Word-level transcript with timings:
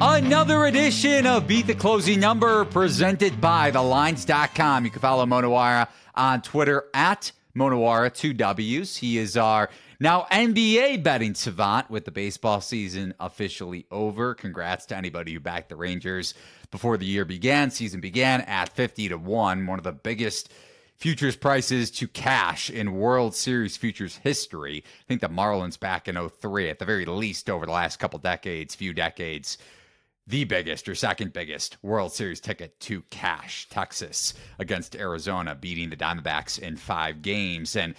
Another 0.00 0.64
edition 0.64 1.24
of 1.24 1.46
Beat 1.46 1.68
the 1.68 1.74
Closing 1.74 2.18
Number 2.18 2.64
presented 2.64 3.40
by 3.40 3.70
TheLines.com. 3.70 4.84
You 4.84 4.90
can 4.90 5.00
follow 5.00 5.24
Mo 5.24 5.40
Nuwwarah 5.40 5.86
on 6.16 6.42
Twitter 6.42 6.86
at 6.92 7.30
MoNuwwarah, 7.56 8.12
two 8.12 8.32
W's. 8.32 8.96
He 8.96 9.18
is 9.18 9.36
our 9.36 9.70
now 10.00 10.26
NBA 10.32 11.04
betting 11.04 11.34
savant 11.34 11.90
with 11.90 12.06
the 12.06 12.10
baseball 12.10 12.60
season 12.60 13.14
officially 13.20 13.86
over. 13.92 14.34
Congrats 14.34 14.84
to 14.86 14.96
anybody 14.96 15.32
who 15.32 15.38
backed 15.38 15.68
the 15.68 15.76
Rangers 15.76 16.34
before 16.72 16.96
the 16.96 17.06
year 17.06 17.24
began. 17.24 17.70
Season 17.70 18.00
began 18.00 18.40
at 18.40 18.70
50 18.70 19.10
to 19.10 19.16
1, 19.16 19.66
one 19.66 19.78
of 19.78 19.84
the 19.84 19.92
biggest 19.92 20.52
futures 20.96 21.36
prices 21.36 21.92
to 21.92 22.08
cash 22.08 22.68
in 22.68 22.94
World 22.94 23.36
Series 23.36 23.76
futures 23.76 24.16
history. 24.16 24.82
I 24.84 25.04
think 25.06 25.20
the 25.20 25.28
Marlins 25.28 25.78
back 25.78 26.08
in 26.08 26.16
03, 26.28 26.68
at 26.68 26.80
the 26.80 26.84
very 26.84 27.04
least 27.04 27.48
over 27.48 27.64
the 27.64 27.72
last 27.72 28.00
couple 28.00 28.18
decades, 28.18 28.74
few 28.74 28.92
decades 28.92 29.56
the 30.26 30.44
biggest 30.44 30.88
or 30.88 30.94
second 30.94 31.32
biggest 31.32 31.76
World 31.82 32.12
Series 32.12 32.40
ticket 32.40 32.78
to 32.80 33.02
cash. 33.10 33.68
Texas 33.68 34.34
against 34.58 34.96
Arizona, 34.96 35.54
beating 35.54 35.90
the 35.90 35.96
Diamondbacks 35.96 36.58
in 36.58 36.76
five 36.76 37.22
games. 37.22 37.76
And 37.76 37.94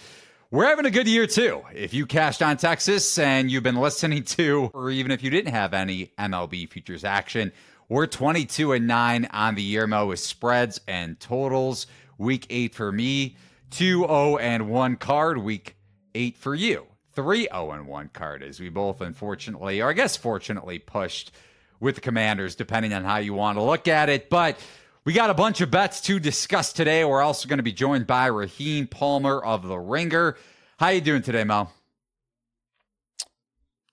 we're 0.50 0.66
having 0.66 0.86
a 0.86 0.90
good 0.90 1.06
year 1.06 1.26
too. 1.26 1.62
If 1.74 1.94
you 1.94 2.06
cashed 2.06 2.42
on 2.42 2.56
Texas 2.56 3.18
and 3.18 3.50
you've 3.50 3.62
been 3.62 3.76
listening 3.76 4.24
to, 4.24 4.70
or 4.74 4.90
even 4.90 5.10
if 5.10 5.22
you 5.22 5.30
didn't 5.30 5.52
have 5.52 5.74
any 5.74 6.12
MLB 6.18 6.68
futures 6.68 7.04
action, 7.04 7.52
we're 7.88 8.06
22 8.06 8.72
and 8.72 8.86
9 8.86 9.28
on 9.32 9.54
the 9.54 9.62
year, 9.62 9.86
Mo, 9.86 10.06
with 10.06 10.18
spreads 10.18 10.80
and 10.88 11.18
totals. 11.20 11.86
Week 12.18 12.46
eight 12.50 12.74
for 12.74 12.90
me, 12.90 13.36
2 13.70 14.00
0 14.00 14.38
and 14.38 14.68
1 14.68 14.96
card. 14.96 15.38
Week 15.38 15.76
eight 16.14 16.36
for 16.36 16.54
you, 16.54 16.86
3 17.14 17.42
0 17.42 17.70
and 17.70 17.86
1 17.86 18.10
card, 18.12 18.42
as 18.42 18.58
we 18.58 18.68
both 18.68 19.00
unfortunately, 19.00 19.80
or 19.80 19.90
I 19.90 19.92
guess 19.92 20.16
fortunately, 20.16 20.80
pushed 20.80 21.30
with 21.80 21.96
the 21.96 22.00
Commanders, 22.00 22.54
depending 22.54 22.92
on 22.92 23.04
how 23.04 23.18
you 23.18 23.34
want 23.34 23.58
to 23.58 23.62
look 23.62 23.88
at 23.88 24.08
it. 24.08 24.30
But 24.30 24.58
we 25.04 25.12
got 25.12 25.30
a 25.30 25.34
bunch 25.34 25.60
of 25.60 25.70
bets 25.70 26.00
to 26.02 26.18
discuss 26.18 26.72
today. 26.72 27.04
We're 27.04 27.22
also 27.22 27.48
going 27.48 27.58
to 27.58 27.62
be 27.62 27.72
joined 27.72 28.06
by 28.06 28.26
Raheem 28.26 28.88
Palmer 28.88 29.38
of 29.38 29.66
The 29.66 29.78
Ringer. 29.78 30.36
How 30.78 30.88
you 30.88 31.00
doing 31.00 31.22
today, 31.22 31.44
Mel? 31.44 31.72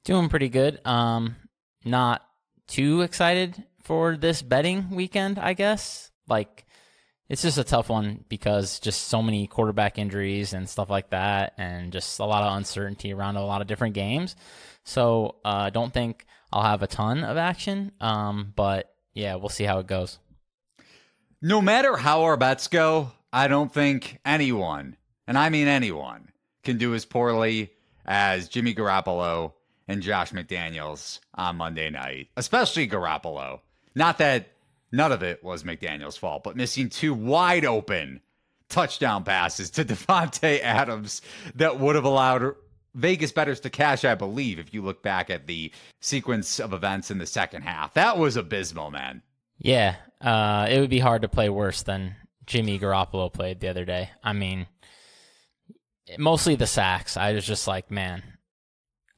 Doing 0.05 0.27
pretty 0.27 0.49
good. 0.49 0.85
Um, 0.85 1.35
not 1.85 2.23
too 2.67 3.01
excited 3.01 3.63
for 3.83 4.17
this 4.17 4.41
betting 4.41 4.89
weekend, 4.89 5.37
I 5.37 5.53
guess. 5.53 6.11
Like, 6.27 6.65
it's 7.29 7.43
just 7.43 7.57
a 7.57 7.63
tough 7.63 7.89
one 7.89 8.25
because 8.27 8.79
just 8.79 9.07
so 9.07 9.21
many 9.21 9.45
quarterback 9.47 9.99
injuries 9.99 10.53
and 10.53 10.67
stuff 10.67 10.89
like 10.89 11.11
that, 11.11 11.53
and 11.57 11.93
just 11.93 12.19
a 12.19 12.25
lot 12.25 12.43
of 12.43 12.57
uncertainty 12.57 13.13
around 13.13 13.35
a 13.35 13.45
lot 13.45 13.61
of 13.61 13.67
different 13.67 13.93
games. 13.93 14.35
So, 14.83 15.35
I 15.45 15.67
uh, 15.67 15.69
don't 15.69 15.93
think 15.93 16.25
I'll 16.53 16.61
have 16.61 16.83
a 16.83 16.87
ton 16.87 17.23
of 17.23 17.35
action. 17.35 17.91
Um, 17.99 18.53
but 18.55 18.93
yeah, 19.15 19.35
we'll 19.35 19.49
see 19.49 19.63
how 19.63 19.79
it 19.79 19.87
goes. 19.87 20.19
No 21.41 21.61
matter 21.61 21.97
how 21.97 22.23
our 22.23 22.37
bets 22.37 22.67
go, 22.67 23.11
I 23.33 23.47
don't 23.47 23.73
think 23.73 24.19
anyone, 24.23 24.95
and 25.27 25.35
I 25.35 25.49
mean 25.49 25.67
anyone, 25.67 26.31
can 26.63 26.77
do 26.77 26.93
as 26.93 27.05
poorly 27.05 27.71
as 28.05 28.49
Jimmy 28.49 28.75
Garoppolo 28.75 29.53
and 29.87 30.03
Josh 30.03 30.31
McDaniels 30.31 31.19
on 31.33 31.57
Monday 31.57 31.89
night, 31.89 32.27
especially 32.37 32.87
Garoppolo. 32.87 33.61
Not 33.95 34.19
that 34.19 34.49
none 34.91 35.11
of 35.11 35.23
it 35.23 35.43
was 35.43 35.63
McDaniels' 35.63 36.19
fault, 36.19 36.43
but 36.43 36.55
missing 36.55 36.87
two 36.87 37.15
wide 37.15 37.65
open 37.65 38.21
touchdown 38.69 39.23
passes 39.23 39.71
to 39.71 39.83
Davante 39.85 40.61
Adams 40.61 41.23
that 41.55 41.79
would 41.79 41.95
have 41.95 42.05
allowed 42.05 42.55
Vegas 42.95 43.31
betters 43.31 43.59
to 43.61 43.69
cash, 43.69 44.05
I 44.05 44.15
believe, 44.15 44.59
if 44.59 44.73
you 44.73 44.81
look 44.81 45.01
back 45.01 45.29
at 45.29 45.47
the 45.47 45.71
sequence 45.99 46.59
of 46.59 46.73
events 46.73 47.09
in 47.09 47.17
the 47.17 47.25
second 47.25 47.63
half. 47.63 47.93
That 47.95 48.17
was 48.17 48.37
abysmal, 48.37 48.91
man. 48.91 49.21
Yeah, 49.57 49.95
uh, 50.21 50.67
it 50.69 50.79
would 50.79 50.89
be 50.89 50.99
hard 50.99 51.23
to 51.23 51.29
play 51.29 51.49
worse 51.49 51.83
than 51.83 52.15
Jimmy 52.45 52.77
Garoppolo 52.77 53.31
played 53.31 53.59
the 53.59 53.69
other 53.69 53.85
day. 53.85 54.09
I 54.23 54.33
mean, 54.33 54.67
mostly 56.17 56.55
the 56.55 56.67
sacks. 56.67 57.17
I 57.17 57.33
was 57.33 57.45
just 57.45 57.67
like, 57.67 57.89
man. 57.91 58.23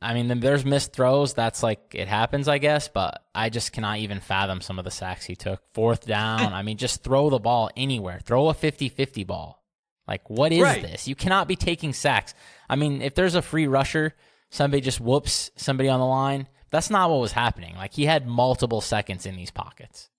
I 0.02 0.14
mean, 0.14 0.40
there's 0.40 0.66
missed 0.66 0.94
throws. 0.94 1.34
That's 1.34 1.64
like 1.64 1.96
it 1.96 2.08
happens, 2.08 2.48
I 2.48 2.60
guess. 2.60 2.88
But 2.88 3.24
I 3.34 3.50
just 3.50 3.72
cannot 3.72 4.00
even 4.00 4.20
fathom 4.20 4.62
some 4.62 4.78
of 4.78 4.86
the 4.86 4.92
sacks 4.92 5.26
he 5.26 5.36
took. 5.36 5.62
Fourth 5.74 6.06
down. 6.06 6.54
I 6.54 6.62
mean, 6.62 6.78
just 6.78 7.04
throw 7.04 7.30
the 7.30 7.40
ball 7.40 7.72
anywhere. 7.76 8.20
Throw 8.24 8.50
a 8.50 8.54
50-50 8.54 9.26
ball. 9.26 9.65
Like, 10.08 10.30
what 10.30 10.52
is 10.52 10.62
right. 10.62 10.82
this? 10.82 11.08
You 11.08 11.16
cannot 11.16 11.48
be 11.48 11.56
taking 11.56 11.94
sacks. 11.94 12.34
I 12.70 12.76
mean, 12.76 13.02
if 13.02 13.16
there's 13.16 13.36
a 13.36 13.42
free 13.42 13.68
rusher, 13.68 14.14
somebody 14.50 14.82
just 14.82 15.00
whoops 15.00 15.52
somebody 15.56 15.90
on 15.90 16.00
the 16.00 16.06
line. 16.06 16.48
That's 16.70 16.90
not 16.90 17.10
what 17.10 17.22
was 17.22 17.32
happening. 17.32 17.76
Like, 17.76 17.94
he 17.94 18.06
had 18.06 18.28
multiple 18.28 18.82
seconds 18.82 19.26
in 19.26 19.36
these 19.36 19.52
pockets. 19.52 20.10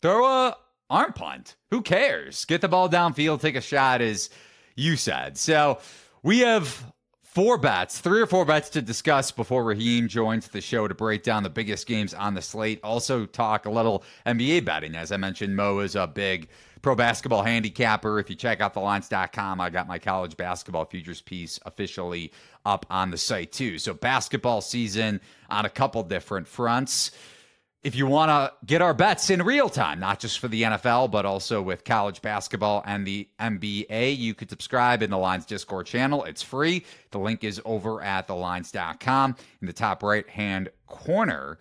Throw 0.00 0.24
a 0.24 0.56
arm 0.88 1.12
punt. 1.12 1.56
Who 1.70 1.82
cares? 1.82 2.44
Get 2.44 2.60
the 2.60 2.68
ball 2.68 2.88
downfield, 2.88 3.40
take 3.40 3.56
a 3.56 3.60
shot, 3.60 4.00
as 4.00 4.30
you 4.74 4.96
said. 4.96 5.36
So 5.36 5.80
we 6.22 6.40
have 6.40 6.84
four 7.22 7.58
bets, 7.58 8.00
three 8.00 8.20
or 8.20 8.26
four 8.26 8.44
bets 8.44 8.70
to 8.70 8.82
discuss 8.82 9.30
before 9.30 9.64
Raheem 9.64 10.08
joins 10.08 10.48
the 10.48 10.60
show 10.60 10.88
to 10.88 10.94
break 10.94 11.22
down 11.22 11.42
the 11.42 11.50
biggest 11.50 11.86
games 11.86 12.14
on 12.14 12.34
the 12.34 12.42
slate. 12.42 12.80
Also, 12.82 13.26
talk 13.26 13.66
a 13.66 13.70
little 13.70 14.02
NBA 14.26 14.64
betting. 14.64 14.94
As 14.94 15.12
I 15.12 15.18
mentioned, 15.18 15.54
Mo 15.54 15.80
is 15.80 15.94
a 15.94 16.06
big 16.06 16.48
pro 16.82 16.94
basketball 16.94 17.42
handicapper. 17.42 18.18
If 18.18 18.30
you 18.30 18.36
check 18.36 18.60
out 18.60 18.74
thelines.com, 18.74 19.60
I 19.60 19.70
got 19.70 19.88
my 19.88 19.98
college 19.98 20.36
basketball 20.36 20.84
futures 20.84 21.20
piece 21.20 21.58
officially 21.64 22.32
up 22.64 22.86
on 22.90 23.10
the 23.10 23.18
site 23.18 23.52
too. 23.52 23.78
So, 23.78 23.94
basketball 23.94 24.60
season 24.60 25.20
on 25.50 25.64
a 25.64 25.70
couple 25.70 26.02
different 26.02 26.48
fronts. 26.48 27.10
If 27.84 27.94
you 27.94 28.08
want 28.08 28.30
to 28.30 28.52
get 28.66 28.82
our 28.82 28.92
bets 28.92 29.30
in 29.30 29.40
real 29.42 29.68
time, 29.68 30.00
not 30.00 30.18
just 30.18 30.40
for 30.40 30.48
the 30.48 30.62
NFL, 30.62 31.12
but 31.12 31.24
also 31.24 31.62
with 31.62 31.84
college 31.84 32.20
basketball 32.20 32.82
and 32.84 33.06
the 33.06 33.28
NBA, 33.38 34.18
you 34.18 34.34
could 34.34 34.50
subscribe 34.50 35.00
in 35.00 35.10
the 35.10 35.16
Lines 35.16 35.46
Discord 35.46 35.86
channel. 35.86 36.24
It's 36.24 36.42
free. 36.42 36.84
The 37.12 37.20
link 37.20 37.44
is 37.44 37.62
over 37.64 38.02
at 38.02 38.26
thelines.com 38.26 39.36
in 39.60 39.66
the 39.66 39.72
top 39.72 40.02
right 40.02 40.28
hand 40.28 40.70
corner. 40.88 41.58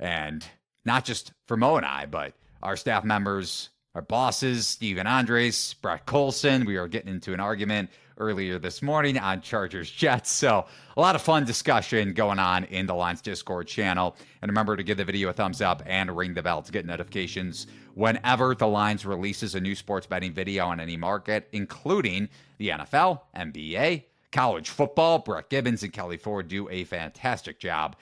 And 0.00 0.44
not 0.84 1.04
just 1.04 1.32
for 1.46 1.56
Mo 1.56 1.76
and 1.76 1.86
I, 1.86 2.06
but 2.06 2.34
our 2.60 2.76
staff 2.76 3.04
members 3.04 3.70
our 3.94 4.02
bosses, 4.02 4.66
Stephen 4.66 5.06
Andres, 5.06 5.74
Brett 5.74 6.06
Colson. 6.06 6.64
We 6.64 6.78
were 6.78 6.88
getting 6.88 7.12
into 7.12 7.34
an 7.34 7.40
argument 7.40 7.90
earlier 8.16 8.58
this 8.58 8.80
morning 8.80 9.18
on 9.18 9.42
Chargers 9.42 9.90
Jets. 9.90 10.30
So, 10.30 10.64
a 10.96 11.00
lot 11.00 11.14
of 11.14 11.20
fun 11.20 11.44
discussion 11.44 12.14
going 12.14 12.38
on 12.38 12.64
in 12.64 12.86
the 12.86 12.94
Lines 12.94 13.20
Discord 13.20 13.66
channel. 13.66 14.16
And 14.40 14.50
remember 14.50 14.76
to 14.76 14.82
give 14.82 14.96
the 14.96 15.04
video 15.04 15.28
a 15.28 15.32
thumbs 15.32 15.60
up 15.60 15.82
and 15.84 16.16
ring 16.16 16.32
the 16.32 16.42
bell 16.42 16.62
to 16.62 16.72
get 16.72 16.86
notifications 16.86 17.66
whenever 17.94 18.54
the 18.54 18.66
Lines 18.66 19.04
releases 19.04 19.54
a 19.54 19.60
new 19.60 19.74
sports 19.74 20.06
betting 20.06 20.32
video 20.32 20.66
on 20.66 20.80
any 20.80 20.96
market, 20.96 21.48
including 21.52 22.30
the 22.56 22.70
NFL, 22.70 23.20
NBA, 23.36 24.04
college 24.30 24.70
football. 24.70 25.18
Brett 25.18 25.50
Gibbons 25.50 25.82
and 25.82 25.92
Kelly 25.92 26.16
Ford 26.16 26.48
do 26.48 26.66
a 26.70 26.84
fantastic 26.84 27.58
job 27.58 27.96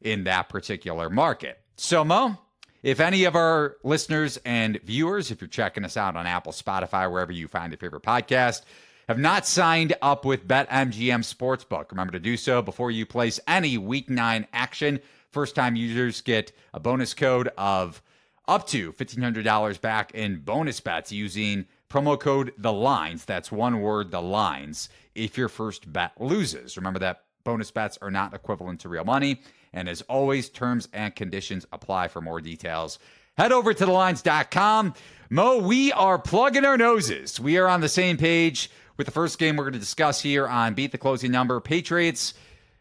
in 0.00 0.24
that 0.24 0.48
particular 0.48 1.10
market. 1.10 1.60
So, 1.76 2.04
Mo, 2.04 2.38
if 2.86 3.00
any 3.00 3.24
of 3.24 3.34
our 3.34 3.78
listeners 3.82 4.38
and 4.44 4.80
viewers, 4.84 5.32
if 5.32 5.40
you're 5.40 5.48
checking 5.48 5.84
us 5.84 5.96
out 5.96 6.14
on 6.14 6.24
Apple, 6.24 6.52
Spotify, 6.52 7.10
wherever 7.10 7.32
you 7.32 7.48
find 7.48 7.72
your 7.72 7.78
favorite 7.78 8.04
podcast, 8.04 8.62
have 9.08 9.18
not 9.18 9.44
signed 9.44 9.96
up 10.02 10.24
with 10.24 10.46
BetMGM 10.46 11.24
Sportsbook, 11.24 11.90
remember 11.90 12.12
to 12.12 12.20
do 12.20 12.36
so 12.36 12.62
before 12.62 12.92
you 12.92 13.04
place 13.04 13.40
any 13.48 13.76
Week 13.76 14.08
9 14.08 14.46
action. 14.52 15.00
First 15.32 15.56
time 15.56 15.74
users 15.74 16.20
get 16.20 16.52
a 16.72 16.78
bonus 16.78 17.12
code 17.12 17.50
of 17.58 18.00
up 18.46 18.68
to 18.68 18.92
$1,500 18.92 19.80
back 19.80 20.14
in 20.14 20.36
bonus 20.38 20.78
bets 20.78 21.10
using 21.10 21.66
promo 21.90 22.16
code 22.16 22.52
The 22.56 22.72
Lines. 22.72 23.24
That's 23.24 23.50
one 23.50 23.80
word, 23.80 24.12
The 24.12 24.22
Lines, 24.22 24.90
if 25.16 25.36
your 25.36 25.48
first 25.48 25.92
bet 25.92 26.12
loses. 26.20 26.76
Remember 26.76 27.00
that 27.00 27.24
bonus 27.42 27.72
bets 27.72 27.98
are 28.00 28.12
not 28.12 28.32
equivalent 28.32 28.78
to 28.82 28.88
real 28.88 29.04
money. 29.04 29.40
And 29.76 29.90
as 29.90 30.00
always, 30.02 30.48
terms 30.48 30.88
and 30.94 31.14
conditions 31.14 31.66
apply 31.70 32.08
for 32.08 32.22
more 32.22 32.40
details. 32.40 32.98
Head 33.36 33.52
over 33.52 33.74
to 33.74 33.84
thelines.com. 33.84 34.94
Mo, 35.28 35.58
we 35.58 35.92
are 35.92 36.18
plugging 36.18 36.64
our 36.64 36.78
noses. 36.78 37.38
We 37.38 37.58
are 37.58 37.68
on 37.68 37.82
the 37.82 37.88
same 37.88 38.16
page 38.16 38.70
with 38.96 39.04
the 39.04 39.12
first 39.12 39.38
game 39.38 39.54
we're 39.54 39.64
going 39.64 39.74
to 39.74 39.78
discuss 39.78 40.22
here 40.22 40.48
on 40.48 40.72
Beat 40.72 40.92
the 40.92 40.98
Closing 40.98 41.30
Number. 41.30 41.60
Patriots 41.60 42.32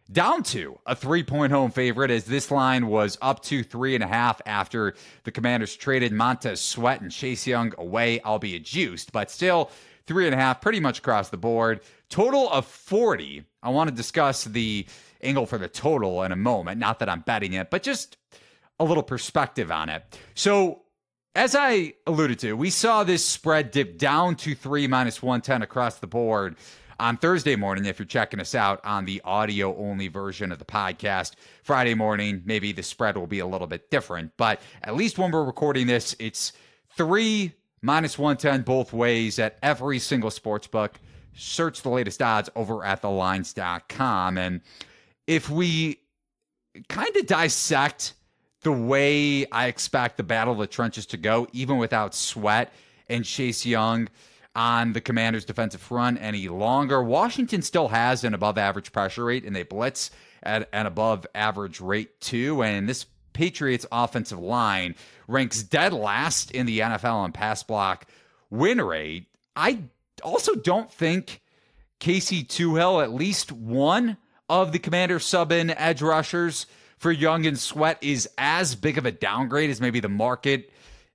down 0.10 0.44
to 0.44 0.80
a 0.86 0.96
three 0.96 1.24
point 1.24 1.52
home 1.52 1.70
favorite 1.70 2.12
as 2.12 2.24
this 2.24 2.50
line 2.50 2.88
was 2.88 3.18
up 3.22 3.44
to 3.44 3.62
three 3.62 3.94
and 3.96 4.04
a 4.04 4.08
half 4.08 4.42
after 4.46 4.96
the 5.26 5.32
commanders 5.32 5.76
traded 5.76 6.14
Montez 6.14 6.62
Sweat 6.62 7.02
and 7.02 7.12
Chase 7.12 7.46
Young 7.46 7.74
away, 7.78 8.22
albeit 8.22 8.64
juiced, 8.64 9.12
but 9.12 9.30
still 9.30 9.70
three 10.08 10.28
and 10.28 10.36
a 10.36 10.38
half 10.38 10.62
pretty 10.62 10.80
much 10.80 11.00
across 11.00 11.28
the 11.28 11.38
board. 11.38 11.82
Total 12.08 12.50
of 12.50 12.66
40. 12.66 13.44
I 13.64 13.70
want 13.70 13.90
to 13.90 13.96
discuss 13.96 14.46
the 14.46 14.86
angle 15.26 15.46
for 15.46 15.58
the 15.58 15.68
total 15.68 16.24
in 16.24 16.32
a 16.32 16.36
moment. 16.36 16.80
Not 16.80 17.00
that 17.00 17.10
I'm 17.10 17.22
betting 17.22 17.54
it, 17.54 17.70
but 17.70 17.84
just 17.84 18.18
a 18.80 18.86
little 18.86 19.04
perspective 19.04 19.72
on 19.72 19.90
it. 19.90 20.20
So, 20.34 20.82
as 21.36 21.54
I 21.54 21.94
alluded 22.08 22.40
to, 22.40 22.54
we 22.54 22.70
saw 22.70 23.04
this 23.04 23.26
spread 23.26 23.72
dip 23.72 23.98
down 23.98 24.36
to 24.38 24.56
three 24.56 24.88
minus 24.88 25.22
110 25.22 25.62
across 25.62 26.00
the 26.00 26.08
board 26.08 26.56
on 26.98 27.18
Thursday 27.18 27.58
morning 27.58 27.86
if 27.86 28.00
you're 28.00 28.06
checking 28.06 28.40
us 28.40 28.56
out 28.56 28.80
on 28.86 29.04
the 29.04 29.22
audio 29.26 29.76
only 29.78 30.08
version 30.08 30.52
of 30.52 30.60
the 30.60 30.66
podcast. 30.66 31.34
Friday 31.64 31.94
morning, 31.94 32.42
maybe 32.46 32.72
the 32.72 32.84
spread 32.84 33.18
will 33.18 33.28
be 33.28 33.40
a 33.40 33.46
little 33.46 33.68
bit 33.68 33.92
different, 33.92 34.32
but 34.38 34.62
at 34.84 34.96
least 34.96 35.18
when 35.18 35.32
we're 35.32 35.44
recording 35.44 35.88
this, 35.88 36.16
it's 36.20 36.54
three 36.96 37.54
minus 37.82 38.18
110 38.18 38.64
both 38.64 38.94
ways 38.94 39.38
at 39.40 39.58
every 39.62 40.00
single 40.00 40.32
sports 40.32 40.68
book. 40.68 41.00
Search 41.36 41.82
the 41.82 41.90
latest 41.90 42.22
odds 42.22 42.50
over 42.56 42.84
at 42.86 43.02
thelines.com. 43.02 44.38
And 44.38 44.62
if 45.28 45.50
we 45.50 46.00
kind 46.90 47.16
of 47.16 47.26
dissect 47.26 48.14
the 48.62 48.72
way 48.72 49.46
I 49.52 49.68
expect 49.68 50.18
the 50.18 50.24
battle 50.24 50.54
of 50.54 50.60
the 50.60 50.68
trenches 50.68 51.06
to 51.08 51.18
go, 51.18 51.48
even 51.54 51.78
without 51.78 52.16
Sweat 52.16 52.74
and 53.08 53.24
Chase 53.24 53.66
Young 53.66 54.10
on 54.56 54.94
the 54.94 55.02
Commanders' 55.02 55.46
defensive 55.46 55.82
front 55.82 56.18
any 56.22 56.48
longer. 56.48 57.04
Washington 57.04 57.62
still 57.62 57.90
has 57.90 58.24
an 58.24 58.34
above 58.34 58.58
average 58.58 58.92
pressure 58.92 59.26
rate, 59.26 59.44
and 59.44 59.56
they 59.56 59.64
blitz 59.64 60.12
at 60.44 60.70
an 60.74 60.86
above 60.86 61.28
average 61.36 61.82
rate 61.82 62.20
too. 62.22 62.64
And 62.64 62.88
this 62.88 63.06
Patriots 63.34 63.86
offensive 63.92 64.40
line 64.40 64.96
ranks 65.28 65.62
dead 65.62 65.94
last 65.94 66.52
in 66.52 66.66
the 66.66 66.80
NFL 66.80 67.16
on 67.16 67.32
pass 67.34 67.64
block 67.64 68.08
win 68.50 68.82
rate. 68.82 69.28
I 69.56 69.80
also 70.24 70.56
don't 70.56 70.92
think 70.92 71.42
Casey 72.00 72.44
Toohill, 72.44 73.04
at 73.04 73.14
least 73.14 73.52
one 73.52 74.18
of 74.50 74.72
the 74.72 74.80
commander 74.80 75.20
sub 75.20 75.52
in 75.52 75.70
edge 75.72 76.02
rushers 76.02 76.66
for 76.98 77.12
Young 77.12 77.46
and 77.46 77.60
Sweat, 77.60 77.98
is 78.02 78.30
as 78.38 78.76
big 78.76 78.98
of 78.98 79.06
a 79.06 79.12
downgrade 79.12 79.70
as 79.70 79.82
maybe 79.82 80.00
the 80.00 80.10
market 80.10 80.72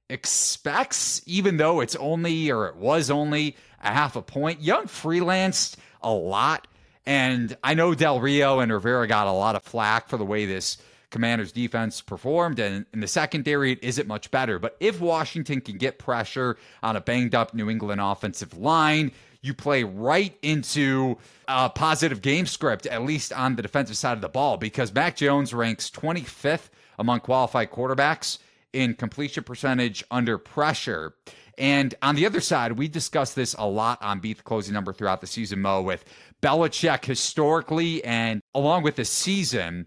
expects, 0.08 1.22
even 1.26 1.56
though 1.56 1.80
it's 1.80 1.96
only 1.96 2.50
or 2.50 2.66
it 2.66 2.76
was 2.76 3.10
only 3.10 3.56
a 3.82 3.90
half 3.90 4.16
a 4.16 4.22
point. 4.22 4.60
Young 4.60 4.84
freelanced 4.84 5.76
a 6.02 6.12
lot. 6.12 6.66
And 7.06 7.56
I 7.64 7.74
know 7.74 7.94
Del 7.94 8.20
Rio 8.20 8.60
and 8.60 8.72
Rivera 8.72 9.06
got 9.06 9.26
a 9.26 9.32
lot 9.32 9.56
of 9.56 9.62
flack 9.62 10.08
for 10.08 10.16
the 10.16 10.24
way 10.24 10.46
this 10.46 10.76
Commanders 11.10 11.50
defense 11.50 12.00
performed. 12.00 12.58
And 12.58 12.86
in 12.92 13.00
the 13.00 13.08
secondary, 13.08 13.72
it 13.72 13.80
isn't 13.82 14.06
much 14.06 14.30
better. 14.30 14.58
But 14.58 14.76
if 14.80 15.00
Washington 15.00 15.60
can 15.60 15.76
get 15.76 15.98
pressure 15.98 16.56
on 16.82 16.96
a 16.96 17.00
banged 17.00 17.34
up 17.34 17.52
New 17.52 17.68
England 17.68 18.00
offensive 18.00 18.56
line, 18.56 19.10
you 19.42 19.54
play 19.54 19.84
right 19.84 20.36
into 20.42 21.16
a 21.48 21.70
positive 21.70 22.22
game 22.22 22.46
script, 22.46 22.86
at 22.86 23.02
least 23.02 23.32
on 23.32 23.56
the 23.56 23.62
defensive 23.62 23.96
side 23.96 24.12
of 24.12 24.20
the 24.20 24.28
ball, 24.28 24.56
because 24.56 24.92
Mac 24.92 25.16
Jones 25.16 25.54
ranks 25.54 25.90
25th 25.90 26.68
among 26.98 27.20
qualified 27.20 27.70
quarterbacks 27.70 28.38
in 28.72 28.94
completion 28.94 29.42
percentage 29.44 30.04
under 30.10 30.38
pressure. 30.38 31.14
And 31.58 31.94
on 32.02 32.14
the 32.14 32.26
other 32.26 32.40
side, 32.40 32.72
we 32.72 32.88
discussed 32.88 33.34
this 33.34 33.54
a 33.58 33.66
lot 33.66 34.02
on 34.02 34.20
Beat 34.20 34.38
the 34.38 34.42
Closing 34.42 34.74
Number 34.74 34.92
throughout 34.92 35.20
the 35.20 35.26
season, 35.26 35.60
Mo, 35.60 35.82
with 35.82 36.04
Belichick 36.42 37.04
historically 37.04 38.02
and 38.04 38.40
along 38.54 38.82
with 38.82 38.96
the 38.96 39.04
season 39.04 39.86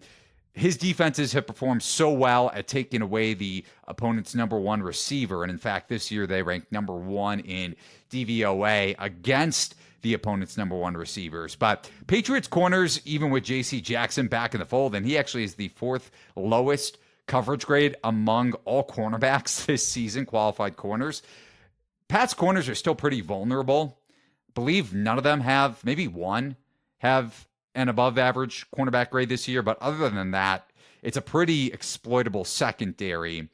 his 0.54 0.76
defenses 0.76 1.32
have 1.32 1.46
performed 1.46 1.82
so 1.82 2.10
well 2.10 2.50
at 2.54 2.68
taking 2.68 3.02
away 3.02 3.34
the 3.34 3.64
opponent's 3.88 4.34
number 4.36 4.58
one 4.58 4.82
receiver. 4.82 5.42
And 5.42 5.50
in 5.50 5.58
fact, 5.58 5.88
this 5.88 6.12
year 6.12 6.26
they 6.26 6.42
ranked 6.42 6.70
number 6.70 6.94
one 6.94 7.40
in 7.40 7.74
DVOA 8.10 8.94
against 8.98 9.74
the 10.02 10.14
opponent's 10.14 10.56
number 10.56 10.76
one 10.76 10.96
receivers. 10.96 11.56
But 11.56 11.90
Patriots 12.06 12.46
corners, 12.46 13.00
even 13.04 13.30
with 13.30 13.44
JC 13.44 13.82
Jackson 13.82 14.28
back 14.28 14.54
in 14.54 14.60
the 14.60 14.66
fold, 14.66 14.94
and 14.94 15.04
he 15.04 15.18
actually 15.18 15.42
is 15.42 15.56
the 15.56 15.68
fourth 15.68 16.12
lowest 16.36 16.98
coverage 17.26 17.66
grade 17.66 17.96
among 18.04 18.52
all 18.64 18.86
cornerbacks 18.86 19.64
this 19.66 19.84
season, 19.86 20.24
qualified 20.24 20.76
corners. 20.76 21.22
Pat's 22.06 22.34
corners 22.34 22.68
are 22.68 22.74
still 22.76 22.94
pretty 22.94 23.22
vulnerable. 23.22 23.98
believe 24.54 24.94
none 24.94 25.18
of 25.18 25.24
them 25.24 25.40
have, 25.40 25.82
maybe 25.84 26.06
one, 26.06 26.54
have 26.98 27.48
an 27.74 27.88
above 27.88 28.18
average 28.18 28.66
cornerback 28.76 29.10
grade 29.10 29.28
this 29.28 29.48
year. 29.48 29.62
But 29.62 29.78
other 29.80 30.08
than 30.10 30.30
that, 30.32 30.70
it's 31.02 31.16
a 31.16 31.22
pretty 31.22 31.68
exploitable 31.68 32.44
secondary, 32.44 33.48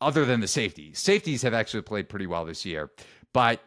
other 0.00 0.24
than 0.24 0.40
the 0.40 0.48
safeties. 0.48 0.98
Safeties 0.98 1.42
have 1.42 1.54
actually 1.54 1.82
played 1.82 2.08
pretty 2.08 2.26
well 2.26 2.44
this 2.44 2.64
year. 2.64 2.90
But 3.32 3.60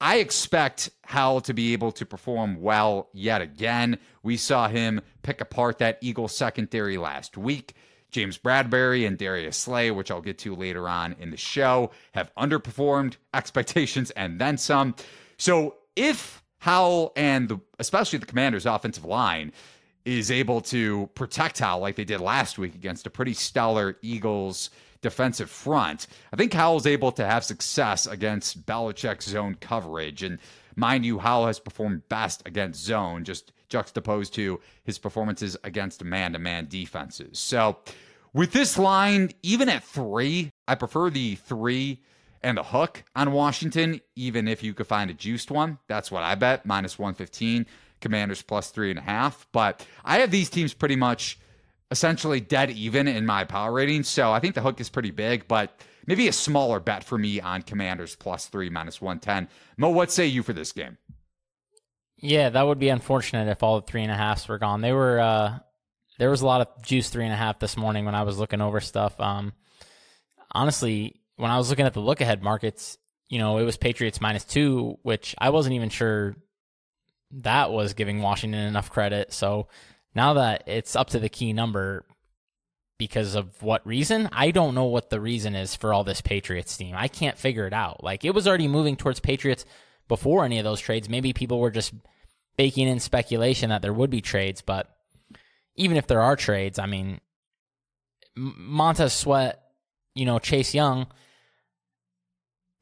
I 0.00 0.16
expect 0.16 0.90
Howell 1.04 1.40
to 1.42 1.54
be 1.54 1.72
able 1.72 1.92
to 1.92 2.04
perform 2.04 2.60
well 2.60 3.08
yet 3.12 3.40
again. 3.40 3.98
We 4.22 4.36
saw 4.36 4.68
him 4.68 5.00
pick 5.22 5.40
apart 5.40 5.78
that 5.78 5.98
Eagles 6.02 6.36
secondary 6.36 6.98
last 6.98 7.38
week. 7.38 7.74
James 8.10 8.38
Bradberry 8.38 9.06
and 9.06 9.18
Darius 9.18 9.56
Slay, 9.56 9.90
which 9.90 10.10
I'll 10.10 10.20
get 10.20 10.38
to 10.38 10.54
later 10.54 10.88
on 10.88 11.16
in 11.18 11.30
the 11.30 11.36
show, 11.36 11.90
have 12.12 12.32
underperformed 12.36 13.16
expectations 13.34 14.10
and 14.12 14.38
then 14.38 14.58
some. 14.58 14.94
So 15.38 15.76
if 15.96 16.42
Howell 16.58 17.12
and 17.16 17.48
the, 17.48 17.60
especially 17.78 18.18
the 18.18 18.26
Commanders' 18.26 18.66
offensive 18.66 19.04
line 19.04 19.52
is 20.04 20.30
able 20.30 20.60
to 20.60 21.08
protect 21.14 21.58
Howell 21.58 21.80
like 21.80 21.96
they 21.96 22.04
did 22.04 22.20
last 22.20 22.58
week 22.58 22.74
against 22.74 23.06
a 23.06 23.10
pretty 23.10 23.34
stellar 23.34 23.96
Eagles 24.02 24.70
defensive 25.02 25.50
front. 25.50 26.06
I 26.32 26.36
think 26.36 26.52
Howell's 26.52 26.86
able 26.86 27.12
to 27.12 27.26
have 27.26 27.44
success 27.44 28.06
against 28.06 28.66
Belichick's 28.66 29.28
zone 29.28 29.56
coverage. 29.60 30.22
And 30.22 30.38
mind 30.74 31.04
you, 31.04 31.18
Howell 31.18 31.46
has 31.46 31.60
performed 31.60 32.08
best 32.08 32.42
against 32.46 32.84
zone, 32.84 33.24
just 33.24 33.52
juxtaposed 33.68 34.34
to 34.34 34.60
his 34.84 34.98
performances 34.98 35.56
against 35.64 36.04
man 36.04 36.32
to 36.32 36.38
man 36.38 36.66
defenses. 36.68 37.38
So 37.38 37.78
with 38.32 38.52
this 38.52 38.78
line, 38.78 39.32
even 39.42 39.68
at 39.68 39.84
three, 39.84 40.50
I 40.68 40.74
prefer 40.76 41.10
the 41.10 41.34
three 41.36 42.00
and 42.42 42.58
the 42.58 42.62
hook 42.62 43.02
on 43.14 43.32
Washington, 43.32 44.00
even 44.14 44.48
if 44.48 44.62
you 44.62 44.74
could 44.74 44.86
find 44.86 45.10
a 45.10 45.14
juiced 45.14 45.50
one. 45.50 45.78
That's 45.88 46.10
what 46.10 46.22
I 46.22 46.34
bet, 46.34 46.66
minus 46.66 46.98
115. 46.98 47.66
Commanders 48.00 48.42
plus 48.42 48.70
three 48.70 48.90
and 48.90 48.98
a 48.98 49.02
half. 49.02 49.46
But 49.52 49.86
I 50.04 50.18
have 50.18 50.30
these 50.30 50.50
teams 50.50 50.74
pretty 50.74 50.96
much 50.96 51.38
essentially 51.90 52.40
dead 52.40 52.70
even 52.70 53.08
in 53.08 53.26
my 53.26 53.44
power 53.44 53.72
rating. 53.72 54.02
So 54.02 54.32
I 54.32 54.40
think 54.40 54.54
the 54.54 54.60
hook 54.60 54.80
is 54.80 54.88
pretty 54.88 55.10
big, 55.10 55.48
but 55.48 55.80
maybe 56.06 56.28
a 56.28 56.32
smaller 56.32 56.80
bet 56.80 57.04
for 57.04 57.16
me 57.16 57.40
on 57.40 57.62
Commanders 57.62 58.16
plus 58.16 58.46
three, 58.46 58.70
minus 58.70 59.00
110. 59.00 59.48
Mo, 59.76 59.90
what 59.90 60.10
say 60.10 60.26
you 60.26 60.42
for 60.42 60.52
this 60.52 60.72
game? 60.72 60.98
Yeah, 62.18 62.48
that 62.50 62.66
would 62.66 62.78
be 62.78 62.88
unfortunate 62.88 63.48
if 63.48 63.62
all 63.62 63.80
the 63.80 63.86
three 63.86 64.02
and 64.02 64.10
a 64.10 64.16
halfs 64.16 64.48
were 64.48 64.58
gone. 64.58 64.80
They 64.80 64.92
were, 64.92 65.20
uh, 65.20 65.58
there 66.18 66.30
was 66.30 66.40
a 66.40 66.46
lot 66.46 66.62
of 66.62 66.82
juice 66.82 67.10
three 67.10 67.24
and 67.24 67.32
a 67.32 67.36
half 67.36 67.58
this 67.58 67.76
morning 67.76 68.04
when 68.04 68.14
I 68.14 68.22
was 68.22 68.38
looking 68.38 68.62
over 68.62 68.80
stuff. 68.80 69.20
Um, 69.20 69.52
honestly, 70.50 71.20
when 71.36 71.50
I 71.50 71.58
was 71.58 71.70
looking 71.70 71.86
at 71.86 71.94
the 71.94 72.00
look 72.00 72.20
ahead 72.20 72.42
markets, 72.42 72.98
you 73.28 73.38
know, 73.38 73.58
it 73.58 73.64
was 73.64 73.76
Patriots 73.76 74.20
minus 74.20 74.44
two, 74.44 74.98
which 75.02 75.34
I 75.38 75.50
wasn't 75.50 75.74
even 75.74 75.88
sure 75.88 76.36
that 77.32 77.70
was 77.72 77.94
giving 77.94 78.22
Washington 78.22 78.60
enough 78.60 78.90
credit. 78.90 79.32
So 79.32 79.68
now 80.14 80.34
that 80.34 80.64
it's 80.66 80.96
up 80.96 81.10
to 81.10 81.18
the 81.18 81.28
key 81.28 81.52
number, 81.52 82.04
because 82.98 83.34
of 83.34 83.62
what 83.62 83.86
reason? 83.86 84.28
I 84.32 84.50
don't 84.50 84.74
know 84.74 84.84
what 84.84 85.10
the 85.10 85.20
reason 85.20 85.54
is 85.54 85.76
for 85.76 85.92
all 85.92 86.04
this 86.04 86.20
Patriots 86.20 86.76
team. 86.76 86.94
I 86.96 87.08
can't 87.08 87.36
figure 87.36 87.66
it 87.66 87.72
out. 87.72 88.02
Like 88.02 88.24
it 88.24 88.34
was 88.34 88.48
already 88.48 88.68
moving 88.68 88.96
towards 88.96 89.20
Patriots 89.20 89.64
before 90.08 90.44
any 90.44 90.58
of 90.58 90.64
those 90.64 90.80
trades. 90.80 91.08
Maybe 91.08 91.32
people 91.32 91.60
were 91.60 91.70
just 91.70 91.92
baking 92.56 92.88
in 92.88 93.00
speculation 93.00 93.70
that 93.70 93.82
there 93.82 93.92
would 93.92 94.10
be 94.10 94.22
trades, 94.22 94.62
but 94.62 94.88
even 95.74 95.98
if 95.98 96.06
there 96.06 96.22
are 96.22 96.36
trades, 96.36 96.78
I 96.78 96.86
mean, 96.86 97.20
Montez 98.34 99.12
Sweat, 99.12 99.60
you 100.14 100.24
know, 100.24 100.38
Chase 100.38 100.74
Young, 100.74 101.06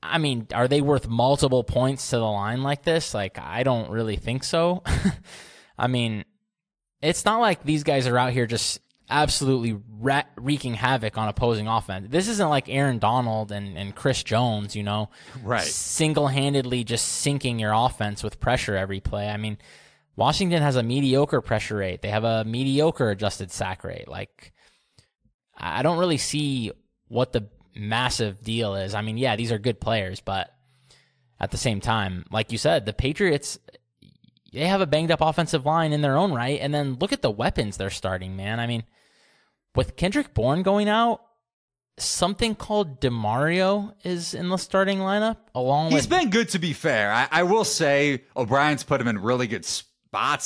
I 0.04 0.18
mean, 0.18 0.46
are 0.52 0.68
they 0.68 0.80
worth 0.80 1.08
multiple 1.08 1.64
points 1.64 2.10
to 2.10 2.16
the 2.16 2.24
line 2.24 2.62
like 2.62 2.82
this? 2.82 3.14
Like, 3.14 3.38
I 3.38 3.62
don't 3.62 3.90
really 3.90 4.16
think 4.16 4.44
so. 4.44 4.82
I 5.78 5.86
mean, 5.86 6.24
it's 7.00 7.24
not 7.24 7.40
like 7.40 7.64
these 7.64 7.84
guys 7.84 8.06
are 8.06 8.18
out 8.18 8.32
here 8.32 8.46
just 8.46 8.80
absolutely 9.08 9.78
wreaking 10.36 10.74
havoc 10.74 11.16
on 11.16 11.28
opposing 11.28 11.68
offense. 11.68 12.08
This 12.10 12.28
isn't 12.28 12.48
like 12.48 12.68
Aaron 12.68 12.98
Donald 12.98 13.50
and, 13.50 13.76
and 13.78 13.94
Chris 13.94 14.22
Jones, 14.22 14.76
you 14.76 14.82
know, 14.82 15.08
right? 15.42 15.62
Single 15.62 16.28
handedly 16.28 16.84
just 16.84 17.06
sinking 17.06 17.58
your 17.58 17.72
offense 17.72 18.22
with 18.22 18.40
pressure 18.40 18.76
every 18.76 19.00
play. 19.00 19.28
I 19.28 19.36
mean, 19.36 19.58
Washington 20.16 20.62
has 20.62 20.76
a 20.76 20.82
mediocre 20.82 21.40
pressure 21.40 21.76
rate. 21.76 22.02
They 22.02 22.10
have 22.10 22.24
a 22.24 22.44
mediocre 22.44 23.10
adjusted 23.10 23.50
sack 23.50 23.84
rate. 23.84 24.06
Like, 24.06 24.52
I 25.56 25.82
don't 25.82 25.98
really 25.98 26.18
see 26.18 26.72
what 27.08 27.32
the 27.32 27.48
massive 27.74 28.42
deal 28.42 28.74
is. 28.74 28.94
I 28.94 29.02
mean, 29.02 29.18
yeah, 29.18 29.36
these 29.36 29.52
are 29.52 29.58
good 29.58 29.80
players, 29.80 30.20
but 30.20 30.54
at 31.40 31.50
the 31.50 31.56
same 31.56 31.80
time, 31.80 32.24
like 32.30 32.52
you 32.52 32.58
said, 32.58 32.86
the 32.86 32.92
Patriots 32.92 33.58
they 34.52 34.66
have 34.66 34.80
a 34.80 34.86
banged 34.86 35.10
up 35.10 35.20
offensive 35.20 35.66
line 35.66 35.92
in 35.92 36.00
their 36.00 36.16
own 36.16 36.32
right, 36.32 36.60
and 36.60 36.72
then 36.72 36.94
look 36.94 37.12
at 37.12 37.22
the 37.22 37.30
weapons 37.30 37.76
they're 37.76 37.90
starting, 37.90 38.36
man. 38.36 38.60
I 38.60 38.66
mean, 38.66 38.84
with 39.74 39.96
Kendrick 39.96 40.32
Bourne 40.32 40.62
going 40.62 40.88
out, 40.88 41.22
something 41.98 42.54
called 42.54 43.00
Demario 43.00 43.94
is 44.04 44.32
in 44.32 44.48
the 44.48 44.56
starting 44.56 44.98
lineup 44.98 45.38
along 45.54 45.90
He's 45.90 46.08
with 46.08 46.10
been 46.10 46.30
good 46.30 46.48
to 46.50 46.58
be 46.60 46.72
fair. 46.72 47.12
I, 47.12 47.28
I 47.30 47.42
will 47.42 47.64
say 47.64 48.24
O'Brien's 48.36 48.84
put 48.84 49.00
him 49.00 49.08
in 49.08 49.18
really 49.18 49.48
good 49.48 49.64
spots 49.64 49.90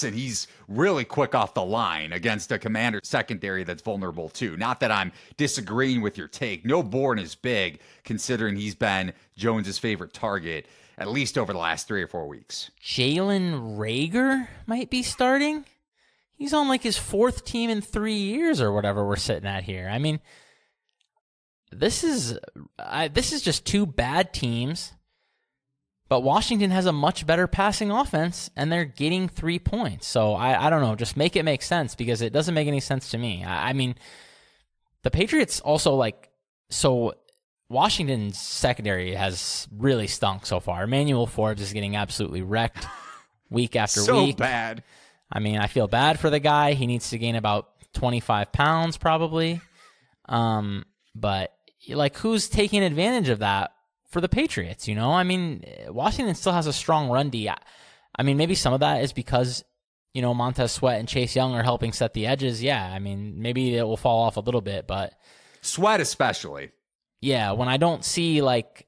and 0.02 0.14
he's 0.14 0.48
really 0.66 1.04
quick 1.04 1.34
off 1.34 1.54
the 1.54 1.64
line 1.64 2.12
against 2.12 2.52
a 2.52 2.58
commander 2.58 3.00
secondary 3.02 3.64
that's 3.64 3.82
vulnerable 3.82 4.28
too. 4.28 4.56
Not 4.56 4.80
that 4.80 4.90
I'm 4.90 5.12
disagreeing 5.36 6.00
with 6.00 6.18
your 6.18 6.28
take. 6.28 6.64
No 6.64 6.82
Bourne 6.82 7.18
is 7.18 7.34
big 7.34 7.80
considering 8.04 8.56
he's 8.56 8.74
been 8.74 9.12
Jones's 9.36 9.78
favorite 9.78 10.12
target 10.12 10.66
at 10.98 11.08
least 11.08 11.38
over 11.38 11.52
the 11.52 11.58
last 11.58 11.86
three 11.86 12.02
or 12.02 12.08
four 12.08 12.26
weeks. 12.26 12.70
Jalen 12.82 13.78
Reagor 13.78 14.48
might 14.66 14.90
be 14.90 15.02
starting. 15.02 15.64
He's 16.34 16.52
on 16.52 16.68
like 16.68 16.82
his 16.82 16.98
fourth 16.98 17.44
team 17.44 17.70
in 17.70 17.80
three 17.80 18.14
years 18.14 18.60
or 18.60 18.72
whatever 18.72 19.06
we're 19.06 19.16
sitting 19.16 19.48
at 19.48 19.64
here. 19.64 19.88
I 19.90 19.98
mean, 19.98 20.20
this 21.70 22.04
is 22.04 22.38
I, 22.78 23.08
this 23.08 23.32
is 23.32 23.42
just 23.42 23.64
two 23.64 23.86
bad 23.86 24.32
teams. 24.32 24.92
But 26.08 26.20
Washington 26.20 26.70
has 26.70 26.86
a 26.86 26.92
much 26.92 27.26
better 27.26 27.46
passing 27.46 27.90
offense, 27.90 28.50
and 28.56 28.72
they're 28.72 28.86
getting 28.86 29.28
three 29.28 29.58
points. 29.58 30.06
So 30.06 30.32
I, 30.32 30.66
I 30.66 30.70
don't 30.70 30.80
know. 30.80 30.94
Just 30.94 31.16
make 31.16 31.36
it 31.36 31.44
make 31.44 31.62
sense 31.62 31.94
because 31.94 32.22
it 32.22 32.32
doesn't 32.32 32.54
make 32.54 32.66
any 32.66 32.80
sense 32.80 33.10
to 33.10 33.18
me. 33.18 33.44
I, 33.44 33.70
I 33.70 33.72
mean, 33.74 33.94
the 35.02 35.10
Patriots 35.10 35.60
also 35.60 35.94
like 35.94 36.30
so 36.70 37.14
Washington's 37.68 38.38
secondary 38.38 39.14
has 39.14 39.68
really 39.76 40.06
stunk 40.06 40.46
so 40.46 40.60
far. 40.60 40.84
Emmanuel 40.84 41.26
Forbes 41.26 41.60
is 41.60 41.72
getting 41.72 41.96
absolutely 41.96 42.42
wrecked 42.42 42.86
week 43.50 43.76
after 43.76 44.00
week. 44.00 44.06
so 44.06 44.24
week. 44.24 44.36
bad. 44.38 44.82
I 45.30 45.40
mean, 45.40 45.58
I 45.58 45.66
feel 45.66 45.88
bad 45.88 46.18
for 46.18 46.30
the 46.30 46.40
guy. 46.40 46.72
He 46.72 46.86
needs 46.86 47.10
to 47.10 47.18
gain 47.18 47.36
about 47.36 47.68
25 47.92 48.50
pounds 48.52 48.96
probably. 48.96 49.60
Um, 50.26 50.84
but 51.14 51.52
like 51.90 52.16
who's 52.16 52.48
taking 52.48 52.82
advantage 52.82 53.28
of 53.28 53.40
that 53.40 53.72
for 54.08 54.20
the 54.20 54.28
Patriots, 54.28 54.88
you 54.88 54.94
know? 54.94 55.12
I 55.12 55.22
mean, 55.22 55.64
eh, 55.66 55.88
Washington 55.88 56.34
still 56.34 56.52
has 56.52 56.66
a 56.66 56.72
strong 56.72 57.08
run 57.08 57.30
D. 57.30 57.48
I 57.48 58.22
mean, 58.22 58.36
maybe 58.36 58.54
some 58.54 58.72
of 58.72 58.80
that 58.80 59.02
is 59.02 59.12
because 59.12 59.64
you 60.14 60.22
know, 60.22 60.34
Montez 60.34 60.72
Sweat 60.72 60.98
and 60.98 61.08
Chase 61.08 61.36
Young 61.36 61.54
are 61.54 61.62
helping 61.62 61.92
set 61.92 62.14
the 62.14 62.26
edges. 62.26 62.62
Yeah, 62.62 62.82
I 62.82 62.98
mean, 62.98 63.40
maybe 63.40 63.76
it 63.76 63.84
will 63.84 63.96
fall 63.96 64.22
off 64.22 64.36
a 64.36 64.40
little 64.40 64.60
bit, 64.60 64.86
but 64.86 65.14
Sweat 65.60 66.00
especially. 66.00 66.70
Yeah, 67.20 67.52
when 67.52 67.68
I 67.68 67.76
don't 67.76 68.04
see 68.04 68.42
like 68.42 68.86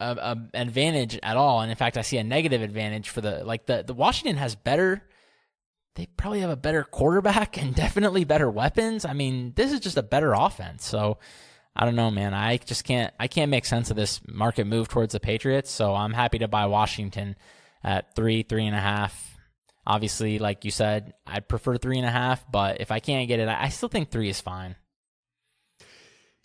a, 0.00 0.10
a 0.10 0.48
advantage 0.54 1.18
at 1.22 1.36
all, 1.36 1.60
and 1.60 1.70
in 1.70 1.76
fact, 1.76 1.96
I 1.96 2.02
see 2.02 2.18
a 2.18 2.24
negative 2.24 2.62
advantage 2.62 3.10
for 3.10 3.20
the 3.20 3.44
like 3.44 3.66
the 3.66 3.84
the 3.86 3.94
Washington 3.94 4.36
has 4.36 4.54
better. 4.54 5.02
They 5.96 6.06
probably 6.06 6.40
have 6.40 6.50
a 6.50 6.56
better 6.56 6.82
quarterback 6.82 7.56
and 7.62 7.74
definitely 7.74 8.24
better 8.24 8.50
weapons. 8.50 9.04
I 9.04 9.12
mean, 9.12 9.52
this 9.54 9.72
is 9.72 9.80
just 9.80 9.96
a 9.96 10.02
better 10.02 10.32
offense. 10.32 10.84
So 10.84 11.18
I 11.76 11.84
don't 11.84 11.96
know, 11.96 12.10
man. 12.10 12.34
I 12.34 12.56
just 12.58 12.84
can't 12.84 13.12
I 13.18 13.26
can't 13.26 13.50
make 13.50 13.64
sense 13.64 13.90
of 13.90 13.96
this 13.96 14.20
market 14.28 14.66
move 14.66 14.88
towards 14.88 15.12
the 15.12 15.20
Patriots. 15.20 15.70
So 15.70 15.94
I'm 15.94 16.12
happy 16.12 16.38
to 16.38 16.48
buy 16.48 16.66
Washington 16.66 17.36
at 17.82 18.14
three, 18.14 18.42
three 18.42 18.66
and 18.66 18.76
a 18.76 18.80
half. 18.80 19.38
Obviously, 19.86 20.38
like 20.38 20.64
you 20.64 20.70
said, 20.70 21.12
I'd 21.26 21.48
prefer 21.48 21.76
three 21.76 21.98
and 21.98 22.06
a 22.06 22.10
half, 22.10 22.50
but 22.50 22.80
if 22.80 22.90
I 22.90 23.00
can't 23.00 23.28
get 23.28 23.40
it, 23.40 23.48
I 23.48 23.68
still 23.68 23.90
think 23.90 24.10
three 24.10 24.30
is 24.30 24.40
fine. 24.40 24.76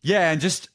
Yeah, 0.02 0.32
and 0.32 0.42
just 0.42 0.70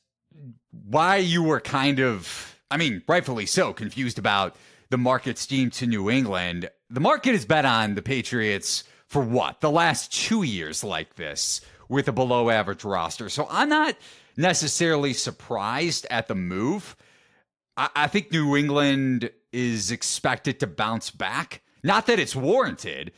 why 0.70 1.16
you 1.16 1.42
were 1.42 1.60
kind 1.60 2.00
of, 2.00 2.58
I 2.70 2.78
mean, 2.78 3.02
rightfully 3.06 3.46
so, 3.46 3.72
confused 3.72 4.18
about 4.18 4.56
the 4.90 4.96
market 4.96 5.36
steam 5.36 5.70
to 5.72 5.86
New 5.86 6.08
England. 6.08 6.70
The 6.88 7.00
market 7.00 7.32
has 7.32 7.44
bet 7.44 7.64
on 7.64 7.94
the 7.94 8.02
Patriots 8.02 8.84
for 9.08 9.22
what? 9.22 9.60
The 9.60 9.70
last 9.70 10.12
two 10.12 10.42
years 10.42 10.82
like 10.82 11.16
this 11.16 11.60
with 11.88 12.08
a 12.08 12.12
below 12.12 12.48
average 12.48 12.84
roster. 12.84 13.28
So 13.28 13.46
I'm 13.50 13.68
not 13.68 13.96
necessarily 14.36 15.12
surprised 15.12 16.06
at 16.10 16.28
the 16.28 16.34
move. 16.34 16.96
I, 17.76 17.88
I 17.94 18.06
think 18.06 18.32
New 18.32 18.56
England 18.56 19.30
is 19.52 19.90
expected 19.90 20.60
to 20.60 20.66
bounce 20.66 21.10
back. 21.10 21.62
Not 21.82 22.06
that 22.06 22.18
it's 22.18 22.34
warranted, 22.34 23.12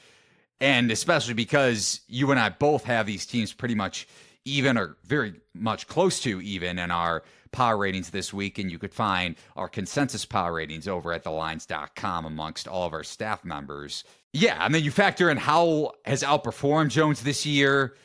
and 0.60 0.90
especially 0.90 1.34
because 1.34 2.00
you 2.08 2.30
and 2.30 2.40
I 2.40 2.48
both 2.48 2.84
have 2.84 3.06
these 3.06 3.26
teams 3.26 3.52
pretty 3.52 3.74
much 3.74 4.08
even 4.44 4.78
or 4.78 4.96
very 5.04 5.34
much 5.54 5.86
close 5.86 6.20
to 6.20 6.40
even 6.40 6.78
in 6.78 6.90
our 6.90 7.22
power 7.52 7.76
ratings 7.76 8.10
this 8.10 8.32
week. 8.32 8.58
And 8.58 8.70
you 8.70 8.78
could 8.78 8.94
find 8.94 9.36
our 9.56 9.68
consensus 9.68 10.24
power 10.24 10.54
ratings 10.54 10.86
over 10.88 11.12
at 11.12 11.24
thelines.com 11.24 12.24
amongst 12.24 12.68
all 12.68 12.86
of 12.86 12.92
our 12.92 13.04
staff 13.04 13.44
members. 13.44 14.04
Yeah, 14.32 14.56
I 14.58 14.68
mean, 14.68 14.84
you 14.84 14.90
factor 14.90 15.30
in 15.30 15.36
Howell 15.36 15.94
has 16.04 16.22
outperformed 16.22 16.90
Jones 16.90 17.22
this 17.22 17.46
year. 17.46 17.96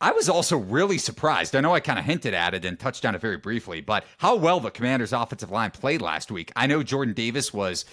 I 0.00 0.12
was 0.12 0.28
also 0.28 0.56
really 0.56 0.96
surprised. 0.98 1.54
I 1.54 1.60
know 1.60 1.74
I 1.74 1.80
kind 1.80 1.98
of 1.98 2.04
hinted 2.04 2.32
at 2.32 2.54
it 2.54 2.64
and 2.64 2.78
touched 2.78 3.04
on 3.04 3.14
it 3.14 3.20
very 3.20 3.36
briefly, 3.36 3.80
but 3.80 4.04
how 4.18 4.36
well 4.36 4.58
the 4.58 4.70
Commanders' 4.70 5.12
offensive 5.12 5.50
line 5.50 5.70
played 5.72 6.00
last 6.00 6.30
week. 6.30 6.52
I 6.56 6.66
know 6.66 6.82
Jordan 6.82 7.12
Davis 7.12 7.52
was 7.52 7.84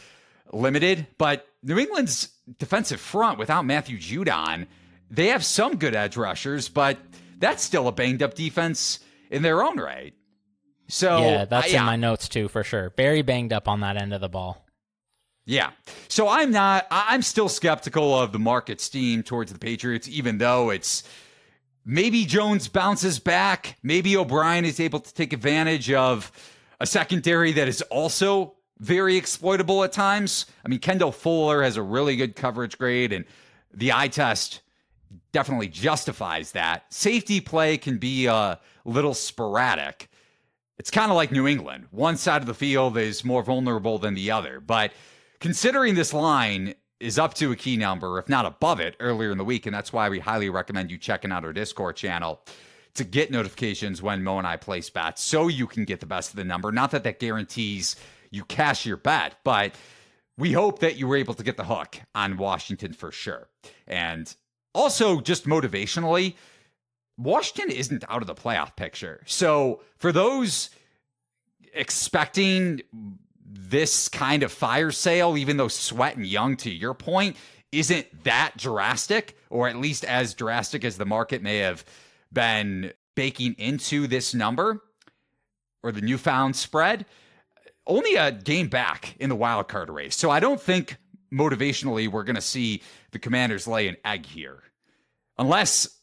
limited, 0.54 1.08
but 1.18 1.48
New 1.64 1.78
England's 1.78 2.30
defensive 2.60 3.02
front 3.02 3.38
without 3.38 3.66
Matthew 3.66 3.98
Judon, 3.98 4.68
they 5.12 5.28
have 5.28 5.44
some 5.44 5.78
good 5.78 5.96
edge 5.96 6.16
rushers, 6.16 6.70
but 6.70 6.98
that's 7.40 7.64
still 7.64 7.88
a 7.88 7.92
banged 7.92 8.24
up 8.24 8.36
defense 8.36 9.00
in 9.30 9.42
their 9.42 9.62
own 9.62 9.78
right. 9.78 10.14
So 10.88 11.20
yeah, 11.20 11.46
that's 11.46 11.74
in 11.74 11.80
uh, 11.80 11.86
my 11.86 11.96
notes 11.98 12.30
too 12.30 12.48
for 12.48 12.64
sure. 12.64 12.94
Very 12.96 13.22
banged 13.22 13.52
up 13.52 13.68
on 13.68 13.82
that 13.82 14.02
end 14.02 14.14
of 14.14 14.22
the 14.22 14.30
ball. 14.30 14.66
Yeah. 15.46 15.72
So 16.08 16.28
I'm 16.28 16.52
not. 16.52 16.88
I'm 16.90 17.22
still 17.22 17.50
skeptical 17.50 18.18
of 18.18 18.32
the 18.32 18.40
market 18.40 18.80
steam 18.80 19.24
towards 19.24 19.52
the 19.52 19.60
Patriots, 19.60 20.08
even 20.08 20.38
though 20.38 20.70
it's 20.70 21.04
maybe 21.88 22.26
Jones 22.26 22.68
bounces 22.68 23.18
back. 23.18 23.78
Maybe 23.82 24.16
O'Brien 24.18 24.66
is 24.66 24.80
able 24.80 25.00
to 25.00 25.14
take 25.14 25.32
advantage 25.32 25.90
of 25.92 26.32
a 26.80 26.86
secondary 26.86 27.54
that 27.54 27.68
is 27.68 27.82
also 27.84 28.56
very 28.80 29.16
exploitable 29.16 29.84
at 29.84 29.94
times. 29.94 30.46
I 30.64 30.68
mean, 30.68 30.80
Kendall 30.80 31.14
Fuller 31.14 31.64
has 31.64 31.78
a 31.78 31.82
really 31.82 32.16
good 32.18 32.36
coverage 32.36 32.78
grade, 32.78 33.14
and 33.14 33.26
the 33.74 33.94
eye 33.94 34.10
test 34.10 34.62
definitely 35.32 35.70
justifies 35.70 36.52
that. 36.52 36.94
Safety 36.94 37.40
play 37.40 37.78
can 37.78 37.98
be 37.98 38.28
a 38.28 38.60
little 38.86 39.14
sporadic. 39.14 40.10
It's 40.78 40.92
kind 40.92 41.10
of 41.10 41.16
like 41.16 41.32
New 41.32 41.48
England. 41.48 41.88
One 41.92 42.18
side 42.18 42.42
of 42.42 42.48
the 42.48 42.54
field 42.54 42.98
is 42.98 43.24
more 43.24 43.42
vulnerable 43.42 43.98
than 43.98 44.14
the 44.14 44.30
other. 44.30 44.60
But 44.60 44.92
considering 45.40 45.96
this 45.96 46.14
line 46.14 46.76
is 47.00 47.20
up 47.20 47.34
to 47.36 47.52
a 47.52 47.56
key 47.56 47.78
number, 47.78 48.18
if 48.18 48.28
not 48.28 48.46
above 48.46 48.80
it, 48.80 48.96
earlier 49.00 49.32
in 49.32 49.38
the 49.38 49.46
week, 49.46 49.66
and 49.66 49.76
that's 49.76 49.94
why 49.94 50.10
we 50.10 50.20
highly 50.20 50.50
recommend 50.50 50.92
you 50.92 50.98
checking 50.98 51.32
out 51.32 51.46
our 51.46 51.54
Discord 51.54 51.96
channel 51.96 52.42
to 52.96 53.04
get 53.04 53.30
notifications 53.30 54.02
when 54.02 54.24
Mo 54.24 54.40
and 54.40 54.48
I 54.48 54.58
place 54.58 54.90
bets 54.90 55.22
so 55.22 55.48
you 55.48 55.68
can 55.68 55.86
get 55.86 56.00
the 56.00 56.08
best 56.08 56.32
of 56.32 56.36
the 56.38 56.44
number. 56.44 56.72
Not 56.72 56.92
that 56.92 57.04
that 57.04 57.20
guarantees 57.20 57.96
you 58.32 58.44
cash 58.44 58.86
your 58.86 58.98
bet, 58.98 59.36
but 59.44 59.74
we 60.38 60.52
hope 60.52 60.80
that 60.80 60.98
you 60.98 61.08
were 61.08 61.16
able 61.16 61.36
to 61.36 61.44
get 61.44 61.58
the 61.58 61.64
hook 61.64 62.00
on 62.16 62.38
Washington 62.38 62.94
for 62.94 63.12
sure. 63.12 63.48
And 63.86 64.34
also, 64.74 65.22
just 65.22 65.46
motivationally, 65.46 66.36
Washington 67.18 67.76
isn't 67.76 68.04
out 68.10 68.22
of 68.22 68.28
the 68.28 68.36
playoff 68.36 68.76
picture. 68.76 69.24
So, 69.26 69.82
for 69.98 70.12
those 70.12 70.70
expecting 71.74 72.82
this 73.48 74.10
kind 74.10 74.44
of 74.44 74.52
fire 74.52 74.92
sale, 74.92 75.38
even 75.38 75.58
though 75.58 75.70
Sweat 75.70 76.18
and 76.18 76.26
Young, 76.26 76.58
to 76.58 76.70
your 76.70 76.94
point, 76.94 77.38
isn't 77.72 78.24
that 78.24 78.54
drastic, 78.58 79.38
or 79.50 79.68
at 79.68 79.78
least 79.78 80.04
as 80.04 80.34
drastic 80.34 80.84
as 80.84 80.98
the 80.98 81.06
market 81.06 81.42
may 81.42 81.58
have 81.58 81.86
been 82.32 82.92
baking 83.16 83.56
into 83.58 84.08
this 84.08 84.34
number 84.34 84.82
or 85.84 85.92
the 85.92 86.02
newfound 86.02 86.56
spread, 86.56 87.06
only 87.86 88.16
a 88.16 88.32
game 88.32 88.68
back 88.68 89.16
in 89.20 89.30
the 89.30 89.36
wild 89.36 89.68
card 89.68 89.90
race. 89.90 90.16
So 90.16 90.30
I 90.30 90.40
don't 90.40 90.62
think 90.62 90.98
motivationally 91.34 92.10
we're 92.10 92.24
going 92.24 92.36
to 92.36 92.42
see 92.42 92.82
the 93.12 93.20
Commanders 93.20 93.68
lay 93.68 93.88
an 93.88 93.98
egg 94.04 94.26
here, 94.26 94.62
unless 95.38 95.97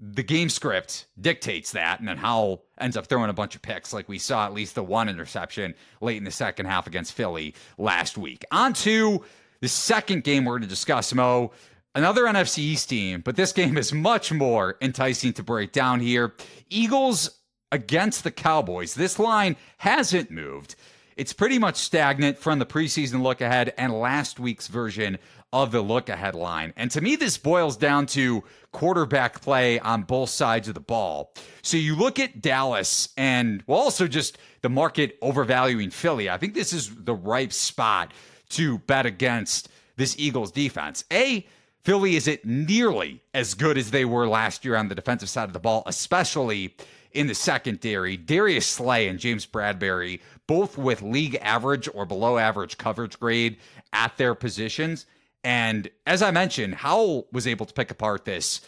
the 0.00 0.22
game 0.22 0.48
script 0.48 1.06
dictates 1.20 1.72
that, 1.72 2.00
and 2.00 2.08
then 2.08 2.16
Howell 2.16 2.64
ends 2.78 2.96
up 2.96 3.06
throwing 3.06 3.30
a 3.30 3.34
bunch 3.34 3.54
of 3.54 3.62
picks, 3.62 3.92
like 3.92 4.08
we 4.08 4.18
saw 4.18 4.46
at 4.46 4.52
least 4.52 4.74
the 4.74 4.82
one 4.82 5.08
interception 5.08 5.74
late 6.00 6.16
in 6.16 6.24
the 6.24 6.30
second 6.30 6.66
half 6.66 6.86
against 6.86 7.12
Philly 7.12 7.54
last 7.78 8.18
week. 8.18 8.44
On 8.50 8.72
to 8.74 9.24
the 9.60 9.68
second 9.68 10.24
game 10.24 10.44
we're 10.44 10.54
going 10.54 10.62
to 10.62 10.68
discuss, 10.68 11.14
Mo. 11.14 11.52
Another 11.94 12.24
NFC 12.24 12.58
East 12.58 12.88
team, 12.88 13.20
but 13.20 13.36
this 13.36 13.52
game 13.52 13.76
is 13.76 13.92
much 13.92 14.32
more 14.32 14.76
enticing 14.80 15.32
to 15.34 15.42
break 15.42 15.72
down 15.72 16.00
here. 16.00 16.34
Eagles 16.68 17.40
against 17.72 18.24
the 18.24 18.30
Cowboys. 18.30 18.94
This 18.94 19.18
line 19.18 19.56
hasn't 19.78 20.30
moved. 20.30 20.76
It's 21.16 21.32
pretty 21.32 21.58
much 21.58 21.76
stagnant 21.76 22.38
from 22.38 22.58
the 22.58 22.66
preseason 22.66 23.22
look 23.22 23.40
ahead 23.40 23.74
and 23.76 23.92
last 23.92 24.40
week's 24.40 24.68
version 24.68 25.18
of 25.52 25.72
the 25.72 25.80
look 25.80 26.08
ahead 26.08 26.34
line. 26.34 26.72
And 26.76 26.90
to 26.92 27.00
me, 27.00 27.16
this 27.16 27.36
boils 27.36 27.76
down 27.76 28.06
to 28.06 28.44
quarterback 28.72 29.40
play 29.40 29.80
on 29.80 30.02
both 30.02 30.30
sides 30.30 30.68
of 30.68 30.74
the 30.74 30.80
ball. 30.80 31.32
So 31.62 31.76
you 31.76 31.96
look 31.96 32.18
at 32.18 32.40
Dallas 32.40 33.08
and 33.16 33.62
well, 33.66 33.80
also 33.80 34.06
just 34.06 34.38
the 34.62 34.68
market 34.68 35.18
overvaluing 35.22 35.90
Philly. 35.90 36.30
I 36.30 36.36
think 36.36 36.54
this 36.54 36.72
is 36.72 36.94
the 36.94 37.14
ripe 37.14 37.52
spot 37.52 38.12
to 38.50 38.78
bet 38.78 39.06
against 39.06 39.68
this 39.96 40.14
Eagles 40.18 40.52
defense. 40.52 41.04
A, 41.12 41.46
Philly 41.82 42.16
isn't 42.16 42.44
nearly 42.44 43.22
as 43.34 43.54
good 43.54 43.78
as 43.78 43.90
they 43.90 44.04
were 44.04 44.28
last 44.28 44.64
year 44.64 44.76
on 44.76 44.88
the 44.88 44.94
defensive 44.94 45.28
side 45.28 45.44
of 45.44 45.52
the 45.52 45.58
ball, 45.58 45.82
especially 45.86 46.76
in 47.12 47.26
the 47.26 47.34
secondary. 47.34 48.16
Darius 48.16 48.66
Slay 48.66 49.08
and 49.08 49.18
James 49.18 49.46
Bradberry, 49.46 50.20
both 50.46 50.78
with 50.78 51.02
league 51.02 51.36
average 51.40 51.88
or 51.92 52.06
below 52.06 52.38
average 52.38 52.78
coverage 52.78 53.18
grade 53.18 53.56
at 53.92 54.16
their 54.16 54.34
positions. 54.34 55.06
And 55.44 55.88
as 56.06 56.22
I 56.22 56.30
mentioned, 56.30 56.74
Howell 56.74 57.28
was 57.32 57.46
able 57.46 57.66
to 57.66 57.72
pick 57.72 57.90
apart 57.90 58.24
this 58.24 58.60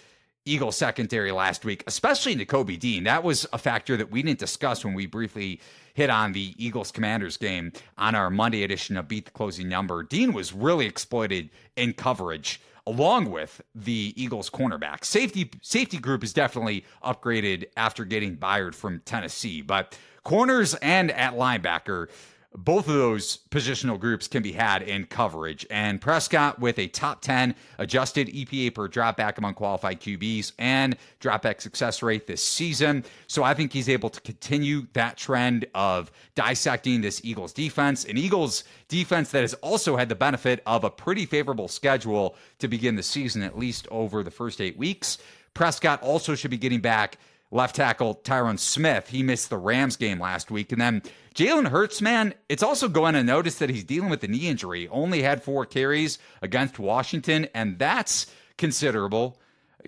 Eagle 0.45 0.73
secondary 0.73 1.31
last 1.31 1.65
week, 1.65 1.85
especially 1.87 2.35
Nakobe 2.35 2.79
Dean. 2.79 3.05
That 3.05 3.23
was 3.23 3.47
a 3.53 3.59
factor 3.59 3.97
that 3.97 4.11
we 4.11 4.23
didn't 4.23 4.41
discuss 4.41 4.85
when 4.85 4.95
we 4.95 5.07
briefly 5.07 5.61
hit 5.95 6.11
on 6.11 6.33
the 6.33 6.55
Eagles 6.59 6.91
Commanders 6.91 7.37
game 7.37 7.73
on 7.97 8.15
our 8.15 8.29
Monday 8.29 8.65
edition 8.65 8.97
of 8.97 9.07
Beat 9.07 9.27
the 9.27 9.31
Closing 9.31 9.69
Number. 9.69 10.03
Dean 10.03 10.33
was 10.33 10.53
really 10.53 10.87
exploited 10.87 11.51
in 11.77 11.93
coverage 11.93 12.61
along 12.87 13.31
with 13.31 13.61
the 13.75 14.13
Eagles 14.17 14.51
cornerback. 14.51 15.05
Safety 15.05 15.51
safety 15.63 15.99
group 15.99 16.25
is 16.25 16.33
definitely 16.33 16.85
upgraded 17.05 17.67
after 17.77 18.05
getting 18.05 18.37
Byard 18.37 18.75
from 18.75 19.01
Tennessee, 19.05 19.63
but 19.63 19.97
corners 20.25 20.75
and 20.75 21.13
at 21.13 21.35
linebacker 21.35 22.09
both 22.55 22.89
of 22.89 22.95
those 22.95 23.39
positional 23.51 23.99
groups 23.99 24.29
can 24.29 24.43
be 24.43 24.53
had 24.53 24.83
in 24.83 25.07
coverage. 25.07 25.67
And 25.71 26.01
Prescott 26.01 26.59
with 26.59 26.79
a 26.79 26.89
top 26.89 27.23
10 27.23 27.55
adjusted 27.79 28.29
EPA 28.29 28.75
per 28.75 28.89
dropback 28.89 29.39
among 29.39 29.55
qualified 29.55 30.01
QBs 30.01 30.53
and 30.59 30.97
dropback 31.21 31.61
success 31.61 32.03
rate 32.03 32.27
this 32.27 32.43
season. 32.43 33.05
So 33.27 33.43
I 33.43 33.55
think 33.55 33.73
he's 33.73 33.89
able 33.89 34.11
to 34.11 34.21
continue 34.21 34.87
that 34.93 35.17
trend 35.17 35.67
of 35.75 36.11
dissecting 36.35 37.01
this 37.01 37.21
Eagles 37.25 37.53
defense. 37.53 38.05
An 38.05 38.19
Eagles 38.19 38.65
defense 38.89 39.31
that 39.31 39.41
has 39.41 39.55
also 39.55 39.97
had 39.97 40.09
the 40.09 40.15
benefit 40.15 40.63
of 40.67 40.85
a 40.85 40.91
pretty 40.91 41.27
favorable 41.27 41.69
schedule 41.69 42.37
to 42.59 42.69
begin 42.69 42.97
the 42.97 43.03
season, 43.03 43.43
at 43.43 43.59
least 43.59 43.89
over 43.91 44.23
the 44.23 44.31
first 44.31 44.61
eight 44.61 44.77
weeks. 44.77 45.19
Prescott 45.55 46.03
also 46.03 46.35
should 46.35 46.51
be 46.51 46.57
getting 46.57 46.81
back 46.81 47.19
left 47.53 47.77
tackle 47.77 48.17
Tyron 48.25 48.59
Smith. 48.59 49.09
He 49.09 49.23
missed 49.23 49.51
the 49.51 49.59
Rams 49.59 49.97
game 49.97 50.19
last 50.19 50.51
week. 50.51 50.73
And 50.73 50.81
then 50.81 51.03
Jalen 51.35 51.69
Hurts, 51.69 52.03
man, 52.03 52.35
it's 52.49 52.63
also 52.63 52.89
going 52.89 53.15
to 53.15 53.23
notice 53.23 53.59
that 53.59 53.71
he's 53.71 53.85
dealing 53.85 54.11
with 54.11 54.25
a 54.25 54.29
knee 54.29 54.49
injury. 54.49 54.89
Only 54.89 55.23
had 55.23 55.43
four 55.43 55.67
carries 55.67 56.19
against 56.41 56.81
Washington, 56.81 57.47
and 57.55 57.79
that's 57.79 58.27
considerable 58.59 59.39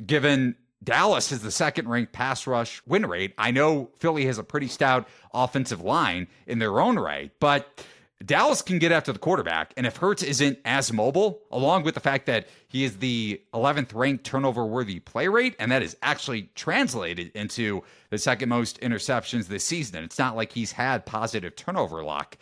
given 0.07 0.57
Dallas 0.83 1.33
is 1.33 1.41
the 1.41 1.51
second 1.51 1.89
ranked 1.89 2.13
pass 2.13 2.47
rush 2.47 2.83
win 2.87 3.07
rate. 3.07 3.33
I 3.39 3.51
know 3.51 3.91
Philly 3.99 4.27
has 4.27 4.39
a 4.39 4.45
pretty 4.45 4.69
stout 4.69 5.09
offensive 5.33 5.81
line 5.81 6.27
in 6.47 6.59
their 6.59 6.81
own 6.81 6.99
right, 6.99 7.33
but 7.41 7.85
Dallas 8.25 8.63
can 8.63 8.79
get 8.79 8.93
after 8.93 9.13
the 9.13 9.19
quarterback. 9.19 9.75
And 9.77 9.87
if 9.87 9.97
Hurts 9.97 10.23
isn't 10.23 10.59
as 10.65 10.93
mobile, 10.93 11.43
along 11.51 11.83
with 11.83 11.95
the 11.95 12.01
fact 12.01 12.27
that 12.27 12.47
he 12.69 12.85
is 12.85 12.99
the 12.99 13.41
11th 13.53 13.95
ranked 13.95 14.25
turnover 14.25 14.65
worthy 14.65 15.01
play 15.01 15.29
rate, 15.29 15.57
and 15.59 15.71
that 15.73 15.83
is 15.83 15.97
actually 16.03 16.51
translated 16.55 17.33
into 17.35 17.83
the 18.11 18.19
second 18.19 18.49
most 18.49 18.81
interceptions 18.81 19.47
this 19.47 19.65
season. 19.65 20.05
It's 20.05 20.19
not 20.19 20.37
like 20.37 20.53
he's 20.53 20.73
had 20.73 21.05
positive 21.05 21.57
turnover 21.57 22.03
luck. 22.05 22.39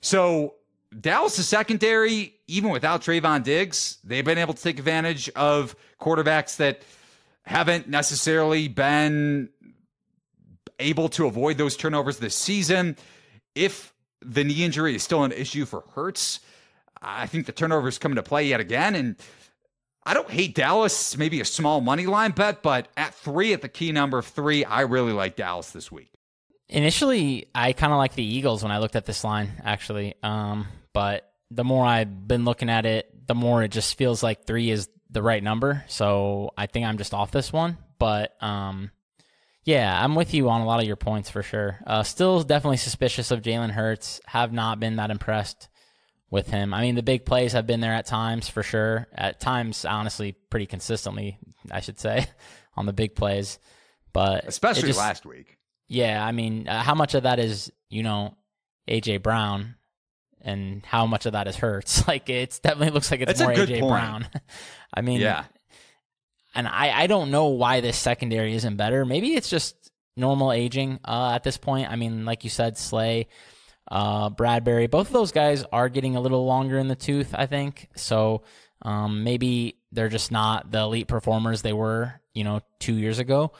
So 0.00 0.54
Dallas' 0.98 1.46
secondary, 1.46 2.34
even 2.46 2.70
without 2.70 3.02
Trevon 3.02 3.42
Diggs, 3.42 3.98
they've 4.04 4.24
been 4.24 4.38
able 4.38 4.54
to 4.54 4.62
take 4.62 4.78
advantage 4.78 5.28
of 5.30 5.76
quarterbacks 6.00 6.56
that 6.56 6.82
haven't 7.42 7.88
necessarily 7.88 8.68
been 8.68 9.50
able 10.78 11.08
to 11.10 11.26
avoid 11.26 11.58
those 11.58 11.76
turnovers 11.76 12.18
this 12.18 12.34
season. 12.34 12.96
If 13.54 13.92
the 14.22 14.44
knee 14.44 14.64
injury 14.64 14.94
is 14.94 15.02
still 15.02 15.24
an 15.24 15.32
issue 15.32 15.64
for 15.64 15.84
Hurts. 15.94 16.40
I 17.00 17.26
think 17.26 17.46
the 17.46 17.52
turnovers 17.52 17.98
come 17.98 18.12
into 18.12 18.22
play 18.22 18.46
yet 18.46 18.60
again. 18.60 18.94
And 18.94 19.16
I 20.04 20.14
don't 20.14 20.30
hate 20.30 20.54
Dallas, 20.54 21.16
maybe 21.16 21.40
a 21.40 21.44
small 21.44 21.80
money 21.80 22.06
line 22.06 22.32
bet, 22.32 22.62
but 22.62 22.88
at 22.96 23.14
three, 23.14 23.52
at 23.52 23.62
the 23.62 23.68
key 23.68 23.92
number 23.92 24.18
of 24.18 24.26
three, 24.26 24.64
I 24.64 24.82
really 24.82 25.12
like 25.12 25.36
Dallas 25.36 25.70
this 25.70 25.92
week. 25.92 26.10
Initially, 26.68 27.46
I 27.54 27.72
kind 27.72 27.92
of 27.92 27.98
like 27.98 28.14
the 28.14 28.24
Eagles 28.24 28.62
when 28.62 28.72
I 28.72 28.78
looked 28.78 28.96
at 28.96 29.06
this 29.06 29.24
line, 29.24 29.50
actually. 29.64 30.14
Um, 30.22 30.66
but 30.92 31.30
the 31.50 31.64
more 31.64 31.84
I've 31.84 32.26
been 32.26 32.44
looking 32.44 32.68
at 32.68 32.84
it, 32.84 33.26
the 33.26 33.34
more 33.34 33.62
it 33.62 33.70
just 33.70 33.96
feels 33.96 34.22
like 34.22 34.44
three 34.44 34.70
is 34.70 34.88
the 35.10 35.22
right 35.22 35.42
number. 35.42 35.84
So 35.88 36.50
I 36.56 36.66
think 36.66 36.86
I'm 36.86 36.98
just 36.98 37.14
off 37.14 37.30
this 37.30 37.52
one. 37.52 37.78
But 37.98 38.42
um, 38.42 38.90
yeah, 39.68 40.02
I'm 40.02 40.14
with 40.14 40.32
you 40.32 40.48
on 40.48 40.62
a 40.62 40.64
lot 40.64 40.80
of 40.80 40.86
your 40.86 40.96
points 40.96 41.28
for 41.28 41.42
sure. 41.42 41.78
Uh, 41.86 42.02
still 42.02 42.42
definitely 42.42 42.78
suspicious 42.78 43.30
of 43.30 43.42
Jalen 43.42 43.70
Hurts. 43.70 44.18
Have 44.24 44.50
not 44.50 44.80
been 44.80 44.96
that 44.96 45.10
impressed 45.10 45.68
with 46.30 46.48
him. 46.48 46.72
I 46.72 46.80
mean, 46.80 46.94
the 46.94 47.02
big 47.02 47.26
plays 47.26 47.52
have 47.52 47.66
been 47.66 47.80
there 47.80 47.92
at 47.92 48.06
times 48.06 48.48
for 48.48 48.62
sure. 48.62 49.08
At 49.12 49.40
times, 49.40 49.84
honestly, 49.84 50.32
pretty 50.48 50.64
consistently, 50.64 51.38
I 51.70 51.80
should 51.80 52.00
say, 52.00 52.26
on 52.76 52.86
the 52.86 52.94
big 52.94 53.14
plays. 53.14 53.58
But 54.14 54.46
especially 54.46 54.88
just, 54.88 54.98
last 54.98 55.26
week. 55.26 55.58
Yeah, 55.86 56.24
I 56.24 56.32
mean, 56.32 56.66
uh, 56.66 56.82
how 56.82 56.94
much 56.94 57.14
of 57.14 57.24
that 57.24 57.38
is 57.38 57.70
you 57.90 58.02
know 58.02 58.38
AJ 58.88 59.22
Brown, 59.22 59.74
and 60.40 60.82
how 60.86 61.04
much 61.04 61.26
of 61.26 61.32
that 61.32 61.46
is 61.46 61.56
Hurts? 61.56 62.04
Like, 62.08 62.30
it 62.30 62.58
definitely 62.62 62.94
looks 62.94 63.10
like 63.10 63.20
it's 63.20 63.38
That's 63.38 63.42
more 63.42 63.52
AJ 63.52 63.80
point. 63.80 63.92
Brown. 63.92 64.28
I 64.94 65.02
mean, 65.02 65.20
yeah, 65.20 65.44
and 66.58 66.66
I, 66.66 67.02
I 67.02 67.06
don't 67.06 67.30
know 67.30 67.46
why 67.46 67.80
this 67.80 67.96
secondary 67.96 68.52
isn't 68.54 68.76
better. 68.76 69.04
Maybe 69.04 69.34
it's 69.36 69.48
just 69.48 69.76
normal 70.16 70.50
aging 70.50 70.98
uh, 71.04 71.30
at 71.32 71.44
this 71.44 71.56
point. 71.56 71.88
I 71.88 71.94
mean, 71.94 72.24
like 72.24 72.42
you 72.42 72.50
said, 72.50 72.76
Slay, 72.76 73.28
uh, 73.88 74.30
Bradberry, 74.30 74.90
both 74.90 75.06
of 75.06 75.12
those 75.12 75.30
guys 75.30 75.64
are 75.70 75.88
getting 75.88 76.16
a 76.16 76.20
little 76.20 76.44
longer 76.46 76.76
in 76.76 76.88
the 76.88 76.96
tooth, 76.96 77.32
I 77.32 77.46
think. 77.46 77.88
So 77.94 78.42
um, 78.82 79.22
maybe 79.22 79.78
they're 79.92 80.08
just 80.08 80.32
not 80.32 80.72
the 80.72 80.80
elite 80.80 81.06
performers 81.06 81.62
they 81.62 81.72
were, 81.72 82.20
you 82.34 82.42
know, 82.42 82.58
two 82.80 82.94
years 82.94 83.20
ago. 83.20 83.52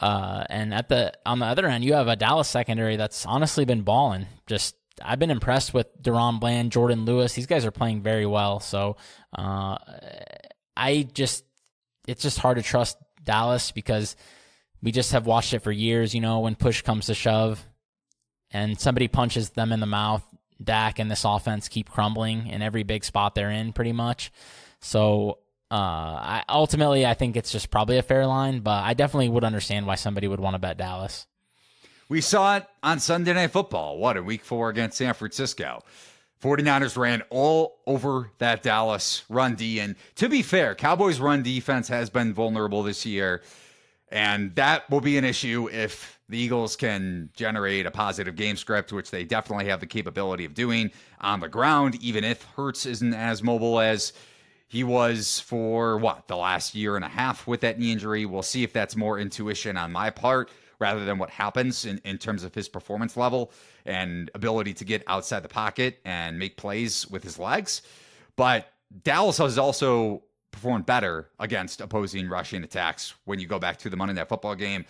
Uh, 0.00 0.44
and 0.48 0.72
at 0.72 0.88
the 0.88 1.12
on 1.26 1.40
the 1.40 1.46
other 1.46 1.66
end, 1.66 1.84
you 1.84 1.92
have 1.92 2.08
a 2.08 2.16
Dallas 2.16 2.48
secondary 2.48 2.96
that's 2.96 3.26
honestly 3.26 3.66
been 3.66 3.82
balling. 3.82 4.28
Just 4.46 4.76
I've 5.02 5.18
been 5.18 5.30
impressed 5.30 5.74
with 5.74 5.88
DaRon 6.02 6.40
Bland, 6.40 6.72
Jourdan 6.72 7.04
Lewis. 7.04 7.34
These 7.34 7.46
guys 7.46 7.66
are 7.66 7.70
playing 7.70 8.00
very 8.00 8.24
well. 8.24 8.60
So 8.60 8.96
uh, 9.36 9.76
I 10.74 11.06
just 11.12 11.44
it's 12.06 12.22
just 12.22 12.38
hard 12.38 12.56
to 12.56 12.62
trust 12.62 12.98
Dallas 13.22 13.70
because 13.70 14.16
we 14.82 14.92
just 14.92 15.12
have 15.12 15.26
watched 15.26 15.54
it 15.54 15.60
for 15.60 15.72
years. 15.72 16.14
You 16.14 16.20
know, 16.20 16.40
when 16.40 16.54
push 16.54 16.82
comes 16.82 17.06
to 17.06 17.14
shove, 17.14 17.64
and 18.50 18.78
somebody 18.78 19.08
punches 19.08 19.50
them 19.50 19.72
in 19.72 19.80
the 19.80 19.86
mouth, 19.86 20.22
Dak 20.62 20.98
and 20.98 21.10
this 21.10 21.24
offense 21.24 21.68
keep 21.68 21.90
crumbling 21.90 22.46
in 22.46 22.62
every 22.62 22.84
big 22.84 23.04
spot 23.04 23.34
they're 23.34 23.50
in, 23.50 23.72
pretty 23.72 23.92
much. 23.92 24.30
So 24.80 25.38
uh, 25.70 25.74
I, 25.74 26.44
ultimately, 26.48 27.04
I 27.04 27.14
think 27.14 27.36
it's 27.36 27.50
just 27.50 27.70
probably 27.70 27.98
a 27.98 28.02
fair 28.02 28.26
line, 28.26 28.60
but 28.60 28.84
I 28.84 28.94
definitely 28.94 29.28
would 29.30 29.44
understand 29.44 29.86
why 29.86 29.96
somebody 29.96 30.28
would 30.28 30.40
want 30.40 30.54
to 30.54 30.58
bet 30.60 30.78
Dallas. 30.78 31.26
We 32.08 32.20
saw 32.20 32.58
it 32.58 32.66
on 32.82 33.00
Sunday 33.00 33.32
Night 33.32 33.50
Football. 33.50 33.98
What, 33.98 34.16
a 34.16 34.22
week 34.22 34.44
four 34.44 34.68
against 34.68 34.98
San 34.98 35.14
Francisco? 35.14 35.82
49ers 36.44 36.98
ran 36.98 37.22
all 37.30 37.78
over 37.86 38.30
that 38.36 38.62
Dallas 38.62 39.24
run 39.30 39.54
D. 39.54 39.80
And 39.80 39.96
to 40.16 40.28
be 40.28 40.42
fair, 40.42 40.74
Cowboys' 40.74 41.18
run 41.18 41.42
defense 41.42 41.88
has 41.88 42.10
been 42.10 42.34
vulnerable 42.34 42.82
this 42.82 43.06
year. 43.06 43.40
And 44.12 44.54
that 44.56 44.88
will 44.90 45.00
be 45.00 45.16
an 45.16 45.24
issue 45.24 45.70
if 45.72 46.20
the 46.28 46.36
Eagles 46.36 46.76
can 46.76 47.30
generate 47.34 47.86
a 47.86 47.90
positive 47.90 48.36
game 48.36 48.56
script, 48.56 48.92
which 48.92 49.10
they 49.10 49.24
definitely 49.24 49.64
have 49.70 49.80
the 49.80 49.86
capability 49.86 50.44
of 50.44 50.52
doing 50.52 50.90
on 51.18 51.40
the 51.40 51.48
ground, 51.48 51.96
even 52.02 52.24
if 52.24 52.42
Hurts 52.56 52.84
isn't 52.84 53.14
as 53.14 53.42
mobile 53.42 53.80
as 53.80 54.12
he 54.68 54.84
was 54.84 55.40
for 55.40 55.96
what, 55.96 56.28
the 56.28 56.36
last 56.36 56.74
year 56.74 56.96
and 56.96 57.06
a 57.06 57.08
half 57.08 57.46
with 57.46 57.62
that 57.62 57.78
knee 57.78 57.90
injury. 57.90 58.26
We'll 58.26 58.42
see 58.42 58.62
if 58.62 58.72
that's 58.74 58.96
more 58.96 59.18
intuition 59.18 59.78
on 59.78 59.92
my 59.92 60.10
part 60.10 60.50
rather 60.78 61.04
than 61.04 61.18
what 61.18 61.30
happens 61.30 61.84
in, 61.84 62.00
in 62.04 62.18
terms 62.18 62.44
of 62.44 62.54
his 62.54 62.68
performance 62.68 63.16
level 63.16 63.52
and 63.86 64.30
ability 64.34 64.74
to 64.74 64.84
get 64.84 65.02
outside 65.06 65.40
the 65.40 65.48
pocket 65.48 65.98
and 66.04 66.38
make 66.38 66.56
plays 66.56 67.08
with 67.08 67.22
his 67.22 67.38
legs. 67.38 67.82
But 68.36 68.72
Dallas 69.02 69.38
has 69.38 69.58
also 69.58 70.22
performed 70.50 70.86
better 70.86 71.28
against 71.40 71.80
opposing 71.80 72.28
rushing 72.28 72.62
attacks 72.62 73.14
when 73.24 73.40
you 73.40 73.46
go 73.46 73.58
back 73.58 73.76
to 73.78 73.90
the 73.90 73.96
Monday 73.96 74.14
Night 74.14 74.28
Football 74.28 74.54
game 74.54 74.84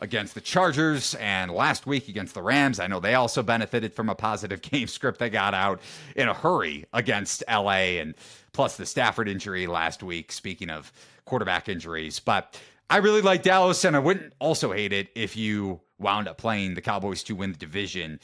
against 0.00 0.34
the 0.34 0.40
Chargers 0.40 1.14
and 1.16 1.50
last 1.50 1.86
week 1.86 2.08
against 2.08 2.34
the 2.34 2.42
Rams. 2.42 2.80
I 2.80 2.86
know 2.86 3.00
they 3.00 3.14
also 3.14 3.42
benefited 3.42 3.94
from 3.94 4.08
a 4.08 4.14
positive 4.14 4.62
game 4.62 4.88
script 4.88 5.18
they 5.18 5.30
got 5.30 5.54
out 5.54 5.80
in 6.16 6.28
a 6.28 6.34
hurry 6.34 6.86
against 6.92 7.44
LA 7.48 7.98
and 8.00 8.14
plus 8.52 8.76
the 8.76 8.86
Stafford 8.86 9.28
injury 9.28 9.66
last 9.66 10.02
week. 10.02 10.32
Speaking 10.32 10.70
of 10.70 10.92
quarterback 11.26 11.68
injuries, 11.68 12.18
but 12.18 12.58
I 12.90 12.96
really 12.96 13.22
like 13.22 13.44
Dallas, 13.44 13.84
and 13.84 13.94
I 13.94 14.00
wouldn't 14.00 14.32
also 14.40 14.72
hate 14.72 14.92
it 14.92 15.10
if 15.14 15.36
you 15.36 15.80
wound 16.00 16.26
up 16.26 16.38
playing 16.38 16.74
the 16.74 16.80
Cowboys 16.80 17.22
to 17.24 17.36
win 17.36 17.52
the 17.52 17.58
division 17.58 18.18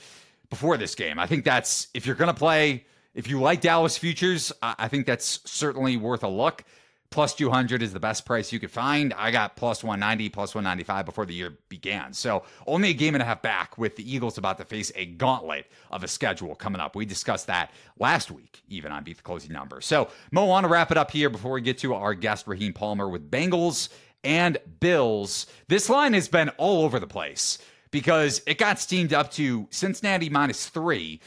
before 0.50 0.76
this 0.76 0.96
game. 0.96 1.20
I 1.20 1.26
think 1.28 1.44
that's 1.44 1.86
if 1.94 2.04
you're 2.04 2.16
going 2.16 2.34
to 2.34 2.38
play, 2.38 2.84
if 3.14 3.28
you 3.28 3.40
like 3.40 3.60
Dallas 3.60 3.96
futures, 3.96 4.52
I 4.60 4.88
think 4.88 5.06
that's 5.06 5.40
certainly 5.48 5.96
worth 5.96 6.24
a 6.24 6.28
look. 6.28 6.64
Plus 7.10 7.34
200 7.34 7.82
is 7.82 7.92
the 7.92 8.00
best 8.00 8.26
price 8.26 8.52
you 8.52 8.58
could 8.58 8.72
find. 8.72 9.14
I 9.14 9.30
got 9.30 9.54
plus 9.54 9.84
190, 9.84 10.28
plus 10.30 10.56
195 10.56 11.06
before 11.06 11.24
the 11.24 11.34
year 11.34 11.56
began. 11.68 12.12
So 12.12 12.42
only 12.66 12.90
a 12.90 12.94
game 12.94 13.14
and 13.14 13.22
a 13.22 13.24
half 13.24 13.42
back 13.42 13.78
with 13.78 13.94
the 13.94 14.12
Eagles 14.12 14.36
about 14.36 14.58
to 14.58 14.64
face 14.64 14.90
a 14.96 15.06
gauntlet 15.06 15.70
of 15.92 16.02
a 16.02 16.08
schedule 16.08 16.56
coming 16.56 16.80
up. 16.80 16.96
We 16.96 17.06
discussed 17.06 17.46
that 17.46 17.70
last 18.00 18.32
week, 18.32 18.60
even 18.68 18.90
on 18.90 19.04
Beat 19.04 19.18
the 19.18 19.22
Closing 19.22 19.52
Number. 19.52 19.80
So, 19.80 20.08
Mo, 20.32 20.42
I 20.42 20.48
want 20.48 20.64
to 20.64 20.68
wrap 20.68 20.90
it 20.90 20.98
up 20.98 21.12
here 21.12 21.30
before 21.30 21.52
we 21.52 21.60
get 21.60 21.78
to 21.78 21.94
our 21.94 22.12
guest, 22.12 22.48
Raheem 22.48 22.72
Palmer, 22.72 23.08
with 23.08 23.30
Bengals 23.30 23.88
and 24.26 24.58
Bills. 24.80 25.46
This 25.68 25.88
line 25.88 26.12
has 26.12 26.28
been 26.28 26.48
all 26.58 26.84
over 26.84 26.98
the 26.98 27.06
place 27.06 27.58
because 27.92 28.42
it 28.46 28.58
got 28.58 28.80
steamed 28.80 29.14
up 29.14 29.30
to 29.32 29.68
Cincinnati 29.70 30.28
minus 30.28 30.68
three. 30.68 31.20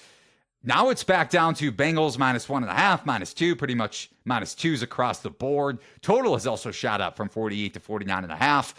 now 0.61 0.89
it's 0.89 1.05
back 1.05 1.29
down 1.29 1.53
to 1.55 1.71
Bengals 1.71 2.17
minus 2.17 2.49
one 2.49 2.63
and 2.63 2.71
a 2.71 2.75
half, 2.75 3.05
minus 3.05 3.33
two, 3.33 3.55
pretty 3.55 3.73
much 3.73 4.11
minus 4.25 4.53
twos 4.53 4.81
across 4.83 5.19
the 5.19 5.29
board. 5.29 5.79
Total 6.01 6.33
has 6.33 6.45
also 6.45 6.71
shot 6.71 6.99
up 6.99 7.15
from 7.15 7.29
48 7.29 7.73
to 7.73 7.79
49 7.79 8.23
and 8.23 8.33
a 8.33 8.35
half. 8.35 8.75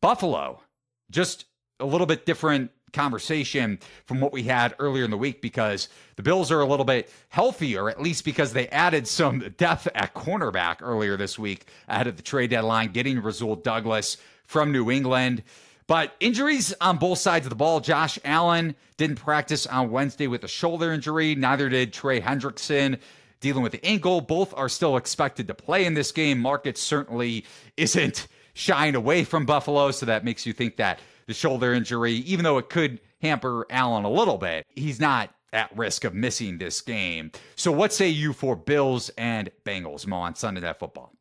Buffalo, 0.00 0.62
just 1.10 1.44
a 1.78 1.84
little 1.84 2.06
bit 2.06 2.24
different 2.24 2.70
conversation 2.92 3.78
from 4.04 4.20
what 4.20 4.32
we 4.32 4.42
had 4.42 4.74
earlier 4.78 5.04
in 5.04 5.10
the 5.10 5.16
week 5.16 5.40
because 5.40 5.88
the 6.16 6.22
Bills 6.22 6.50
are 6.50 6.60
a 6.60 6.66
little 6.66 6.84
bit 6.84 7.10
healthier, 7.28 7.88
at 7.88 8.00
least 8.00 8.24
because 8.24 8.52
they 8.52 8.68
added 8.68 9.06
some 9.06 9.40
depth 9.56 9.88
at 9.94 10.14
cornerback 10.14 10.76
earlier 10.80 11.16
this 11.16 11.38
week 11.38 11.66
ahead 11.88 12.06
of 12.06 12.16
the 12.16 12.22
trade 12.22 12.50
deadline, 12.50 12.92
getting 12.92 13.20
Rasul 13.20 13.56
Douglas 13.56 14.16
from 14.44 14.72
New 14.72 14.90
England. 14.90 15.42
But 15.86 16.14
injuries 16.20 16.74
on 16.80 16.98
both 16.98 17.18
sides 17.18 17.46
of 17.46 17.50
the 17.50 17.56
ball. 17.56 17.80
Josh 17.80 18.18
Allen 18.24 18.74
didn't 18.98 19.16
practice 19.16 19.66
on 19.66 19.90
Wednesday 19.90 20.26
with 20.26 20.44
a 20.44 20.48
shoulder 20.48 20.92
injury. 20.92 21.34
Neither 21.34 21.70
did 21.70 21.94
Trey 21.94 22.20
Hendrickson 22.20 22.98
dealing 23.40 23.62
with 23.62 23.72
the 23.72 23.84
ankle. 23.84 24.20
Both 24.20 24.52
are 24.54 24.68
still 24.68 24.96
expected 24.96 25.46
to 25.48 25.54
play 25.54 25.86
in 25.86 25.94
this 25.94 26.12
game. 26.12 26.40
Market 26.40 26.76
certainly 26.76 27.46
isn't 27.76 28.26
shying 28.52 28.96
away 28.96 29.24
from 29.24 29.46
Buffalo, 29.46 29.90
so 29.90 30.04
that 30.06 30.24
makes 30.24 30.44
you 30.44 30.52
think 30.52 30.76
that 30.76 30.98
the 31.28 31.34
shoulder 31.34 31.72
injury, 31.72 32.14
even 32.14 32.42
though 32.42 32.58
it 32.58 32.68
could 32.68 32.98
hamper 33.22 33.66
Allen 33.70 34.04
a 34.04 34.10
little 34.10 34.38
bit, 34.38 34.66
he's 34.74 34.98
not 34.98 35.30
at 35.52 35.76
risk 35.76 36.04
of 36.04 36.14
missing 36.14 36.58
this 36.58 36.80
game. 36.80 37.30
So, 37.54 37.70
what 37.70 37.92
say 37.92 38.08
you 38.08 38.32
for 38.32 38.56
Bills 38.56 39.10
and 39.10 39.50
Bengals, 39.64 40.06
Mo, 40.06 40.16
on 40.16 40.34
Sunday 40.34 40.62
Night 40.62 40.78
Football? 40.78 41.12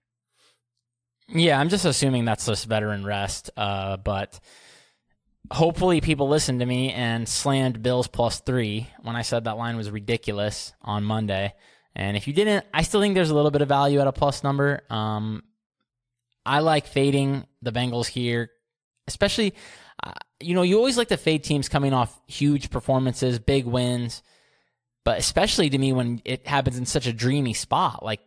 Yeah, 1.30 1.60
I'm 1.60 1.70
just 1.70 1.86
assuming 1.86 2.26
that's 2.26 2.46
just 2.46 2.66
veteran 2.66 3.06
rest. 3.06 3.52
Uh, 3.58 3.98
but 3.98 4.40
hopefully, 5.52 6.00
people 6.00 6.30
listened 6.30 6.62
to 6.62 6.66
me 6.66 6.92
and 6.94 7.28
slammed 7.28 7.84
Bills 7.84 8.08
plus 8.08 8.40
three 8.40 8.90
when 9.02 9.16
I 9.18 9.22
said 9.22 9.44
that 9.44 9.58
line 9.58 9.76
was 9.76 9.92
ridiculous 9.92 10.74
on 10.82 11.04
Monday. 11.04 11.54
And 11.96 12.16
if 12.16 12.28
you 12.28 12.34
didn't, 12.34 12.66
I 12.74 12.84
still 12.84 13.02
think 13.02 13.14
there's 13.14 13.32
a 13.32 13.36
little 13.36 13.52
bit 13.52 13.62
of 13.62 13.68
value 13.68 14.00
at 14.00 14.08
a 14.08 14.14
plus 14.14 14.44
number. 14.44 14.84
Um, 14.90 15.44
I 16.46 16.60
like 16.60 16.88
fading 16.88 17.46
the 17.62 17.74
Bengals 17.74 18.08
here, 18.08 18.52
especially. 19.08 19.54
You 20.40 20.54
know, 20.54 20.62
you 20.62 20.78
always 20.78 20.98
like 20.98 21.08
to 21.08 21.18
fade 21.18 21.44
teams 21.44 21.68
coming 21.68 21.94
off 21.94 22.20
huge 22.28 22.70
performances, 22.70 23.40
big 23.40 23.66
wins, 23.66 24.22
but 25.04 25.18
especially 25.18 25.70
to 25.70 25.78
me 25.78 25.94
when 25.94 26.22
it 26.26 26.46
happens 26.46 26.78
in 26.78 26.86
such 26.86 27.08
a 27.08 27.14
dreamy 27.14 27.54
spot. 27.54 28.04
Like 28.04 28.20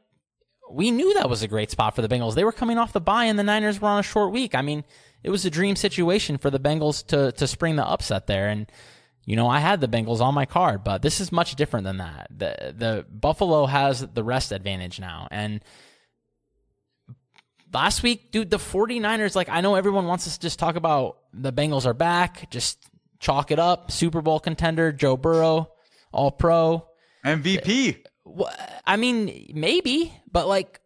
we 0.71 0.91
knew 0.91 1.15
that 1.15 1.31
was 1.31 1.43
a 1.43 1.49
great 1.49 1.71
spot 1.71 1.95
for 1.95 2.03
the 2.03 2.09
Bengals. 2.09 2.35
They 2.35 2.45
were 2.45 2.53
coming 2.53 2.79
off 2.79 2.93
the 2.93 3.01
bye, 3.01 3.25
and 3.25 3.39
the 3.39 3.45
Niners 3.45 3.81
were 3.81 3.89
on 3.89 4.01
a 4.01 4.05
short 4.05 4.33
week. 4.33 4.55
I 4.55 4.63
mean, 4.63 4.85
it 5.23 5.31
was 5.31 5.45
a 5.45 5.51
dream 5.51 5.77
situation 5.77 6.39
for 6.39 6.51
the 6.51 6.61
Bengals 6.61 7.07
to 7.09 7.33
to 7.33 7.47
spring 7.47 7.77
the 7.77 7.87
upset 7.87 8.27
there. 8.27 8.49
And 8.49 8.71
you 9.25 9.37
know, 9.37 9.49
I 9.49 9.61
had 9.61 9.81
the 9.81 9.89
Bengals 9.89 10.21
on 10.21 10.35
my 10.35 10.47
card, 10.47 10.83
but 10.83 11.03
this 11.03 11.21
is 11.21 11.31
much 11.31 11.55
different 11.55 11.85
than 11.85 11.99
that. 11.99 12.29
The 12.31 12.75
the 12.77 13.07
Buffalo 13.11 13.67
has 13.67 14.01
the 14.01 14.25
rest 14.25 14.53
advantage 14.53 14.99
now, 14.99 15.29
and 15.31 15.63
last 17.73 18.03
week, 18.03 18.31
dude, 18.33 18.51
the 18.51 18.59
49ers, 18.59 19.35
like 19.35 19.49
I 19.49 19.61
know 19.61 19.75
everyone 19.75 20.07
wants 20.07 20.27
us 20.27 20.35
to 20.37 20.41
just 20.41 20.59
talk 20.59 20.77
about 20.77 21.19
the 21.33 21.53
Bengals 21.53 21.87
are 21.87 21.95
back, 21.95 22.51
just 22.51 22.79
chalk 23.19 23.51
it 23.51 23.59
up, 23.59 23.91
Super 23.91 24.21
Bowl 24.21 24.41
contender, 24.41 24.93
Joe 24.93 25.17
Burrow, 25.17 25.71
all 26.13 26.31
pro. 26.31 26.87
MVP. 27.25 28.05
I 28.87 28.97
mean, 28.97 29.53
maybe, 29.55 30.13
but 30.31 30.49
like, 30.49 30.81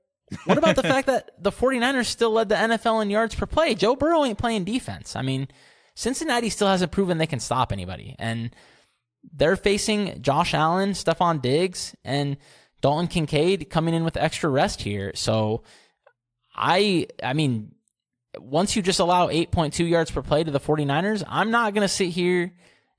what 0.44 0.59
about 0.59 0.77
the 0.77 0.83
fact 0.94 1.07
that 1.07 1.31
the 1.42 1.53
49ers 1.53 2.07
still 2.07 2.33
led 2.33 2.49
the 2.49 2.57
NFL 2.57 3.03
in 3.03 3.11
yards 3.11 3.35
per 3.35 3.47
play? 3.47 3.75
Joe 3.75 3.97
Burrow 3.97 4.25
ain't 4.25 4.38
playing 4.38 4.64
defense. 4.64 5.16
I 5.16 5.23
mean, 5.23 5.49
Cincinnati 5.94 6.51
still 6.51 6.68
hasn't 6.68 6.92
proven 6.92 7.18
they 7.18 7.27
can 7.27 7.40
stop 7.40 7.73
anybody. 7.73 8.16
And 8.18 8.55
they're 9.33 9.57
facing 9.57 10.20
Josh 10.23 10.55
Allen, 10.55 10.90
Stefon 10.90 11.40
Diggs, 11.40 11.94
and 12.05 12.37
Dalton 12.81 13.07
Kincaid 13.07 13.70
coming 13.70 13.94
in 13.94 14.05
with 14.05 14.16
extra 14.16 14.51
rest 14.51 14.83
here. 14.83 15.12
So 15.14 15.62
I 16.55 17.09
I 17.23 17.33
mean, 17.33 17.75
once 18.38 18.77
you 18.77 18.83
just 18.83 19.01
allow 19.01 19.29
8.2 19.29 19.88
yards 19.88 20.11
per 20.11 20.23
play 20.23 20.45
to 20.45 20.51
the 20.51 20.61
49ers, 20.61 21.23
I'm 21.27 21.51
not 21.51 21.75
going 21.75 21.83
to 21.83 21.88
sit 21.88 22.09
here 22.09 22.53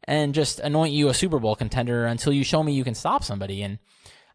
and 0.03 0.33
just 0.33 0.59
anoint 0.59 0.93
you 0.93 1.09
a 1.09 1.13
Super 1.13 1.39
Bowl 1.39 1.55
contender 1.55 2.05
until 2.05 2.31
you 2.31 2.43
show 2.43 2.61
me 2.61 2.73
you 2.73 2.83
can 2.83 2.95
stop 2.95 3.23
somebody. 3.23 3.63
And 3.63 3.79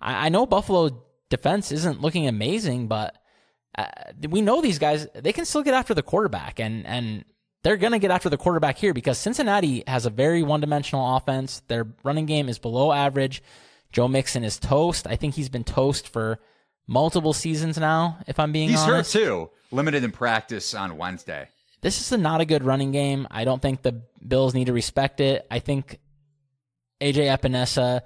I, 0.00 0.26
I 0.26 0.28
know 0.28 0.46
Buffalo 0.46 1.04
defense 1.28 1.70
isn't 1.72 2.00
looking 2.00 2.26
amazing, 2.26 2.88
but 2.88 3.16
uh, 3.78 3.86
we 4.28 4.42
know 4.42 4.60
these 4.60 4.78
guys 4.78 5.06
they 5.14 5.32
can 5.32 5.44
still 5.44 5.62
get 5.62 5.74
after 5.74 5.94
the 5.94 6.02
quarterback, 6.02 6.58
and 6.58 6.86
and 6.86 7.24
they're 7.62 7.76
going 7.76 7.92
to 7.92 7.98
get 7.98 8.10
after 8.10 8.28
the 8.28 8.36
quarterback 8.36 8.78
here 8.78 8.94
because 8.94 9.18
Cincinnati 9.18 9.84
has 9.86 10.06
a 10.06 10.10
very 10.10 10.42
one 10.42 10.60
dimensional 10.60 11.16
offense. 11.16 11.62
Their 11.68 11.86
running 12.02 12.26
game 12.26 12.48
is 12.48 12.58
below 12.58 12.92
average. 12.92 13.42
Joe 13.92 14.08
Mixon 14.08 14.44
is 14.44 14.58
toast. 14.58 15.06
I 15.06 15.16
think 15.16 15.34
he's 15.34 15.48
been 15.48 15.64
toast 15.64 16.08
for 16.08 16.38
multiple 16.90 17.32
seasons 17.32 17.78
now. 17.78 18.18
If 18.26 18.38
I'm 18.38 18.52
being 18.52 18.68
he's 18.68 18.80
honest, 18.80 19.14
hurt 19.14 19.20
too. 19.20 19.50
Limited 19.70 20.04
in 20.04 20.10
practice 20.10 20.74
on 20.74 20.98
Wednesday. 20.98 21.48
This 21.80 22.00
is 22.00 22.12
a 22.12 22.18
not 22.18 22.42
a 22.42 22.44
good 22.44 22.64
running 22.64 22.90
game. 22.90 23.26
I 23.30 23.44
don't 23.44 23.62
think 23.62 23.80
the 23.80 24.02
Bills 24.26 24.52
need 24.52 24.66
to 24.66 24.74
respect 24.74 25.20
it. 25.20 25.46
I 25.50 25.60
think 25.60 25.98
AJ 27.00 27.34
Epenesa 27.34 28.02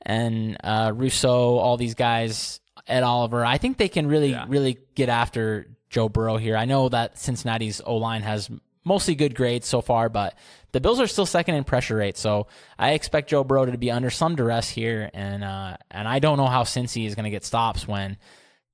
and 0.00 0.56
uh, 0.64 0.92
Rousseau, 0.94 1.58
all 1.58 1.76
these 1.76 1.94
guys, 1.94 2.60
Ed 2.86 3.02
Oliver, 3.02 3.44
I 3.44 3.58
think 3.58 3.76
they 3.76 3.88
can 3.88 4.06
really, 4.06 4.30
yeah. 4.30 4.46
really 4.48 4.78
get 4.94 5.10
after 5.10 5.66
Joe 5.90 6.08
Burrow 6.08 6.38
here. 6.38 6.56
I 6.56 6.64
know 6.64 6.88
that 6.88 7.18
Cincinnati's 7.18 7.82
O 7.84 7.96
line 7.96 8.22
has 8.22 8.48
mostly 8.84 9.14
good 9.14 9.34
grades 9.34 9.66
so 9.66 9.82
far, 9.82 10.08
but 10.08 10.34
the 10.72 10.80
Bills 10.80 11.00
are 11.00 11.06
still 11.06 11.26
second 11.26 11.54
in 11.56 11.64
pressure 11.64 11.96
rate. 11.96 12.16
So 12.16 12.46
I 12.78 12.92
expect 12.92 13.30
Joe 13.30 13.44
Burrow 13.44 13.66
to 13.66 13.78
be 13.78 13.90
under 13.90 14.10
some 14.10 14.36
duress 14.36 14.68
here, 14.68 15.10
and 15.12 15.42
uh, 15.42 15.76
and 15.90 16.06
I 16.06 16.18
don't 16.18 16.36
know 16.36 16.46
how 16.46 16.62
Cincy 16.62 17.06
is 17.06 17.14
going 17.14 17.24
to 17.24 17.30
get 17.30 17.44
stops 17.44 17.88
when 17.88 18.16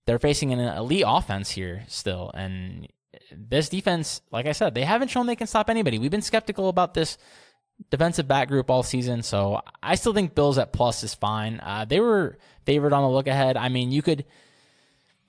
they're 0.07 0.19
facing 0.19 0.53
an 0.53 0.61
elite 0.61 1.05
offense 1.07 1.51
here 1.51 1.85
still. 1.89 2.31
And 2.35 2.89
this 3.33 3.69
defense, 3.69 4.21
like 4.31 4.47
I 4.47 4.53
said, 4.53 4.75
they 4.75 4.85
haven't 4.85 5.09
shown 5.09 5.27
they 5.27 5.37
can 5.37 5.47
stop 5.47 5.71
anybody. 5.71 5.99
We've 5.99 6.11
been 6.11 6.23
skeptical 6.23 6.69
about 6.69 6.95
this 6.95 7.19
defensive 7.91 8.29
back 8.29 8.49
group 8.49 8.71
all 8.71 8.83
season. 8.83 9.23
So 9.23 9.61
I 9.83 9.95
still 9.97 10.15
think 10.15 10.35
Bills 10.35 10.59
at 10.59 10.73
plus 10.73 11.03
is 11.03 11.15
fine. 11.15 11.61
Uh, 11.61 11.85
they 11.87 12.01
were 12.01 12.39
favored 12.65 12.93
on 12.93 13.03
the 13.03 13.11
look 13.11 13.27
ahead. 13.27 13.57
I 13.57 13.69
mean, 13.69 13.93
you 13.93 14.03
could. 14.03 14.25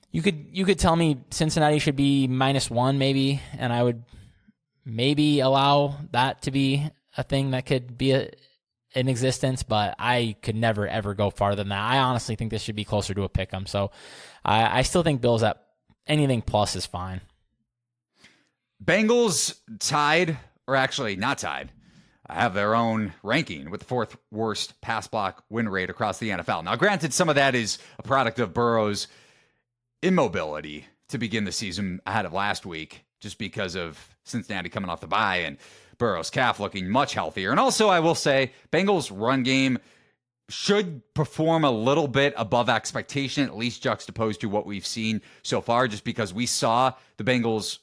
You 0.10 0.22
could 0.22 0.48
you 0.54 0.64
could 0.64 0.80
tell 0.80 0.96
me 0.96 1.18
Cincinnati 1.32 1.80
should 1.80 1.98
be 1.98 2.28
minus 2.28 2.72
one 2.72 2.98
maybe, 2.98 3.42
and 3.58 3.74
I 3.74 3.84
would 3.84 4.04
maybe 4.88 5.42
allow 5.42 5.98
that 6.12 6.44
to 6.44 6.52
be 6.52 6.90
a 7.18 7.24
thing 7.24 7.52
that 7.52 7.66
could 7.66 7.98
be 7.98 8.14
a, 8.14 8.30
in 8.94 9.08
existence, 9.08 9.64
but 9.64 9.96
I 10.00 10.38
could 10.42 10.56
never 10.56 10.88
ever 10.88 11.14
go 11.14 11.30
farther 11.30 11.58
than 11.58 11.70
that. 11.70 11.82
I 11.82 12.00
honestly 12.00 12.36
think 12.36 12.52
this 12.52 12.62
should 12.62 12.76
be 12.76 12.86
closer 12.86 13.14
to 13.14 13.24
a 13.24 13.30
pick 13.30 13.54
'em. 13.54 13.66
So 13.66 13.92
I, 14.46 14.80
I 14.80 14.82
still 14.84 15.04
think 15.04 15.22
Bills 15.22 15.44
at 15.44 15.62
anything 16.08 16.42
plus 16.42 16.76
is 16.76 16.86
fine. 16.86 17.22
Bengals 18.84 19.60
tied, 19.80 20.38
or 20.68 20.76
actually 20.76 21.16
not 21.16 21.40
tied, 21.40 21.72
have 22.30 22.54
their 22.54 22.76
own 22.76 23.14
ranking 23.24 23.70
with 23.70 23.82
the 23.82 23.86
fourth 23.86 24.18
worst 24.32 24.80
pass 24.82 25.08
block 25.08 25.44
win 25.50 25.68
rate 25.70 25.90
across 25.90 26.20
the 26.20 26.30
NFL. 26.30 26.64
Now, 26.64 26.76
granted, 26.76 27.14
some 27.14 27.30
of 27.30 27.36
that 27.36 27.56
is 27.56 27.80
a 28.00 28.04
product 28.04 28.40
of 28.40 28.54
Burrow's 28.54 29.08
immobility 30.02 30.86
to 31.10 31.18
begin 31.18 31.46
the 31.46 31.52
season 31.52 32.02
ahead 32.06 32.26
of 32.26 32.34
last 32.34 32.66
week, 32.66 33.06
just 33.20 33.38
because 33.38 33.76
of 33.76 34.17
Cincinnati 34.28 34.70
coming 34.70 34.90
off 34.90 35.02
the 35.02 35.08
bye 35.08 35.38
and 35.38 35.58
Burrow's 35.98 36.30
calf 36.30 36.60
looking 36.60 36.90
much 36.90 37.14
healthier. 37.14 37.52
And 37.52 37.60
also, 37.60 37.90
I 37.90 38.00
will 38.00 38.16
say, 38.16 38.52
Bengals' 38.72 39.12
run 39.14 39.44
game 39.44 39.80
should 40.50 41.02
perform 41.14 41.64
a 41.64 41.72
little 41.72 42.08
bit 42.08 42.34
above 42.38 42.70
expectation, 42.70 43.44
at 43.44 43.58
least 43.58 43.82
juxtaposed 43.82 44.42
to 44.42 44.48
what 44.48 44.66
we've 44.66 44.86
seen 44.86 45.22
so 45.44 45.60
far, 45.60 45.88
just 45.88 46.04
because 46.04 46.34
we 46.34 46.46
saw 46.46 46.94
the 47.18 47.24
Bengals 47.24 47.80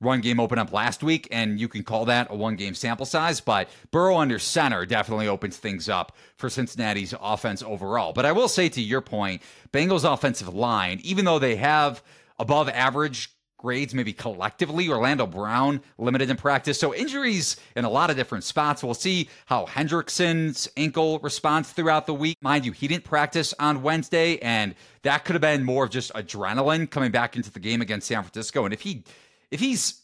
run 0.00 0.20
game 0.20 0.40
open 0.40 0.58
up 0.58 0.72
last 0.72 1.02
week, 1.02 1.28
and 1.30 1.60
you 1.60 1.68
can 1.68 1.82
call 1.82 2.04
that 2.04 2.28
a 2.30 2.34
one 2.34 2.56
game 2.56 2.74
sample 2.74 3.06
size. 3.06 3.40
But 3.40 3.68
Burrow 3.90 4.16
under 4.16 4.38
center 4.38 4.86
definitely 4.86 5.28
opens 5.28 5.56
things 5.56 5.88
up 5.88 6.16
for 6.36 6.48
Cincinnati's 6.48 7.14
offense 7.20 7.62
overall. 7.62 8.12
But 8.12 8.26
I 8.26 8.32
will 8.32 8.48
say 8.48 8.68
to 8.70 8.80
your 8.80 9.00
point, 9.00 9.42
Bengals 9.72 10.10
offensive 10.10 10.54
line, 10.54 11.00
even 11.02 11.24
though 11.24 11.38
they 11.38 11.56
have 11.56 12.02
above 12.38 12.68
average 12.68 13.30
grades, 13.58 13.92
maybe 13.92 14.12
collectively. 14.12 14.88
Orlando 14.88 15.26
Brown 15.26 15.82
limited 15.98 16.30
in 16.30 16.36
practice. 16.36 16.80
So 16.80 16.94
injuries 16.94 17.56
in 17.76 17.84
a 17.84 17.90
lot 17.90 18.08
of 18.08 18.16
different 18.16 18.44
spots. 18.44 18.82
We'll 18.82 18.94
see 18.94 19.28
how 19.46 19.66
Hendrickson's 19.66 20.68
ankle 20.76 21.18
responds 21.18 21.70
throughout 21.72 22.06
the 22.06 22.14
week. 22.14 22.38
Mind 22.40 22.64
you, 22.64 22.72
he 22.72 22.88
didn't 22.88 23.04
practice 23.04 23.52
on 23.58 23.82
Wednesday, 23.82 24.38
and 24.38 24.74
that 25.02 25.24
could 25.24 25.34
have 25.34 25.42
been 25.42 25.64
more 25.64 25.84
of 25.84 25.90
just 25.90 26.12
adrenaline 26.14 26.88
coming 26.88 27.10
back 27.10 27.36
into 27.36 27.50
the 27.50 27.60
game 27.60 27.82
against 27.82 28.06
San 28.06 28.22
Francisco. 28.22 28.64
And 28.64 28.72
if 28.72 28.80
he 28.80 29.04
if 29.50 29.60
he's 29.60 30.02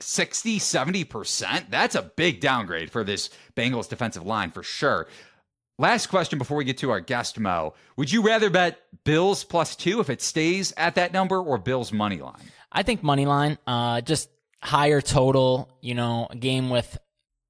60, 0.00 0.58
70%, 0.58 1.68
that's 1.68 1.94
a 1.94 2.02
big 2.02 2.40
downgrade 2.40 2.90
for 2.90 3.04
this 3.04 3.30
Bengals 3.54 3.88
defensive 3.88 4.24
line 4.24 4.50
for 4.50 4.62
sure. 4.62 5.08
Last 5.80 6.08
question 6.08 6.38
before 6.38 6.58
we 6.58 6.64
get 6.66 6.76
to 6.78 6.90
our 6.90 7.00
guest, 7.00 7.38
Mo. 7.38 7.72
Would 7.96 8.12
you 8.12 8.20
rather 8.20 8.50
bet 8.50 8.80
Bills 9.04 9.44
plus 9.44 9.74
two 9.74 10.00
if 10.00 10.10
it 10.10 10.20
stays 10.20 10.74
at 10.76 10.96
that 10.96 11.14
number 11.14 11.40
or 11.40 11.56
Bills 11.56 11.90
money 11.90 12.18
line? 12.18 12.50
I 12.70 12.82
think 12.82 13.02
money 13.02 13.24
line, 13.24 13.56
uh, 13.66 14.02
just 14.02 14.28
higher 14.60 15.00
total, 15.00 15.70
you 15.80 15.94
know, 15.94 16.26
a 16.28 16.36
game 16.36 16.68
with 16.68 16.98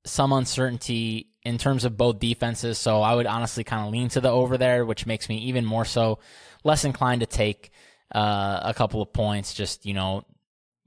some 0.04 0.32
uncertainty 0.32 1.30
in 1.42 1.58
terms 1.58 1.84
of 1.84 1.96
both 1.96 2.20
defenses. 2.20 2.78
So 2.78 3.02
I 3.02 3.16
would 3.16 3.26
honestly 3.26 3.64
kind 3.64 3.84
of 3.84 3.92
lean 3.92 4.10
to 4.10 4.20
the 4.20 4.30
over 4.30 4.56
there, 4.56 4.86
which 4.86 5.06
makes 5.06 5.28
me 5.28 5.38
even 5.38 5.64
more 5.64 5.84
so 5.84 6.20
less 6.62 6.84
inclined 6.84 7.22
to 7.22 7.26
take 7.26 7.72
uh, 8.14 8.60
a 8.62 8.74
couple 8.74 9.02
of 9.02 9.12
points. 9.12 9.54
Just, 9.54 9.86
you 9.86 9.94
know, 9.94 10.24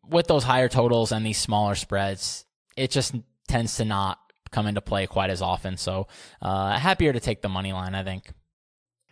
with 0.07 0.27
those 0.27 0.45
higher 0.45 0.69
totals 0.69 1.11
and 1.11 1.25
these 1.25 1.39
smaller 1.39 1.75
spreads, 1.75 2.45
it 2.77 2.89
just 2.89 3.13
tends 3.49 3.75
to 3.75 3.83
not 3.83 4.17
come 4.53 4.67
into 4.67 4.81
play 4.81 5.07
quite 5.07 5.29
as 5.29 5.41
often. 5.41 5.75
So 5.75 6.07
uh, 6.41 6.77
happier 6.77 7.11
to 7.11 7.19
take 7.19 7.41
the 7.41 7.49
money 7.49 7.73
line, 7.73 7.95
I 7.95 8.03
think. 8.03 8.31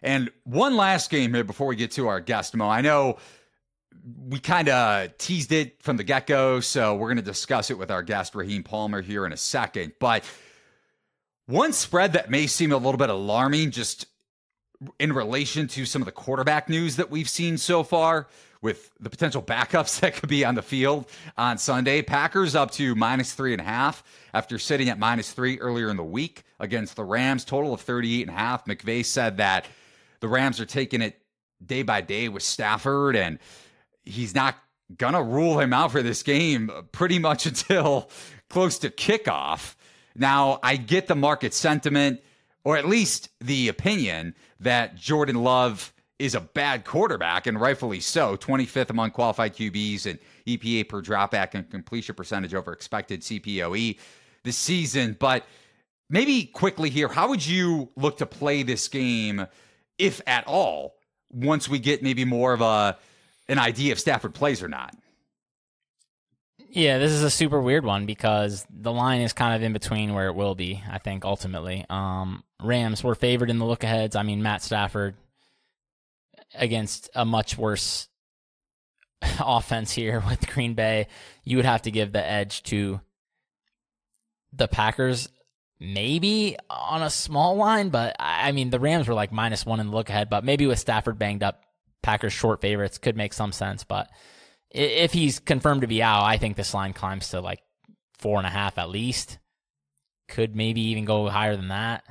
And 0.01 0.31
one 0.43 0.77
last 0.77 1.09
game 1.09 1.33
here 1.33 1.43
before 1.43 1.67
we 1.67 1.75
get 1.75 1.91
to 1.91 2.07
our 2.07 2.19
guest, 2.19 2.55
Mo. 2.55 2.69
I 2.69 2.81
know 2.81 3.17
we 4.27 4.39
kind 4.39 4.69
of 4.69 5.17
teased 5.17 5.51
it 5.51 5.83
from 5.83 5.97
the 5.97 6.03
get 6.03 6.25
go, 6.25 6.59
so 6.59 6.95
we're 6.95 7.07
going 7.07 7.17
to 7.17 7.23
discuss 7.23 7.69
it 7.69 7.77
with 7.77 7.91
our 7.91 8.01
guest, 8.01 8.33
Raheem 8.33 8.63
Palmer, 8.63 9.01
here 9.01 9.25
in 9.25 9.33
a 9.33 9.37
second. 9.37 9.93
But 9.99 10.23
one 11.45 11.73
spread 11.73 12.13
that 12.13 12.29
may 12.31 12.47
seem 12.47 12.71
a 12.71 12.77
little 12.77 12.97
bit 12.97 13.09
alarming, 13.09 13.71
just 13.71 14.07
in 14.99 15.13
relation 15.13 15.67
to 15.67 15.85
some 15.85 16.01
of 16.01 16.07
the 16.07 16.11
quarterback 16.11 16.69
news 16.69 16.95
that 16.95 17.11
we've 17.11 17.29
seen 17.29 17.57
so 17.57 17.83
far, 17.83 18.27
with 18.61 18.91
the 18.99 19.09
potential 19.09 19.41
backups 19.41 19.99
that 20.01 20.15
could 20.15 20.29
be 20.29 20.45
on 20.45 20.55
the 20.55 20.61
field 20.61 21.07
on 21.37 21.57
Sunday. 21.57 22.01
Packers 22.01 22.55
up 22.55 22.71
to 22.71 22.95
minus 22.95 23.33
three 23.33 23.53
and 23.53 23.61
a 23.61 23.65
half 23.65 24.03
after 24.33 24.59
sitting 24.59 24.89
at 24.89 24.99
minus 24.99 25.31
three 25.31 25.59
earlier 25.59 25.89
in 25.89 25.97
the 25.97 26.03
week 26.03 26.43
against 26.59 26.95
the 26.95 27.03
Rams, 27.03 27.43
total 27.43 27.73
of 27.73 27.81
38 27.81 28.21
and 28.27 28.29
a 28.29 28.39
half. 28.39 28.65
McVay 28.65 29.03
said 29.03 29.37
that 29.37 29.65
the 30.19 30.27
Rams 30.27 30.59
are 30.59 30.65
taking 30.65 31.01
it 31.01 31.19
day 31.65 31.83
by 31.83 32.01
day 32.01 32.29
with 32.29 32.43
Stafford 32.43 33.15
and 33.15 33.39
he's 34.03 34.33
not 34.33 34.55
gonna 34.97 35.23
rule 35.23 35.59
him 35.59 35.73
out 35.73 35.91
for 35.91 36.01
this 36.01 36.23
game 36.23 36.69
pretty 36.91 37.19
much 37.19 37.45
until 37.47 38.09
close 38.49 38.79
to 38.79 38.89
kickoff. 38.89 39.75
Now, 40.15 40.59
I 40.61 40.75
get 40.75 41.07
the 41.07 41.15
market 41.15 41.53
sentiment, 41.53 42.19
or 42.63 42.75
at 42.77 42.85
least 42.85 43.29
the 43.39 43.69
opinion 43.69 44.35
that 44.59 44.95
Jordan 44.95 45.41
Love 45.41 45.93
is 46.21 46.35
a 46.35 46.41
bad 46.41 46.85
quarterback, 46.85 47.47
and 47.47 47.59
rightfully 47.59 47.99
so. 47.99 48.37
25th 48.37 48.89
among 48.89 49.11
qualified 49.11 49.55
QBs 49.55 50.05
and 50.05 50.19
EPA 50.47 50.87
per 50.87 51.01
dropback 51.01 51.53
and 51.53 51.69
completion 51.69 52.15
percentage 52.15 52.53
over 52.53 52.71
expected 52.71 53.21
CPOE 53.21 53.97
this 54.43 54.57
season. 54.57 55.17
But 55.19 55.45
maybe 56.09 56.45
quickly 56.45 56.89
here, 56.89 57.07
how 57.07 57.29
would 57.29 57.45
you 57.45 57.89
look 57.95 58.17
to 58.19 58.25
play 58.25 58.63
this 58.63 58.87
game, 58.87 59.47
if 59.97 60.21
at 60.27 60.45
all, 60.47 60.95
once 61.31 61.67
we 61.67 61.79
get 61.79 62.03
maybe 62.03 62.25
more 62.25 62.53
of 62.53 62.61
a 62.61 62.97
an 63.51 63.59
idea 63.59 63.91
if 63.91 63.99
Stafford 63.99 64.33
plays 64.33 64.63
or 64.63 64.67
not. 64.67 64.95
Yeah, 66.69 66.99
this 66.99 67.11
is 67.11 67.21
a 67.21 67.29
super 67.29 67.59
weird 67.59 67.83
one 67.83 68.05
because 68.05 68.65
the 68.69 68.93
line 68.93 69.19
is 69.19 69.33
kind 69.33 69.53
of 69.53 69.61
in 69.61 69.73
between 69.73 70.13
where 70.13 70.27
it 70.27 70.35
will 70.35 70.55
be, 70.55 70.81
I 70.89 70.99
think, 70.99 71.25
ultimately. 71.25 71.85
Um, 71.89 72.45
Rams 72.61 73.03
were 73.03 73.13
favored 73.13 73.49
in 73.49 73.59
the 73.59 73.65
look 73.65 73.83
aheads. 73.83 74.15
I 74.15 74.23
mean, 74.23 74.41
Matt 74.41 74.63
Stafford 74.63 75.15
against 76.55 77.09
a 77.15 77.25
much 77.25 77.57
worse 77.57 78.07
offense 79.39 79.91
here 79.91 80.23
with 80.29 80.47
Green 80.47 80.73
Bay. 80.73 81.07
You 81.43 81.57
would 81.57 81.65
have 81.65 81.83
to 81.83 81.91
give 81.91 82.11
the 82.11 82.25
edge 82.25 82.63
to 82.63 83.01
the 84.53 84.67
Packers, 84.67 85.29
maybe 85.79 86.57
on 86.69 87.01
a 87.01 87.09
small 87.09 87.55
line, 87.55 87.89
but 87.89 88.15
I 88.19 88.51
mean, 88.51 88.69
the 88.69 88.79
Rams 88.79 89.07
were 89.07 89.13
like 89.13 89.31
minus 89.31 89.65
one 89.65 89.79
in 89.79 89.87
the 89.87 89.95
look 89.95 90.09
ahead, 90.09 90.29
but 90.29 90.43
maybe 90.43 90.67
with 90.67 90.79
Stafford 90.79 91.17
banged 91.17 91.43
up, 91.43 91.63
Packers 92.03 92.33
short 92.33 92.61
favorites 92.61 92.97
could 92.97 93.15
make 93.15 93.31
some 93.31 93.51
sense, 93.51 93.83
but 93.83 94.09
if 94.71 95.13
he's 95.13 95.39
confirmed 95.39 95.81
to 95.81 95.87
be 95.87 96.01
out, 96.01 96.23
I 96.23 96.37
think 96.37 96.55
this 96.55 96.73
line 96.73 96.93
climbs 96.93 97.29
to 97.29 97.41
like 97.41 97.61
four 98.17 98.37
and 98.37 98.47
a 98.47 98.51
half 98.51 98.77
at 98.77 98.89
least. 98.89 99.37
Could 100.27 100.55
maybe 100.55 100.81
even 100.81 101.03
go 101.03 101.27
higher 101.27 101.57
than 101.57 101.67
that. 101.69 102.03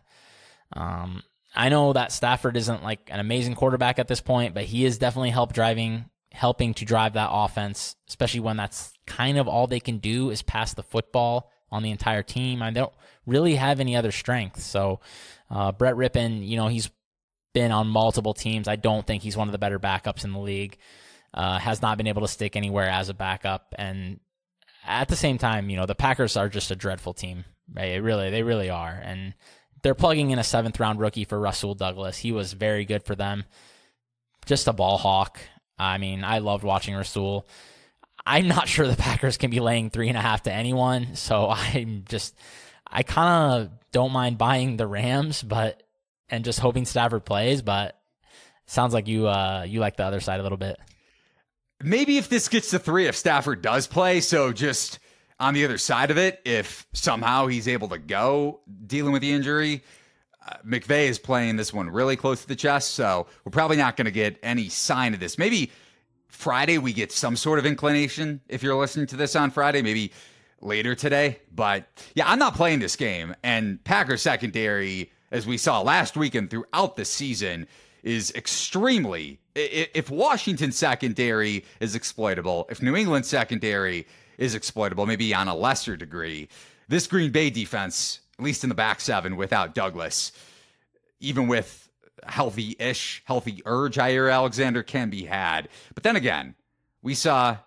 Um, 0.75 1.23
I 1.55 1.69
know 1.69 1.93
that 1.93 2.13
Stafford 2.13 2.57
isn't 2.57 2.83
like 2.83 3.11
an 3.11 3.21
amazing 3.21 3.55
quarterback 3.55 3.99
at 3.99 4.09
this 4.09 4.21
point, 4.21 4.55
but 4.55 4.65
he 4.65 4.85
is 4.85 4.99
definitely 4.99 5.31
help 5.31 5.53
driving, 5.53 6.05
helping 6.33 6.75
to 6.75 6.85
drive 6.85 7.15
that 7.15 7.31
offense, 7.33 7.97
especially 8.09 8.41
when 8.41 8.57
that's 8.57 8.93
kind 9.07 9.39
of 9.39 9.49
all 9.49 9.67
they 9.67 9.81
can 9.81 9.99
do 9.99 10.31
is 10.31 10.43
pass 10.43 10.75
the 10.75 10.83
football 10.83 11.51
on 11.71 11.83
the 11.83 11.91
entire 11.91 12.23
team. 12.23 12.63
I 12.63 12.71
don't 12.71 12.93
really 13.27 13.57
have 13.57 13.81
any 13.81 13.97
other 13.97 14.13
strength. 14.13 14.61
So, 14.61 15.01
uh, 15.51 15.73
Brett 15.73 15.95
Rypien, 15.95 16.47
you 16.47 16.57
know, 16.57 16.69
he's 16.69 16.91
been 17.53 17.73
on 17.73 17.89
multiple 17.89 18.35
teams. 18.35 18.69
I 18.69 18.77
don't 18.77 19.07
think 19.07 19.23
he's 19.23 19.37
one 19.37 19.49
of 19.49 19.53
the 19.53 19.59
better 19.59 19.79
backups 19.79 20.25
in 20.25 20.33
the 20.33 20.39
league. 20.39 20.79
Uh, 21.33 21.59
has 21.59 21.81
not 21.81 21.97
been 21.97 22.09
able 22.09 22.23
to 22.23 22.29
stick 22.29 22.57
anywhere 22.57 22.89
as 22.89 23.09
a 23.09 23.15
backup, 23.15 23.73
and 23.79 24.19
at 24.85 25.07
the 25.07 25.15
same 25.15 25.39
time, 25.39 25.71
you 25.71 25.77
know 25.77 25.87
the 25.87 25.95
Packers 25.95 26.37
are 26.37 26.49
just 26.49 26.73
a 26.73 26.77
dreadful 26.77 27.15
team. 27.15 27.45
Right? 27.73 28.03
Really, 28.03 28.31
they 28.31 28.43
really 28.43 28.69
are, 28.69 29.01
and 29.05 29.35
they're 29.83 29.95
plugging 29.95 30.31
in 30.31 30.39
a 30.39 30.45
seventh 30.45 30.79
round 30.81 31.01
rookie 31.01 31.25
for 31.25 31.39
Rasul 31.39 31.75
Douglas. 31.75 32.19
He 32.19 32.33
was 32.33 32.53
very 32.53 32.85
good 32.85 33.05
for 33.05 33.15
them. 33.15 33.45
Just 34.47 34.69
a 34.69 34.73
ball 34.73 34.99
hawk. 34.99 35.41
I 35.79 35.99
mean, 35.99 36.25
I 36.25 36.39
loved 36.39 36.65
watching 36.65 36.95
Rasul. 36.95 37.47
I'm 38.27 38.49
not 38.49 38.69
sure 38.69 38.87
the 38.87 38.97
Packers 38.97 39.37
can 39.37 39.51
be 39.51 39.61
laying 39.61 39.91
three 39.91 40.09
and 40.09 40.17
a 40.17 40.21
half 40.21 40.43
to 40.43 40.53
anyone, 40.53 41.15
so 41.15 41.49
I'm 41.51 42.05
just 42.09 42.37
I 42.87 43.03
kind 43.03 43.63
of 43.63 43.71
don't 43.93 44.13
mind 44.13 44.39
buying 44.39 44.77
the 44.77 44.87
Rams, 44.87 45.43
but 45.43 45.83
and 46.29 46.45
just 46.45 46.61
hoping 46.61 46.85
Stafford 46.85 47.25
plays, 47.25 47.63
but 47.63 47.99
sounds 48.67 48.95
like 48.95 49.09
you 49.09 49.27
uh 49.27 49.65
you 49.67 49.81
like 49.81 49.97
the 49.97 50.05
other 50.05 50.21
side 50.21 50.41
a 50.41 50.43
little 50.43 50.59
bit. 50.59 50.79
Maybe 51.83 52.19
if 52.19 52.29
this 52.29 52.49
gets 52.49 52.71
to 52.71 52.79
three, 52.79 53.07
if 53.07 53.17
Stafford 53.17 53.63
does 53.63 53.87
play, 53.87 54.21
so 54.21 54.53
just 54.53 54.99
on 55.41 55.55
the 55.55 55.65
other 55.65 55.79
side 55.79 56.11
of 56.11 56.19
it, 56.19 56.41
if 56.45 56.87
somehow 56.93 57.47
he's 57.47 57.67
able 57.67 57.89
to 57.89 57.99
go 57.99 58.61
dealing 58.87 59.13
with 59.13 59.23
the 59.23 59.33
injury, 59.33 59.83
uh, 60.47 60.57
McVay 60.67 61.09
is 61.09 61.19
playing 61.19 61.57
this 61.57 61.73
one 61.73 61.91
really 61.91 62.17
close 62.17 62.43
to 62.43 62.49
the 62.49 62.57
chest, 62.57 62.93
so 62.93 63.27
we're 63.45 63.51
probably 63.51 63.77
not 63.77 63.97
going 63.97 64.05
to 64.05 64.11
get 64.13 64.39
any 64.43 64.69
sign 64.69 65.15
of 65.15 65.21
this. 65.21 65.39
Maybe 65.39 65.73
Friday 66.29 66.79
we 66.79 66.93
get 66.93 67.11
some 67.11 67.37
sort 67.37 67.59
of 67.59 67.67
inclination 67.67 68.41
if 68.49 68.63
you're 68.63 68.77
listening 68.77 69.07
to 69.09 69.17
this 69.17 69.35
on 69.35 69.51
Friday, 69.51 69.83
maybe 69.83 70.13
later 70.61 70.95
today. 70.95 71.41
But 71.53 71.87
yeah, 72.15 72.31
I'm 72.31 72.39
not 72.39 72.55
playing 72.55 72.79
this 72.79 72.95
game. 72.95 73.35
And 73.43 73.83
Packers 73.83 74.23
secondary 74.23 75.11
as 75.33 75.47
we 75.47 75.59
saw 75.59 75.81
last 75.81 76.17
week 76.17 76.35
and 76.35 76.51
throughout 76.51 76.97
the 76.97 77.05
season, 77.05 77.67
is 78.03 78.33
extremely. 78.35 79.41
If 79.55 80.11
Washington 80.11 80.73
secondary 80.73 81.65
is 81.81 81.95
exploitable, 81.95 82.67
if 82.71 82.81
New 82.81 82.97
England 82.97 83.27
secondary 83.27 84.07
is 84.41 84.57
exploitable, 84.57 85.07
maybe 85.07 85.33
on 85.33 85.47
a 85.47 85.55
lesser 85.55 85.97
degree, 85.97 86.49
this 86.89 87.07
Green 87.07 87.31
Bay 87.31 87.51
defense, 87.51 88.21
at 88.39 88.45
least 88.45 88.65
in 88.65 88.69
the 88.69 88.75
back 88.75 89.01
seven 89.01 89.37
without 89.37 89.75
Douglas, 89.75 90.33
even 91.21 91.47
with 91.47 91.89
healthy 92.25 92.75
ish, 92.81 93.23
healthy 93.27 93.63
urge, 93.65 93.97
Jaire 93.97 94.33
Alexander 94.33 94.83
can 94.83 95.11
be 95.11 95.27
had. 95.27 95.69
But 95.95 96.03
then 96.03 96.17
again, 96.17 96.57
we 97.03 97.15
saw 97.15 97.59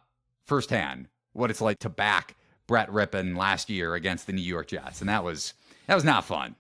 firsthand 0.45 1.07
what 1.31 1.49
it's 1.49 1.61
like 1.61 1.79
to 1.79 1.89
back 1.89 2.35
Brett 2.67 2.89
Rypien 2.89 3.37
last 3.37 3.69
year 3.69 3.93
against 3.93 4.27
the 4.27 4.33
New 4.33 4.41
York 4.41 4.67
Jets, 4.67 4.99
and 4.99 5.09
that 5.09 5.23
was 5.23 5.53
that 5.87 5.95
was 5.95 6.03
not 6.03 6.25
fun 6.25 6.55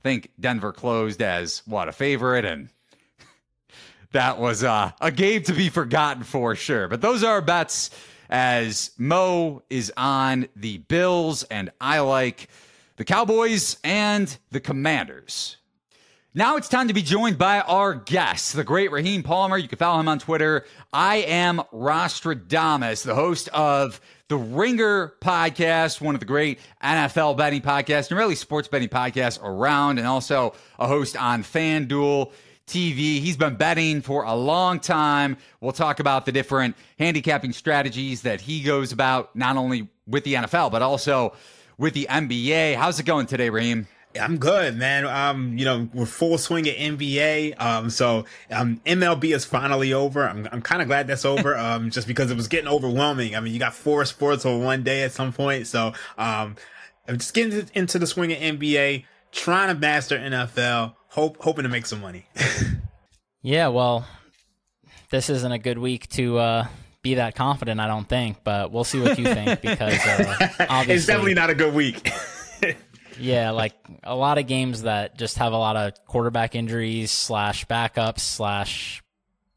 I 0.00 0.02
think 0.02 0.30
Denver 0.40 0.72
closed 0.72 1.20
as 1.20 1.62
what 1.66 1.88
a 1.88 1.92
favorite, 1.92 2.46
and 2.46 2.70
that 4.12 4.38
was 4.38 4.64
uh, 4.64 4.92
a 5.00 5.12
game 5.12 5.42
to 5.44 5.52
be 5.52 5.68
forgotten 5.68 6.22
for 6.22 6.54
sure. 6.54 6.88
But 6.88 7.02
those 7.02 7.22
are 7.22 7.32
our 7.32 7.42
bets 7.42 7.90
as 8.30 8.92
Mo 8.96 9.62
is 9.68 9.92
on 9.96 10.48
the 10.56 10.78
Bills, 10.78 11.42
and 11.44 11.70
I 11.80 11.98
like 12.00 12.48
the 12.96 13.04
Cowboys 13.04 13.76
and 13.82 14.34
the 14.50 14.60
Commanders. 14.60 15.56
Now 16.32 16.56
it's 16.56 16.68
time 16.68 16.86
to 16.86 16.94
be 16.94 17.02
joined 17.02 17.38
by 17.38 17.58
our 17.58 17.92
guest, 17.92 18.54
the 18.54 18.62
great 18.62 18.92
Raheem 18.92 19.24
Palmer. 19.24 19.58
You 19.58 19.66
can 19.66 19.78
follow 19.78 19.98
him 19.98 20.06
on 20.06 20.20
Twitter. 20.20 20.64
I 20.92 21.16
am 21.16 21.60
Rostradamus, 21.72 23.02
the 23.02 23.16
host 23.16 23.48
of 23.48 24.00
the 24.28 24.36
Ringer 24.36 25.14
podcast, 25.20 26.00
one 26.00 26.14
of 26.14 26.20
the 26.20 26.26
great 26.26 26.60
NFL 26.84 27.36
betting 27.36 27.62
podcasts 27.62 28.10
and 28.10 28.18
really 28.18 28.36
sports 28.36 28.68
betting 28.68 28.88
podcasts 28.88 29.42
around, 29.42 29.98
and 29.98 30.06
also 30.06 30.54
a 30.78 30.86
host 30.86 31.16
on 31.16 31.42
FanDuel 31.42 32.30
TV. 32.70 33.20
He's 33.20 33.36
been 33.36 33.56
betting 33.56 34.00
for 34.00 34.22
a 34.22 34.34
long 34.34 34.78
time. 34.80 35.36
We'll 35.60 35.72
talk 35.72 36.00
about 36.00 36.24
the 36.24 36.32
different 36.32 36.76
handicapping 36.98 37.52
strategies 37.52 38.22
that 38.22 38.40
he 38.40 38.62
goes 38.62 38.92
about, 38.92 39.34
not 39.34 39.56
only 39.56 39.88
with 40.06 40.24
the 40.24 40.34
NFL, 40.34 40.70
but 40.70 40.80
also 40.80 41.34
with 41.78 41.94
the 41.94 42.06
NBA. 42.08 42.76
How's 42.76 43.00
it 43.00 43.06
going 43.06 43.26
today, 43.26 43.50
Raheem? 43.50 43.88
I'm 44.20 44.38
good, 44.38 44.76
man. 44.76 45.06
Um, 45.06 45.56
you 45.56 45.64
know, 45.64 45.88
we're 45.94 46.06
full 46.06 46.36
swing 46.36 46.68
at 46.68 46.76
NBA. 46.76 47.60
Um, 47.60 47.90
so 47.90 48.24
um, 48.50 48.80
MLB 48.84 49.34
is 49.34 49.44
finally 49.44 49.92
over. 49.92 50.28
I'm, 50.28 50.48
I'm 50.50 50.62
kind 50.62 50.82
of 50.82 50.88
glad 50.88 51.06
that's 51.06 51.24
over. 51.24 51.56
Um, 51.56 51.90
just 51.90 52.06
because 52.06 52.30
it 52.30 52.36
was 52.36 52.48
getting 52.48 52.68
overwhelming. 52.68 53.36
I 53.36 53.40
mean, 53.40 53.52
you 53.52 53.58
got 53.58 53.74
four 53.74 54.04
sports 54.04 54.44
on 54.44 54.62
one 54.64 54.82
day 54.82 55.02
at 55.02 55.12
some 55.12 55.32
point. 55.32 55.66
So 55.66 55.92
um, 56.18 56.56
I'm 57.08 57.18
just 57.18 57.34
getting 57.34 57.68
into 57.74 57.98
the 57.98 58.06
swing 58.06 58.32
of 58.32 58.38
NBA, 58.38 59.04
trying 59.32 59.74
to 59.74 59.80
master 59.80 60.18
NFL, 60.18 60.94
hope 61.10 61.36
hoping 61.40 61.64
to 61.64 61.68
make 61.68 61.86
some 61.86 62.00
money. 62.00 62.26
yeah, 63.42 63.68
well, 63.68 64.06
this 65.10 65.28
isn't 65.28 65.52
a 65.52 65.58
good 65.58 65.78
week 65.78 66.08
to 66.10 66.38
uh, 66.38 66.66
be 67.02 67.14
that 67.14 67.34
confident. 67.34 67.80
I 67.80 67.86
don't 67.86 68.08
think, 68.08 68.38
but 68.44 68.72
we'll 68.72 68.84
see 68.84 69.00
what 69.00 69.18
you 69.18 69.24
think 69.24 69.60
because 69.62 69.94
uh, 69.94 70.84
it's 70.88 71.06
definitely 71.06 71.34
not 71.34 71.50
a 71.50 71.54
good 71.54 71.74
week. 71.74 72.10
yeah, 73.18 73.50
like 73.50 73.74
a 74.02 74.14
lot 74.14 74.38
of 74.38 74.46
games 74.46 74.82
that 74.82 75.18
just 75.18 75.38
have 75.38 75.52
a 75.52 75.58
lot 75.58 75.76
of 75.76 75.92
quarterback 76.06 76.54
injuries 76.54 77.10
slash 77.10 77.66
backups 77.66 78.20
slash 78.20 79.02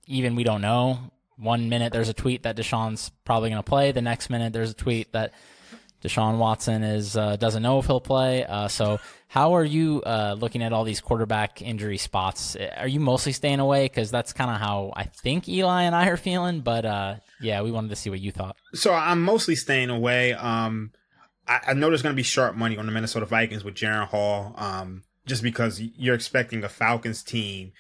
even 0.08 0.36
we 0.36 0.44
don't 0.44 0.62
know. 0.62 1.00
One 1.38 1.70
minute 1.70 1.94
there's 1.94 2.10
a 2.10 2.14
tweet 2.14 2.44
that 2.44 2.56
Deshaun's 2.58 3.12
probably 3.26 3.50
going 3.50 3.62
to 3.62 3.70
play. 3.70 3.92
The 3.92 4.02
next 4.02 4.30
minute 4.30 4.54
there's 4.54 4.72
a 4.72 4.76
tweet 4.76 5.14
that 5.14 5.34
Deshaun 6.04 6.38
Watson 6.38 6.84
is 6.84 7.16
uh, 7.16 7.38
doesn't 7.38 7.64
know 7.64 7.80
if 7.80 7.86
he'll 7.86 8.02
play. 8.02 8.46
Uh, 8.46 8.68
so 8.68 9.00
how 9.28 9.56
are 9.56 9.64
you 9.64 10.02
uh, 10.06 10.36
looking 10.38 10.62
at 10.62 10.74
all 10.74 10.84
these 10.84 11.02
quarterback 11.02 11.62
injury 11.62 11.98
spots? 11.98 12.56
Are 12.78 12.88
you 12.88 13.00
mostly 13.00 13.32
staying 13.32 13.60
away 13.60 13.86
because 13.86 14.12
that's 14.12 14.34
kind 14.34 14.52
of 14.52 14.58
how 14.58 14.94
I 14.96 15.06
think 15.06 15.48
Eli 15.48 15.84
and 15.84 15.96
I 15.96 16.08
are 16.08 16.18
feeling? 16.18 16.60
But 16.62 16.86
uh, 16.86 17.16
yeah, 17.40 17.62
we 17.62 17.72
wanted 17.72 17.90
to 17.90 17.96
see 17.96 18.10
what 18.10 18.20
you 18.20 18.32
thought. 18.32 18.58
So 18.74 18.94
I'm 18.94 19.22
mostly 19.22 19.56
staying 19.56 19.90
away. 19.90 20.34
Um, 20.34 20.92
I, 21.48 21.60
I 21.68 21.74
know 21.74 21.88
there's 21.88 22.02
going 22.02 22.14
to 22.14 22.18
be 22.18 22.24
sharp 22.24 22.56
money 22.56 22.78
on 22.78 22.86
the 22.86 22.92
Minnesota 22.92 23.26
Vikings 23.26 23.64
with 23.64 23.76
Jaren 23.76 24.08
Hall. 24.08 24.54
Um, 24.58 25.04
just 25.26 25.42
because 25.42 25.80
you're 25.80 26.16
expecting 26.16 26.64
a 26.64 26.70
Falcons 26.70 27.24
team 27.24 27.72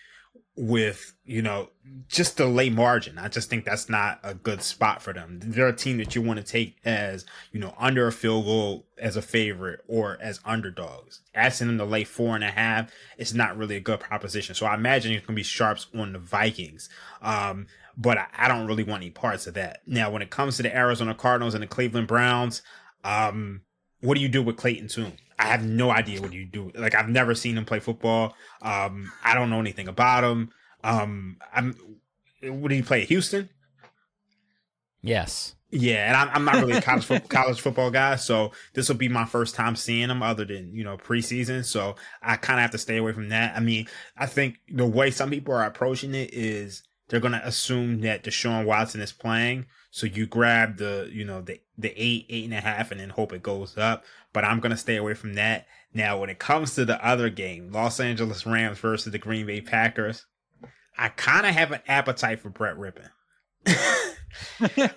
with 0.55 1.13
you 1.25 1.41
know 1.41 1.69
just 2.07 2.37
the 2.37 2.45
late 2.45 2.73
margin. 2.73 3.17
I 3.17 3.27
just 3.27 3.49
think 3.49 3.65
that's 3.65 3.89
not 3.89 4.19
a 4.23 4.33
good 4.33 4.61
spot 4.61 5.01
for 5.01 5.13
them. 5.13 5.39
They're 5.43 5.67
a 5.67 5.75
team 5.75 5.97
that 5.97 6.15
you 6.15 6.21
want 6.21 6.37
to 6.39 6.45
take 6.45 6.77
as 6.85 7.25
you 7.51 7.59
know 7.59 7.73
under 7.77 8.07
a 8.07 8.11
field 8.11 8.45
goal 8.45 8.85
as 8.97 9.15
a 9.15 9.21
favorite 9.21 9.81
or 9.87 10.17
as 10.21 10.39
underdogs. 10.45 11.21
Asking 11.33 11.67
them 11.67 11.77
to 11.79 11.85
lay 11.85 12.03
four 12.03 12.35
and 12.35 12.43
a 12.43 12.51
half 12.51 12.91
is 13.17 13.33
not 13.33 13.57
really 13.57 13.75
a 13.75 13.81
good 13.81 13.99
proposition. 13.99 14.55
So 14.55 14.65
I 14.65 14.75
imagine 14.75 15.13
it's 15.13 15.25
going 15.25 15.35
to 15.35 15.39
be 15.39 15.43
sharps 15.43 15.87
on 15.95 16.13
the 16.13 16.19
Vikings. 16.19 16.89
Um, 17.21 17.67
but 17.97 18.17
I, 18.17 18.25
I, 18.37 18.47
don't 18.47 18.65
really 18.65 18.83
want 18.83 19.03
any 19.03 19.11
parts 19.11 19.45
of 19.45 19.53
that. 19.53 19.81
Now, 19.85 20.09
when 20.09 20.23
it 20.23 20.31
comes 20.31 20.57
to 20.57 20.63
the 20.63 20.75
Arizona 20.75 21.13
Cardinals 21.13 21.53
and 21.53 21.61
the 21.61 21.67
Cleveland 21.67 22.07
Browns, 22.07 22.63
um, 23.03 23.61
what 24.01 24.15
do 24.15 24.21
you 24.21 24.29
do 24.29 24.41
with 24.41 24.57
Clayton 24.57 24.87
Tune? 24.87 25.13
I 25.43 25.47
have 25.47 25.65
no 25.65 25.91
idea 25.91 26.21
what 26.21 26.31
you 26.31 26.45
do. 26.45 26.71
Like 26.73 26.95
I've 26.95 27.09
never 27.09 27.35
seen 27.35 27.57
him 27.57 27.65
play 27.65 27.79
football. 27.79 28.35
Um, 28.61 29.11
I 29.23 29.33
don't 29.33 29.49
know 29.49 29.59
anything 29.59 29.89
about 29.89 30.23
him. 30.23 30.51
Um, 30.83 31.37
I'm. 31.53 31.75
What 32.41 32.69
did 32.69 32.75
he 32.75 32.81
play? 32.81 33.01
At 33.01 33.09
Houston. 33.09 33.49
Yes. 35.01 35.55
Yeah, 35.69 36.07
and 36.07 36.15
I'm, 36.15 36.29
I'm 36.29 36.45
not 36.45 36.55
really 36.63 36.77
a 36.77 36.81
college 36.81 37.05
fo- 37.05 37.19
college 37.27 37.59
football 37.59 37.89
guy, 37.89 38.15
so 38.15 38.51
this 38.73 38.87
will 38.87 38.95
be 38.95 39.09
my 39.09 39.25
first 39.25 39.55
time 39.55 39.75
seeing 39.75 40.09
him, 40.09 40.21
other 40.21 40.45
than 40.45 40.73
you 40.73 40.83
know 40.83 40.97
preseason. 40.97 41.65
So 41.65 41.95
I 42.21 42.35
kind 42.37 42.59
of 42.59 42.61
have 42.61 42.71
to 42.71 42.77
stay 42.77 42.97
away 42.97 43.11
from 43.11 43.29
that. 43.29 43.57
I 43.57 43.59
mean, 43.59 43.87
I 44.15 44.27
think 44.27 44.59
the 44.69 44.85
way 44.85 45.09
some 45.09 45.31
people 45.31 45.53
are 45.53 45.65
approaching 45.65 46.13
it 46.13 46.33
is 46.33 46.83
they're 47.09 47.19
going 47.19 47.33
to 47.33 47.45
assume 47.45 48.01
that 48.01 48.23
Deshaun 48.23 48.65
Watson 48.65 49.01
is 49.01 49.11
playing, 49.11 49.65
so 49.95 50.07
you 50.07 50.25
grab 50.25 50.77
the, 50.77 51.07
you 51.13 51.23
know, 51.23 51.41
the 51.41 51.61
the 51.77 51.93
eight, 51.95 52.25
eight 52.27 52.45
and 52.45 52.53
a 52.55 52.61
half, 52.61 52.89
and 52.89 52.99
then 52.99 53.11
hope 53.11 53.31
it 53.31 53.43
goes 53.43 53.77
up. 53.77 54.03
But 54.33 54.43
I'm 54.43 54.59
gonna 54.59 54.75
stay 54.75 54.95
away 54.95 55.13
from 55.13 55.35
that. 55.35 55.67
Now, 55.93 56.17
when 56.17 56.31
it 56.31 56.39
comes 56.39 56.73
to 56.75 56.83
the 56.83 57.05
other 57.05 57.29
game, 57.29 57.71
Los 57.71 57.99
Angeles 57.99 58.43
Rams 58.43 58.79
versus 58.79 59.11
the 59.11 59.19
Green 59.19 59.45
Bay 59.45 59.61
Packers, 59.61 60.25
I 60.97 61.09
kind 61.09 61.45
of 61.45 61.53
have 61.53 61.71
an 61.71 61.81
appetite 61.87 62.39
for 62.39 62.49
Brett. 62.49 62.75
I, 63.67 64.07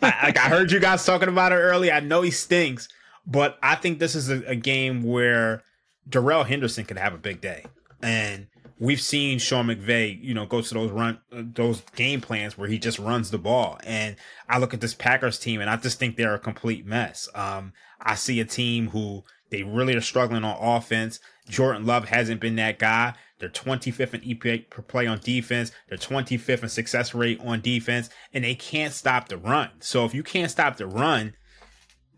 like 0.01 0.39
I 0.39 0.49
heard 0.49 0.73
you 0.73 0.81
guys 0.81 1.05
talking 1.05 1.29
about 1.29 1.53
it 1.53 1.57
earlier. 1.57 1.93
I 1.93 2.01
know 2.01 2.23
he 2.23 2.31
stinks, 2.31 2.89
but 3.27 3.59
I 3.63 3.75
think 3.75 3.99
this 3.99 4.15
is 4.15 4.31
a, 4.31 4.43
a 4.47 4.57
game 4.57 5.03
where 5.03 5.63
Darrell 6.09 6.45
Henderson 6.45 6.87
could 6.87 6.97
have 6.97 7.13
a 7.13 7.19
big 7.19 7.43
day. 7.43 7.67
And 8.01 8.47
we've 8.79 9.01
seen 9.01 9.39
Sean 9.39 9.67
McVay, 9.67 10.23
you 10.23 10.35
know, 10.35 10.47
go 10.47 10.61
to 10.61 10.75
those 10.75 10.91
run 10.91 11.19
those 11.31 11.83
game 11.95 12.21
plans 12.21 12.59
where 12.59 12.69
he 12.69 12.79
just 12.79 12.99
runs 12.99 13.31
the 13.31 13.39
ball. 13.39 13.79
And 13.85 14.17
I 14.49 14.59
look 14.59 14.75
at 14.75 14.81
this 14.81 14.95
Packers 14.95 15.39
team 15.39 15.61
and 15.61 15.71
I 15.71 15.77
just 15.77 15.99
think 15.99 16.17
they're 16.17 16.35
a 16.35 16.39
complete 16.39 16.87
mess. 16.87 17.29
Um, 17.35 17.73
I 18.01 18.15
see 18.15 18.41
a 18.41 18.45
team 18.45 18.89
who 18.89 19.25
they 19.51 19.63
really 19.63 19.95
are 19.97 20.01
struggling 20.01 20.45
on 20.45 20.57
offense. 20.61 21.21
Jordan 21.49 21.87
Love 21.87 22.09
hasn't 22.09 22.41
been 22.41 22.57
that 22.57 22.79
guy. 22.79 23.15
They're 23.39 23.49
25th 23.49 24.15
in 24.15 24.21
EPA 24.23 24.71
per 24.71 24.83
play 24.83 25.07
on 25.07 25.19
defense. 25.19 25.71
They're 25.89 25.99
25th 25.99 26.63
in 26.63 26.69
success 26.69 27.15
rate 27.15 27.41
on 27.45 27.61
defense, 27.61 28.09
and 28.33 28.45
they 28.45 28.55
can't 28.55 28.95
stop 28.95 29.29
the 29.29 29.37
run. 29.37 29.71
So 29.81 30.05
if 30.05 30.15
you 30.15 30.23
can't 30.23 30.51
stop 30.51 30.79
the 30.79 30.87
run, 30.87 31.35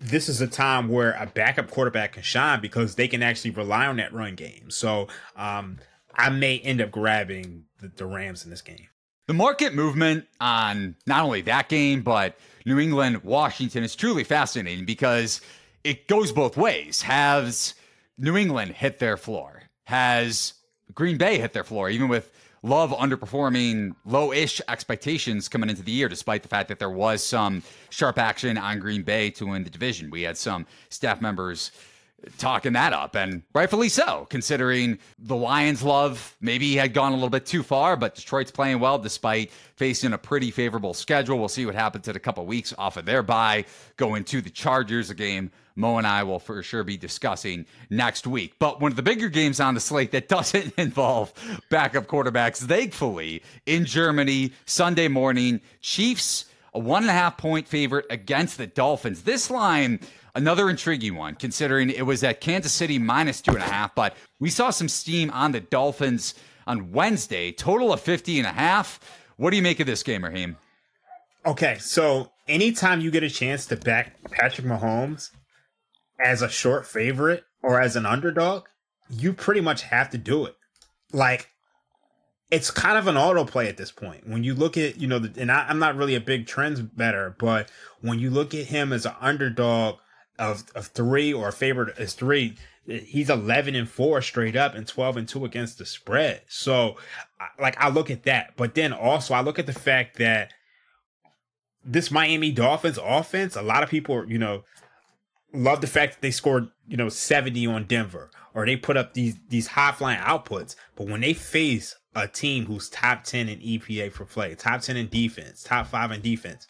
this 0.01 0.29
is 0.29 0.41
a 0.41 0.47
time 0.47 0.89
where 0.89 1.13
a 1.13 1.27
backup 1.27 1.71
quarterback 1.71 2.13
can 2.13 2.23
shine 2.23 2.61
because 2.61 2.95
they 2.95 3.09
can 3.09 3.23
actually 3.23 3.51
rely 3.51 3.87
on 3.87 3.97
that 3.97 4.13
run 4.13 4.37
game. 4.37 4.71
So 4.71 5.09
um, 5.37 5.79
I 6.19 6.29
may 6.31 6.59
end 6.59 6.81
up 6.81 6.91
grabbing 6.91 7.65
the, 7.81 7.89
the 7.89 8.05
Rams 8.05 8.45
in 8.45 8.51
this 8.51 8.61
game. 8.61 8.89
The 9.27 9.35
market 9.35 9.75
movement 9.75 10.27
on 10.41 10.97
not 11.07 11.25
only 11.25 11.43
that 11.43 11.69
game, 11.69 12.03
but 12.03 12.39
New 12.67 12.79
England, 12.79 13.23
Washington 13.25 13.85
is 13.85 13.95
truly 13.95 14.25
fascinating 14.25 14.85
because 14.85 15.41
it 15.85 16.09
goes 16.09 16.33
both 16.33 16.57
ways. 16.57 17.03
Has 17.03 17.75
New 18.17 18.37
England 18.37 18.73
hit 18.73 18.99
their 18.99 19.17
floor? 19.17 19.63
Has 19.85 20.55
Green 20.95 21.19
Bay 21.19 21.39
hit 21.39 21.53
their 21.53 21.65
floor, 21.65 21.89
even 21.89 22.09
with 22.09 22.33
Love 22.63 22.91
underperforming 22.91 23.95
low 24.05 24.33
ish 24.33 24.61
expectations 24.69 25.49
coming 25.49 25.71
into 25.71 25.83
the 25.83 25.93
year, 25.93 26.09
despite 26.09 26.43
the 26.43 26.49
fact 26.49 26.69
that 26.69 26.81
there 26.81 26.91
was 26.91 27.23
some 27.23 27.63
sharp 27.91 28.19
action 28.19 28.59
on 28.59 28.81
Green 28.81 29.03
Bay 29.03 29.31
to 29.31 29.47
win 29.47 29.63
the 29.63 29.71
division? 29.71 30.11
We 30.11 30.23
had 30.23 30.37
some 30.37 30.67
staff 30.89 31.21
members 31.21 31.71
talking 32.37 32.73
that 32.73 32.93
up, 32.93 33.15
and 33.15 33.43
rightfully 33.55 33.89
so, 33.89 34.27
considering 34.29 34.99
the 35.19 35.37
Lions' 35.37 35.83
love 35.83 36.37
maybe 36.41 36.75
had 36.75 36.93
gone 36.93 37.13
a 37.13 37.15
little 37.15 37.31
bit 37.31 37.47
too 37.47 37.63
far, 37.63 37.97
but 37.97 38.15
Detroit's 38.15 38.51
playing 38.51 38.81
well 38.81 38.99
despite 38.99 39.51
facing 39.77 40.13
a 40.13 40.19
pretty 40.19 40.51
favorable 40.51 40.95
schedule. 40.95 41.39
We'll 41.39 41.49
see 41.49 41.67
what 41.67 41.75
happens 41.75 42.09
in 42.09 42.17
a 42.17 42.21
couple 42.21 42.45
weeks 42.47 42.75
off 42.77 42.97
of 42.97 43.05
their 43.05 43.23
bye, 43.23 43.65
going 43.97 44.25
to 44.25 44.41
the 44.41 44.51
Chargers, 44.51 45.11
a 45.11 45.15
game 45.15 45.51
Mo 45.79 45.97
and 45.97 46.07
I 46.07 46.25
will 46.25 46.41
for 46.41 46.61
sure 46.63 46.83
be 46.83 46.97
discussing 46.97 47.65
next 47.89 48.27
week. 48.27 48.55
But 48.59 48.81
one 48.81 48.91
of 48.91 48.97
the 48.97 49.03
bigger 49.03 49.29
games 49.29 49.61
on 49.61 49.75
the 49.75 49.81
slate 49.81 50.11
that 50.11 50.29
doesn't 50.29 50.75
involve 50.77 51.33
backup 51.71 52.07
quarterbacks, 52.09 52.59
thankfully, 52.59 53.43
in 53.65 53.85
Germany, 53.85 54.53
Sunday 54.67 55.07
morning, 55.07 55.61
Chiefs, 55.81 56.47
a 56.75 56.81
one 56.81 57.05
and 57.05 57.11
a 57.11 57.15
half 57.15 57.39
point 57.39 57.69
favorite 57.69 58.07
against 58.11 58.59
the 58.59 58.67
Dolphins. 58.67 59.23
This 59.23 59.51
line 59.51 60.01
Another 60.35 60.69
intriguing 60.71 61.17
one, 61.17 61.35
considering 61.35 61.91
it 61.91 62.07
was 62.07 62.23
at 62.23 62.41
Kansas 62.41 62.73
City 62.73 62.99
minus 62.99 63.41
two 63.41 63.53
and 63.53 63.63
a 63.63 63.67
half, 63.67 63.95
but 63.95 64.15
we 64.39 64.51
saw 64.51 64.71
some 64.71 64.89
steam 64.89 65.31
on 65.31 65.53
the 65.53 65.61
Dolphins 65.61 66.35
on 66.67 66.93
Wednesday, 66.93 67.51
total 67.51 67.93
of 67.93 68.01
50 68.01 68.39
and 68.39 68.47
a 68.47 68.53
half. 68.53 69.01
What 69.37 69.51
do 69.51 69.57
you 69.57 69.63
make 69.63 69.81
of 69.81 69.87
this 69.87 70.03
game, 70.03 70.25
Raheem? 70.25 70.57
Okay, 71.47 71.79
so 71.79 72.31
anytime 72.47 73.01
you 73.01 73.11
get 73.11 73.23
a 73.23 73.31
chance 73.31 73.67
to 73.67 73.77
back 73.77 74.17
Patrick 74.31 74.67
Mahomes 74.67 75.31
as 76.21 76.43
a 76.43 76.49
short 76.49 76.87
favorite 76.87 77.45
or 77.63 77.81
as 77.81 77.97
an 77.97 78.05
underdog, 78.05 78.67
you 79.09 79.33
pretty 79.33 79.61
much 79.61 79.83
have 79.83 80.11
to 80.11 80.19
do 80.19 80.45
it. 80.45 80.57
Like, 81.13 81.49
it's 82.51 82.71
kind 82.71 82.99
of 82.99 83.07
an 83.07 83.17
auto 83.17 83.45
play 83.45 83.69
at 83.69 83.77
this 83.77 83.93
point. 83.93 84.27
When 84.29 84.45
you 84.45 84.55
look 84.55 84.77
at, 84.77 84.99
you 84.99 85.07
know, 85.07 85.27
and 85.37 85.53
I, 85.53 85.71
am 85.71 85.79
not 85.79 85.97
really 85.97 86.15
a 86.15 86.21
big 86.21 86.47
trends 86.47 86.81
better, 86.81 87.35
but 87.39 87.71
when 88.01 88.19
you 88.19 88.31
look 88.31 88.55
at 88.55 88.67
him 88.67 88.93
as 88.93 89.07
an 89.07 89.15
underdog 89.21 89.99
of, 90.39 90.65
of 90.75 90.87
three 90.89 91.33
or 91.33 91.49
a 91.49 91.53
favorite 91.53 91.99
is 91.99 92.15
three, 92.15 92.57
he's 92.87 93.31
11 93.31 93.75
and 93.75 93.89
four 93.89 94.23
straight 94.23 94.57
up 94.57 94.75
and 94.75 94.87
12 94.87 95.17
and 95.17 95.29
two 95.29 95.45
against 95.45 95.79
the 95.79 95.87
spread. 95.87 96.43
So, 96.49 96.97
like, 97.61 97.77
I 97.79 97.89
look 97.89 98.11
at 98.11 98.25
that, 98.25 98.55
but 98.57 98.75
then 98.75 98.93
also 98.93 99.35
I 99.35 99.41
look 99.41 99.59
at 99.59 99.67
the 99.67 99.73
fact 99.73 100.19
that 100.19 100.53
this 101.85 102.11
Miami 102.11 102.51
Dolphins 102.51 102.99
offense, 103.03 103.57
a 103.57 103.63
lot 103.63 103.83
of 103.83 103.89
people, 103.89 104.29
you 104.31 104.39
know, 104.39 104.65
love 105.53 105.81
the 105.81 105.87
fact 105.87 106.15
that 106.15 106.23
they 106.23 106.31
scored, 106.31 106.69
you 106.87 106.97
know, 106.97 107.09
70 107.09 107.67
on 107.67 107.85
Denver 107.85 108.31
or 108.55 108.67
they 108.67 108.77
put 108.77 108.97
up 108.97 109.15
these 109.15 109.37
these 109.49 109.69
high 109.69 109.93
flying 109.93 110.21
outputs. 110.21 110.75
But 110.97 111.07
when 111.07 111.21
they 111.21 111.33
face 111.33 111.95
a 112.15 112.27
team 112.27 112.67
who's 112.67 112.89
top 112.89 113.25
10 113.25 113.49
in 113.49 113.61
EPA 113.61 114.13
for 114.13 114.25
play, 114.25 114.55
top 114.55 114.81
10 114.81 114.97
in 114.97 115.09
defense, 115.09 115.63
top 115.63 115.87
five 115.87 116.11
in 116.11 116.21
defense, 116.21 116.67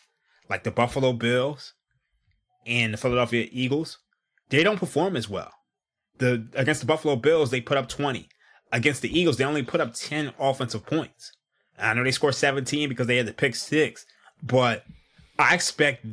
like 0.51 0.65
the 0.65 0.71
Buffalo 0.71 1.13
Bills, 1.13 1.75
and 2.69 2.93
the 2.93 2.99
Philadelphia 2.99 3.49
Eagles, 3.51 3.99
they 4.51 4.63
don't 4.63 4.79
perform 4.79 5.17
as 5.17 5.29
well. 5.29 5.53
The 6.19 6.47
against 6.55 6.81
the 6.81 6.87
Buffalo 6.87 7.17
Bills, 7.17 7.51
they 7.51 7.61
put 7.61 7.79
up 7.79 7.89
20. 7.89 8.29
Against 8.71 9.03
the 9.03 9.19
Eagles, 9.19 9.39
they 9.39 9.45
only 9.45 9.63
put 9.63 9.81
up 9.81 9.95
10 9.95 10.33
offensive 10.39 10.85
points. 10.85 11.33
I 11.79 11.95
know 11.95 12.05
they 12.05 12.11
scored 12.11 12.35
17 12.35 12.89
because 12.89 13.07
they 13.07 13.17
had 13.17 13.27
the 13.27 13.33
pick 13.33 13.55
six, 13.55 14.05
but 14.43 14.85
I 15.39 15.55
expect 15.55 16.05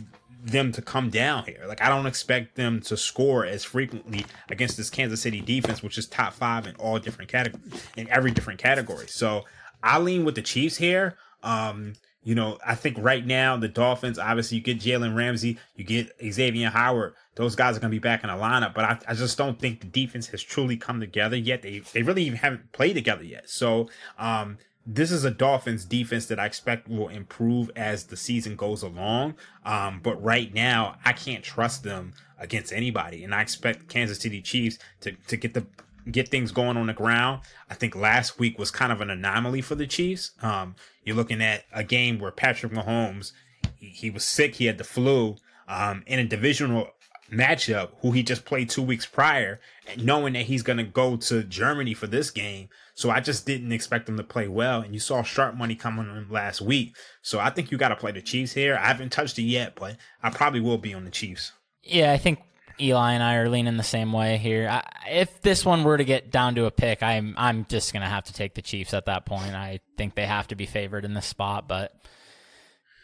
them 0.46 0.72
to 0.72 0.82
come 0.82 1.10
down 1.10 1.44
here. 1.44 1.64
Like 1.68 1.82
I 1.82 1.90
don't 1.90 2.06
expect 2.06 2.56
them 2.56 2.80
to 2.82 2.96
score 2.96 3.46
as 3.46 3.64
frequently 3.64 4.26
against 4.50 4.78
this 4.78 4.90
Kansas 4.90 5.22
City 5.22 5.42
defense, 5.42 5.82
which 5.82 5.98
is 5.98 6.08
top 6.08 6.34
five 6.34 6.68
in 6.68 6.76
all 6.76 7.00
different 7.00 7.30
categories 7.30 7.88
in 7.98 8.08
every 8.10 8.32
different 8.32 8.60
category. 8.60 9.08
So 9.08 9.44
I 9.84 10.00
lean 10.00 10.24
with 10.24 10.36
the 10.36 10.42
Chiefs 10.42 10.78
here. 10.78 11.18
Um, 11.44 11.94
you 12.26 12.34
know, 12.34 12.58
I 12.66 12.74
think 12.74 12.98
right 13.00 13.26
now 13.26 13.56
the 13.56 13.68
Dolphins, 13.68 14.18
obviously, 14.18 14.58
you 14.58 14.64
get 14.64 14.80
Jalen 14.80 15.16
Ramsey, 15.16 15.60
you 15.76 15.86
get 15.86 16.12
Xavier 16.32 16.72
Howard. 16.72 17.14
Those 17.36 17.56
guys 17.56 17.78
are 17.78 17.80
going 17.80 17.92
to 17.92 17.96
be 17.96 18.00
back 18.00 18.24
in 18.24 18.30
the 18.30 18.36
lineup, 18.36 18.74
but 18.74 18.84
I, 18.84 18.98
I, 19.10 19.14
just 19.14 19.38
don't 19.38 19.60
think 19.60 19.82
the 19.82 19.88
defense 19.88 20.28
has 20.28 20.42
truly 20.42 20.76
come 20.76 21.00
together 21.00 21.38
yet. 21.38 21.62
They 21.62 21.80
they 21.80 22.02
really 22.02 22.24
even 22.24 22.40
haven't 22.40 22.72
played 22.72 22.94
together 22.94 23.24
yet. 23.24 23.48
So 23.50 23.90
um, 24.18 24.58
this 24.88 25.12
is 25.12 25.24
a 25.24 25.30
Dolphins 25.30 25.86
defense 25.86 26.26
that 26.28 26.40
I 26.40 26.48
expect 26.48 26.88
will 26.88 27.10
improve 27.10 27.70
as 27.76 28.06
the 28.06 28.18
season 28.18 28.56
goes 28.56 28.82
along. 28.82 29.36
Um, 29.64 30.00
but 30.02 30.22
right 30.24 30.52
now, 30.52 30.96
I 31.06 31.14
can't 31.14 31.44
trust 31.44 31.84
them 31.84 32.14
against 32.40 32.74
anybody, 32.74 33.24
and 33.24 33.36
I 33.36 33.42
expect 33.44 33.88
Kansas 33.88 34.20
City 34.20 34.42
Chiefs 34.42 34.80
to 35.02 35.12
to 35.12 35.38
get 35.38 35.54
the 35.54 35.68
get 36.12 36.30
things 36.30 36.52
going 36.52 36.78
on 36.78 36.88
the 36.88 36.94
ground. 36.94 37.42
I 37.70 37.74
think 37.74 37.96
last 37.96 38.40
week 38.40 38.60
was 38.60 38.72
kind 38.72 38.92
of 38.92 39.02
an 39.02 39.10
anomaly 39.10 39.62
for 39.62 39.76
the 39.76 39.88
Chiefs. 39.88 40.32
Um, 40.42 40.76
you're 41.04 41.16
looking 41.16 41.42
at 41.42 41.66
a 41.74 41.84
game 41.84 42.20
where 42.20 42.32
Patrick 42.32 42.72
Mahomes 42.72 43.32
he, 43.78 43.88
he 43.88 44.10
was 44.10 44.24
sick, 44.24 44.56
he 44.56 44.66
had 44.66 44.78
the 44.78 44.84
flu, 44.84 45.36
um, 45.68 46.04
in 46.06 46.20
a 46.20 46.26
divisional 46.26 46.90
matchup 47.32 47.90
who 48.02 48.12
he 48.12 48.22
just 48.22 48.46
played 48.46 48.70
two 48.70 48.82
weeks 48.82 49.06
prior, 49.06 49.60
knowing 49.98 50.34
that 50.34 50.46
he's 50.46 50.64
going 50.64 50.78
to 50.78 50.84
go 50.84 51.18
to 51.18 51.44
Germany 51.44 51.94
for 51.94 52.08
this 52.08 52.30
game. 52.30 52.70
So 52.94 53.10
I 53.10 53.20
just 53.20 53.46
didn't 53.46 53.72
expect 53.72 54.08
him 54.08 54.18
to 54.18 54.24
play 54.24 54.48
well. 54.48 54.82
And 54.82 54.94
you 54.94 55.00
saw 55.00 55.24
sharp 55.24 55.56
money 55.56 55.76
coming 55.76 56.08
on 56.08 56.28
last 56.30 56.62
week. 56.62 56.96
So 57.22 57.40
I 57.40 57.50
think 57.50 57.72
you 57.72 57.78
got 57.78 57.90
to 57.90 57.96
play 57.96 58.12
the 58.12 58.22
Chiefs 58.22 58.54
here. 58.54 58.78
I 58.80 58.88
haven't 58.88 59.12
touched 59.12 59.40
it 59.40 59.44
yet, 59.44 59.76
but 59.76 59.98
I 60.24 60.30
probably 60.30 60.62
will 60.62 60.78
be 60.78 60.94
on 60.94 61.04
the 61.04 61.12
Chiefs. 61.12 61.52
Yeah, 61.84 62.14
I 62.14 62.18
think 62.18 62.40
Eli 62.80 63.14
and 63.14 63.24
I 63.24 63.36
are 63.36 63.50
leaning 63.50 63.78
the 63.78 63.84
same 63.84 64.12
way 64.12 64.38
here. 64.38 64.68
I, 64.70 64.84
if 65.10 65.42
this 65.42 65.66
one 65.66 65.84
were 65.84 65.98
to 65.98 66.04
get 66.04 66.32
down 66.32 66.56
to 66.56 66.66
a 66.66 66.72
pick, 66.72 67.02
I'm 67.02 67.34
I'm 67.38 67.66
just 67.66 67.94
gonna 67.94 68.10
have 68.10 68.26
to 68.26 68.34
take 68.34 68.54
the 68.54 68.62
Chiefs 68.62 68.94
at 68.94 69.06
that 69.06 69.26
point. 69.26 69.54
I 69.54 69.80
think 69.98 70.16
they 70.16 70.26
have 70.26 70.48
to 70.50 70.56
be 70.56 70.66
favored 70.66 71.06
in 71.06 71.14
this 71.14 71.26
spot, 71.26 71.68
but 71.68 71.94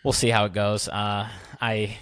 we'll 0.03 0.13
see 0.13 0.29
how 0.29 0.45
it 0.45 0.53
goes. 0.53 0.87
Uh, 0.87 1.29
I 1.61 1.97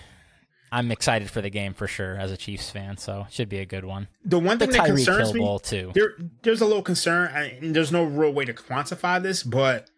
I'm 0.72 0.92
excited 0.92 1.30
for 1.30 1.42
the 1.42 1.50
game 1.50 1.74
for 1.74 1.88
sure 1.88 2.16
as 2.16 2.32
a 2.32 2.38
Chiefs 2.38 2.70
fan, 2.70 2.98
so 2.98 3.26
it 3.28 3.34
should 3.34 3.50
be 3.50 3.60
a 3.60 3.66
good 3.66 3.86
one. 3.86 4.08
The 4.24 4.40
one 4.40 4.60
thing 4.60 4.70
the 4.70 4.78
that 4.78 4.86
concerns 4.86 5.34
me, 5.34 5.60
too. 5.64 5.92
There, 5.96 6.14
there's 6.44 6.62
a 6.62 6.66
little 6.66 6.84
concern, 6.84 7.32
and 7.34 7.76
there's 7.76 7.92
no 7.92 8.04
real 8.04 8.32
way 8.32 8.46
to 8.46 8.54
quantify 8.54 9.22
this, 9.22 9.42
but 9.42 9.90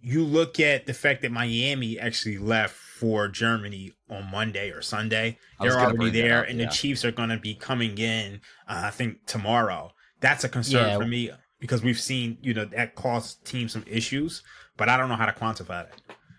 you 0.00 0.24
look 0.24 0.60
at 0.60 0.86
the 0.86 0.94
fact 0.94 1.22
that 1.22 1.32
Miami 1.32 1.98
actually 1.98 2.38
left 2.38 2.76
for 3.00 3.28
Germany 3.28 3.92
on 4.10 4.30
Monday 4.30 4.70
or 4.70 4.82
Sunday. 4.82 5.38
They're 5.58 5.80
already 5.80 6.10
there, 6.10 6.42
up, 6.42 6.48
and 6.50 6.58
yeah. 6.58 6.66
the 6.66 6.70
Chiefs 6.72 7.02
are 7.06 7.10
going 7.10 7.30
to 7.30 7.38
be 7.38 7.54
coming 7.54 7.96
in. 7.96 8.42
Uh, 8.68 8.82
I 8.84 8.90
think 8.90 9.24
tomorrow. 9.26 9.92
That's 10.20 10.44
a 10.44 10.50
concern 10.50 10.86
Yeah. 10.90 10.98
for 10.98 11.06
me 11.06 11.30
because 11.60 11.82
we've 11.82 11.98
seen 11.98 12.36
you 12.42 12.52
know 12.52 12.66
that 12.66 12.94
caused 12.94 13.42
teams 13.46 13.72
some 13.72 13.84
issues, 13.86 14.42
but 14.76 14.90
I 14.90 14.98
don't 14.98 15.08
know 15.08 15.16
how 15.16 15.24
to 15.26 15.32
quantify 15.32 15.86
that. 15.88 15.92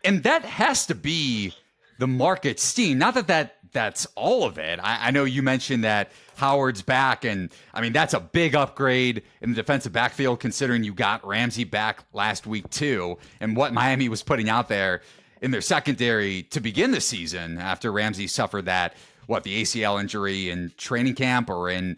and 0.05 0.22
that 0.24 0.43
has 0.45 0.86
to 0.88 0.93
be 0.95 1.53
the 1.97 2.05
market 2.07 2.59
steam. 2.59 2.99
Not 2.99 3.16
that 3.16 3.26
that 3.28 3.55
that's 3.74 4.05
all 4.16 4.43
of 4.43 4.57
it. 4.59 4.80
I, 4.84 5.07
I 5.07 5.12
know 5.12 5.24
you 5.24 5.41
mentioned 5.41 5.84
that 5.86 6.12
Howard's 6.36 6.82
back, 6.84 7.26
and 7.26 7.49
I 7.74 7.82
mean 7.82 7.93
that's 7.93 8.14
a 8.14 8.20
big 8.20 8.53
upgrade 8.53 9.24
in 9.41 9.49
the 9.49 9.55
defensive 9.55 9.93
backfield 9.93 10.39
considering 10.39 10.84
you 10.84 10.93
got 10.93 11.26
Ramsey 11.26 11.64
back 11.64 12.03
last 12.14 12.45
week 12.45 12.70
too, 12.70 13.18
and 13.39 13.55
what 13.57 13.74
Miami 13.74 14.09
was 14.09 14.22
putting 14.22 14.47
out 14.49 14.68
there 14.70 15.01
in 15.42 15.52
their 15.52 15.62
secondary 15.62 16.44
to 16.44 16.60
begin 16.60 16.92
the 16.92 17.02
season 17.02 17.58
after 17.58 17.92
Ramsey 17.92 18.28
suffered 18.28 18.66
that 18.66 18.96
what 19.26 19.44
the 19.44 19.62
ACL 19.62 20.00
injury 20.00 20.50
in 20.50 20.72
training 20.78 21.16
camp 21.16 21.50
or 21.50 21.70
in 21.70 21.98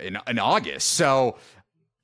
in, 0.00 0.18
in 0.26 0.38
August. 0.38 0.88
So 0.88 1.36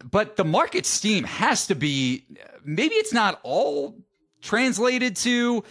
but 0.04 0.36
the 0.36 0.44
market 0.44 0.86
steam 0.86 1.24
has 1.24 1.66
to 1.66 1.74
be 1.74 2.24
maybe 2.64 2.94
it's 2.94 3.12
not 3.12 3.40
all 3.42 3.96
translated 4.40 5.16
to 5.16 5.64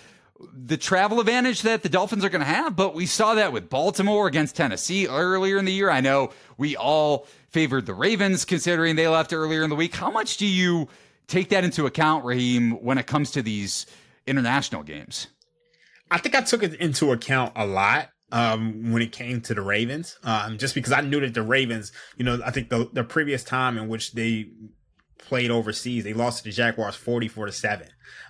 the 0.54 0.78
travel 0.78 1.20
advantage 1.20 1.64
that 1.64 1.82
the 1.82 1.90
Dolphins 1.90 2.24
are 2.24 2.30
going 2.30 2.42
to 2.42 2.46
have, 2.46 2.76
but 2.76 2.94
we 2.94 3.06
saw 3.06 3.36
that 3.36 3.52
with 3.52 3.70
Baltimore 3.70 4.28
against 4.28 4.56
Tennessee 4.56 5.08
earlier 5.08 5.58
in 5.58 5.66
the 5.66 5.72
year. 5.72 5.90
I 5.90 6.02
know 6.02 6.32
we 6.58 6.76
all 6.76 7.26
favored 7.50 7.86
the 7.86 7.94
Ravens 7.94 8.46
considering 8.46 8.96
they 8.96 9.08
left 9.08 9.34
earlier 9.34 9.64
in 9.64 9.70
the 9.70 9.76
week. 9.76 9.96
How 9.96 10.12
much 10.12 10.38
do 10.38 10.46
you 10.46 10.90
take 11.28 11.50
that 11.50 11.64
into 11.64 11.86
account, 11.88 12.24
Raheem, 12.24 12.72
when 12.84 12.98
it 12.98 13.08
comes 13.08 13.32
to 13.32 13.42
these 13.42 13.88
international 14.28 14.84
games? 14.84 15.28
I 16.10 16.18
think 16.18 16.36
I 16.36 16.42
took 16.42 16.64
it 16.64 16.76
into 16.76 17.12
account 17.12 17.54
a 17.56 17.66
lot 17.66 18.10
um, 18.32 18.92
when 18.92 19.02
it 19.02 19.12
came 19.12 19.42
to 19.42 19.54
the 19.54 19.62
Ravens, 19.62 20.18
um, 20.24 20.58
just 20.58 20.76
because 20.76 20.92
I 20.92 21.02
knew 21.02 21.20
that 21.22 21.34
the 21.34 21.42
Ravens, 21.42 21.92
you 22.18 22.26
know, 22.26 22.40
I 22.46 22.52
think 22.52 22.70
the 22.70 22.90
the 22.92 23.04
previous 23.04 23.44
time 23.44 23.78
in 23.78 23.88
which 23.88 24.14
they 24.14 24.50
played 25.18 25.52
overseas, 25.52 26.04
they 26.04 26.14
lost 26.14 26.40
to 26.40 26.44
the 26.46 26.52
Jaguars 26.52 26.96
forty 26.96 27.28
four 27.28 27.46
to 27.46 27.52
seven, 27.52 27.88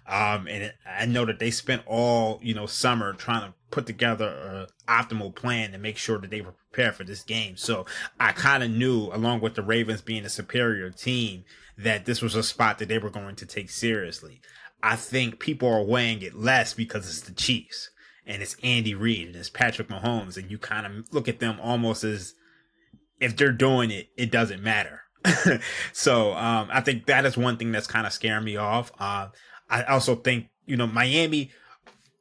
um, 0.07 0.47
and 0.47 0.63
it, 0.63 0.75
I 0.85 1.05
know 1.05 1.25
that 1.25 1.39
they 1.39 1.51
spent 1.51 1.81
all 1.85 2.39
you 2.43 2.53
know 2.53 2.67
summer 2.67 3.13
trying 3.13 3.47
to 3.47 3.53
put 3.71 3.85
together 3.85 4.27
an 4.27 4.67
optimal 4.87 5.35
plan 5.35 5.71
to 5.71 5.77
make 5.77 5.97
sure 5.97 6.19
that 6.19 6.29
they 6.29 6.41
were 6.41 6.53
prepared 6.71 6.95
for 6.95 7.03
this 7.03 7.23
game. 7.23 7.57
So 7.57 7.85
I 8.19 8.31
kind 8.31 8.63
of 8.63 8.69
knew, 8.69 9.09
along 9.11 9.41
with 9.41 9.55
the 9.55 9.63
Ravens 9.63 10.01
being 10.01 10.25
a 10.25 10.29
superior 10.29 10.89
team, 10.91 11.43
that 11.77 12.05
this 12.05 12.21
was 12.21 12.35
a 12.35 12.43
spot 12.43 12.77
that 12.79 12.87
they 12.87 12.99
were 12.99 13.09
going 13.09 13.35
to 13.35 13.45
take 13.45 13.69
seriously. 13.69 14.41
I 14.81 14.95
think 14.95 15.39
people 15.39 15.67
are 15.67 15.83
weighing 15.83 16.21
it 16.21 16.35
less 16.35 16.73
because 16.73 17.07
it's 17.07 17.21
the 17.21 17.33
Chiefs 17.33 17.89
and 18.25 18.41
it's 18.41 18.55
Andy 18.61 18.93
Reid 18.93 19.27
and 19.27 19.35
it's 19.35 19.49
Patrick 19.49 19.87
Mahomes, 19.87 20.37
and 20.37 20.51
you 20.51 20.57
kind 20.57 20.85
of 20.85 21.13
look 21.13 21.27
at 21.27 21.39
them 21.39 21.57
almost 21.61 22.03
as 22.03 22.33
if 23.19 23.35
they're 23.35 23.51
doing 23.51 23.89
it, 23.89 24.09
it 24.17 24.31
doesn't 24.31 24.61
matter. 24.61 25.01
so 25.93 26.33
um, 26.33 26.69
I 26.71 26.81
think 26.81 27.07
that 27.07 27.25
is 27.25 27.37
one 27.37 27.57
thing 27.57 27.71
that's 27.71 27.87
kind 27.87 28.05
of 28.05 28.13
scaring 28.13 28.43
me 28.43 28.57
off. 28.57 28.91
Uh, 28.99 29.29
I 29.69 29.83
also 29.83 30.15
think 30.15 30.47
you 30.65 30.77
know 30.77 30.87
Miami, 30.87 31.51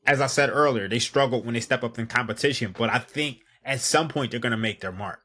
as 0.07 0.21
I 0.21 0.27
said 0.27 0.49
earlier, 0.51 0.89
they 0.89 0.99
struggled 0.99 1.45
when 1.45 1.55
they 1.55 1.61
step 1.61 1.85
up 1.85 1.99
in 1.99 2.07
competition, 2.07 2.75
but 2.77 2.89
I 2.89 2.99
think 2.99 3.39
at 3.65 3.81
some 3.81 4.09
point 4.09 4.31
they're 4.31 4.41
going 4.41 4.53
to 4.53 4.57
make 4.57 4.81
their 4.81 4.93
mark, 4.93 5.21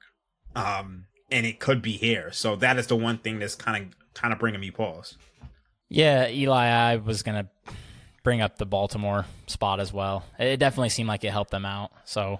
um, 0.55 1.05
and 1.29 1.45
it 1.45 1.59
could 1.59 1.81
be 1.81 1.93
here. 1.93 2.31
So 2.31 2.55
that 2.57 2.77
is 2.77 2.87
the 2.87 2.95
one 2.95 3.19
thing 3.19 3.39
that's 3.39 3.55
kind 3.55 3.85
of 3.85 4.13
kind 4.13 4.33
of 4.33 4.39
bringing 4.39 4.61
me 4.61 4.71
pause. 4.71 5.17
Yeah, 5.93 6.29
Eli, 6.29 6.67
I 6.67 6.95
was 6.95 7.21
gonna 7.21 7.49
bring 8.23 8.39
up 8.39 8.57
the 8.57 8.65
Baltimore 8.65 9.25
spot 9.47 9.81
as 9.81 9.91
well. 9.91 10.23
It 10.39 10.55
definitely 10.55 10.87
seemed 10.87 11.09
like 11.09 11.25
it 11.25 11.31
helped 11.31 11.51
them 11.51 11.65
out. 11.65 11.91
So, 12.05 12.39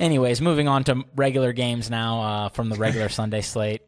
anyways, 0.00 0.40
moving 0.40 0.66
on 0.66 0.84
to 0.84 1.04
regular 1.14 1.52
games 1.52 1.90
now 1.90 2.22
uh, 2.22 2.48
from 2.48 2.70
the 2.70 2.76
regular 2.76 3.08
Sunday 3.10 3.42
slate. 3.42 3.82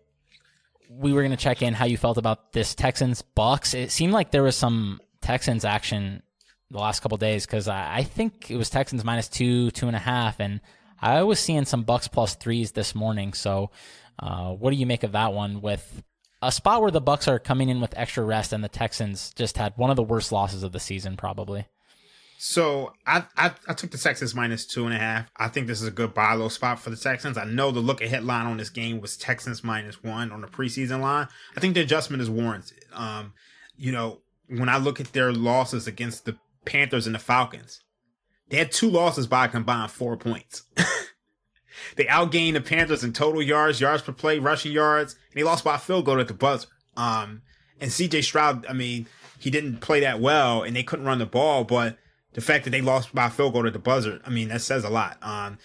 We 0.90 1.14
were 1.14 1.22
gonna 1.22 1.38
check 1.38 1.62
in 1.62 1.72
how 1.72 1.86
you 1.86 1.96
felt 1.96 2.18
about 2.18 2.52
this 2.52 2.74
Texans 2.74 3.22
Bucks. 3.22 3.72
It 3.72 3.90
seemed 3.90 4.12
like 4.12 4.32
there 4.32 4.42
was 4.42 4.54
some 4.54 5.00
Texans 5.22 5.64
action 5.64 6.22
the 6.70 6.78
last 6.78 7.00
couple 7.00 7.16
days 7.16 7.46
because 7.46 7.68
I, 7.68 7.96
I 7.96 8.02
think 8.02 8.50
it 8.50 8.58
was 8.58 8.68
Texans 8.68 9.02
minus 9.02 9.28
two, 9.28 9.70
two 9.70 9.86
and 9.86 9.96
a 9.96 10.00
half, 10.00 10.40
and 10.40 10.60
I 11.00 11.22
was 11.22 11.40
seeing 11.40 11.64
some 11.64 11.84
Bucks 11.84 12.06
plus 12.06 12.34
threes 12.34 12.72
this 12.72 12.94
morning. 12.94 13.32
So, 13.32 13.70
uh, 14.18 14.52
what 14.52 14.72
do 14.72 14.76
you 14.76 14.84
make 14.84 15.04
of 15.04 15.12
that 15.12 15.32
one 15.32 15.62
with 15.62 16.02
a 16.42 16.52
spot 16.52 16.82
where 16.82 16.90
the 16.90 17.00
Bucks 17.00 17.28
are 17.28 17.38
coming 17.38 17.68
in 17.68 17.80
with 17.80 17.96
extra 17.96 18.24
rest 18.24 18.52
and 18.52 18.62
the 18.62 18.68
Texans 18.68 19.32
just 19.34 19.56
had 19.56 19.72
one 19.76 19.90
of 19.90 19.96
the 19.96 20.02
worst 20.02 20.32
losses 20.32 20.62
of 20.62 20.72
the 20.72 20.80
season, 20.80 21.16
probably. 21.16 21.66
So 22.38 22.92
I, 23.06 23.24
I 23.36 23.52
I 23.66 23.72
took 23.72 23.90
the 23.90 23.98
Texans 23.98 24.34
minus 24.34 24.66
two 24.66 24.84
and 24.84 24.94
a 24.94 24.98
half. 24.98 25.30
I 25.36 25.48
think 25.48 25.66
this 25.66 25.80
is 25.80 25.88
a 25.88 25.92
good 25.92 26.12
buy 26.12 26.34
low 26.34 26.48
spot 26.48 26.78
for 26.78 26.90
the 26.90 26.96
Texans. 26.96 27.38
I 27.38 27.44
know 27.44 27.70
the 27.70 27.80
look 27.80 28.02
ahead 28.02 28.24
line 28.24 28.46
on 28.46 28.58
this 28.58 28.68
game 28.68 29.00
was 29.00 29.16
Texans 29.16 29.64
minus 29.64 30.02
one 30.02 30.30
on 30.30 30.42
the 30.42 30.46
preseason 30.46 31.00
line. 31.00 31.28
I 31.56 31.60
think 31.60 31.74
the 31.74 31.80
adjustment 31.80 32.20
is 32.20 32.28
warranted. 32.28 32.84
Um, 32.92 33.32
you 33.78 33.90
know, 33.90 34.20
when 34.48 34.68
I 34.68 34.76
look 34.76 35.00
at 35.00 35.12
their 35.14 35.32
losses 35.32 35.86
against 35.86 36.26
the 36.26 36.36
Panthers 36.66 37.06
and 37.06 37.14
the 37.14 37.20
Falcons, 37.20 37.80
they 38.50 38.58
had 38.58 38.70
two 38.70 38.90
losses 38.90 39.26
by 39.26 39.48
combined 39.48 39.90
four 39.90 40.16
points. 40.16 40.64
they 41.96 42.04
outgained 42.04 42.54
the 42.54 42.60
Panthers 42.60 43.04
in 43.04 43.12
total 43.12 43.42
yards, 43.42 43.80
yards 43.80 44.02
per 44.02 44.12
play, 44.12 44.38
rushing 44.38 44.72
yards, 44.72 45.14
and 45.14 45.38
they 45.38 45.44
lost 45.44 45.64
by 45.64 45.76
a 45.76 45.78
field 45.78 46.04
goal 46.04 46.20
at 46.20 46.28
the 46.28 46.34
buzzer. 46.34 46.68
Um, 46.96 47.42
and 47.80 47.90
CJ 47.90 48.24
Stroud, 48.24 48.66
I 48.66 48.72
mean, 48.72 49.06
he 49.38 49.50
didn't 49.50 49.80
play 49.80 50.00
that 50.00 50.20
well, 50.20 50.62
and 50.62 50.74
they 50.74 50.82
couldn't 50.82 51.06
run 51.06 51.18
the 51.18 51.26
ball, 51.26 51.64
but 51.64 51.98
the 52.32 52.40
fact 52.40 52.64
that 52.64 52.70
they 52.70 52.80
lost 52.80 53.14
by 53.14 53.26
a 53.26 53.30
field 53.30 53.52
goal 53.52 53.66
at 53.66 53.72
the 53.72 53.78
buzzer, 53.78 54.20
I 54.24 54.30
mean, 54.30 54.48
that 54.48 54.62
says 54.62 54.84
a 54.84 54.90
lot. 54.90 55.18
Um, 55.22 55.58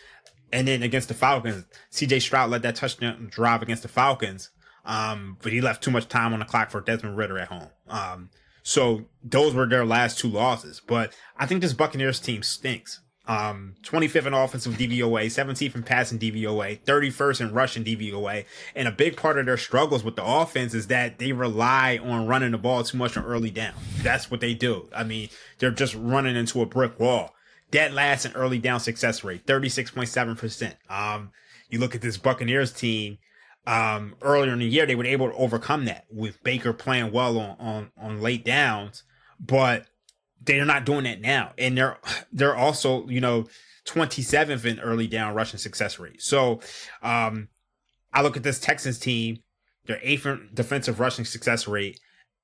and 0.51 0.67
then 0.67 0.83
against 0.83 1.07
the 1.07 1.13
Falcons, 1.13 1.65
CJ 1.91 2.21
Stroud 2.21 2.49
led 2.49 2.61
that 2.63 2.75
touchdown 2.75 3.29
drive 3.31 3.61
against 3.61 3.83
the 3.83 3.89
Falcons, 3.89 4.49
um, 4.85 5.37
but 5.41 5.53
he 5.53 5.61
left 5.61 5.83
too 5.83 5.91
much 5.91 6.07
time 6.07 6.33
on 6.33 6.39
the 6.39 6.45
clock 6.45 6.71
for 6.71 6.81
Desmond 6.81 7.17
Ridder 7.17 7.39
at 7.39 7.47
home. 7.47 7.69
Um, 7.87 8.29
so 8.63 9.05
those 9.23 9.53
were 9.53 9.67
their 9.67 9.85
last 9.85 10.19
two 10.19 10.27
losses. 10.27 10.81
But 10.85 11.13
I 11.37 11.45
think 11.45 11.61
this 11.61 11.73
Buccaneers 11.73 12.19
team 12.19 12.43
stinks. 12.43 13.01
Um, 13.27 13.75
25th 13.83 14.25
in 14.25 14.33
offensive 14.33 14.73
DVOA, 14.73 15.27
17th 15.27 15.75
in 15.75 15.83
passing 15.83 16.17
DVOA, 16.17 16.79
31st 16.81 17.41
in 17.41 17.53
rushing 17.53 17.83
DVOA. 17.83 18.45
And 18.75 18.87
a 18.87 18.91
big 18.91 19.15
part 19.15 19.37
of 19.37 19.45
their 19.45 19.57
struggles 19.57 20.03
with 20.03 20.15
the 20.15 20.25
offense 20.25 20.73
is 20.73 20.87
that 20.87 21.19
they 21.19 21.31
rely 21.31 21.99
on 22.03 22.27
running 22.27 22.51
the 22.51 22.57
ball 22.57 22.83
too 22.83 22.97
much 22.97 23.15
on 23.15 23.23
early 23.23 23.51
down. 23.51 23.73
That's 24.01 24.31
what 24.31 24.39
they 24.39 24.53
do. 24.55 24.89
I 24.95 25.03
mean, 25.03 25.29
they're 25.59 25.71
just 25.71 25.95
running 25.95 26.35
into 26.35 26.61
a 26.61 26.65
brick 26.65 26.99
wall. 26.99 27.35
Dead 27.69 27.93
last 27.93 28.25
in 28.25 28.33
early 28.33 28.59
down 28.59 28.79
success 28.79 29.23
rate, 29.23 29.45
36.7%. 29.45 30.73
Um, 30.89 31.31
you 31.69 31.79
look 31.79 31.95
at 31.95 32.01
this 32.01 32.17
Buccaneers 32.17 32.73
team, 32.73 33.17
um, 33.67 34.15
earlier 34.21 34.53
in 34.53 34.59
the 34.59 34.65
year, 34.65 34.85
they 34.85 34.95
were 34.95 35.05
able 35.05 35.29
to 35.29 35.35
overcome 35.35 35.85
that 35.85 36.05
with 36.09 36.43
Baker 36.43 36.73
playing 36.73 37.11
well 37.11 37.39
on, 37.39 37.55
on, 37.59 37.91
on 37.97 38.21
late 38.21 38.43
downs, 38.43 39.03
but 39.39 39.85
they're 40.43 40.65
not 40.65 40.85
doing 40.85 41.03
that 41.03 41.21
now. 41.21 41.53
And 41.57 41.77
they're, 41.77 41.97
they're 42.31 42.55
also, 42.55 43.07
you 43.07 43.21
know, 43.21 43.47
27th 43.85 44.65
in 44.65 44.79
early 44.79 45.07
down 45.07 45.33
rushing 45.33 45.59
success 45.59 45.99
rate. 45.99 46.21
So, 46.21 46.59
um, 47.01 47.49
I 48.13 48.21
look 48.21 48.37
at 48.37 48.43
this 48.43 48.59
Texans 48.59 48.99
team, 48.99 49.39
their 49.85 49.99
eighth 50.03 50.27
defensive 50.53 50.99
rushing 50.99 51.25
success 51.25 51.67
rate. 51.67 51.99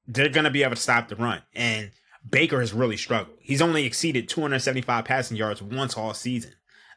they're 0.08 0.30
to 0.30 0.50
be 0.50 0.64
able 0.64 0.76
to 0.76 0.82
stop 0.82 1.10
the 1.10 1.16
run. 1.16 1.42
And 1.54 1.92
Baker 2.28 2.60
has 2.60 2.74
really 2.74 2.98
struggled. 2.98 3.38
He's 3.42 3.62
only 3.62 3.86
exceeded 3.86 4.30
275 4.30 5.06
passing 5.06 5.38
yards 5.38 5.62
once 5.62 5.98
all 5.98 6.14
season. 6.14 6.54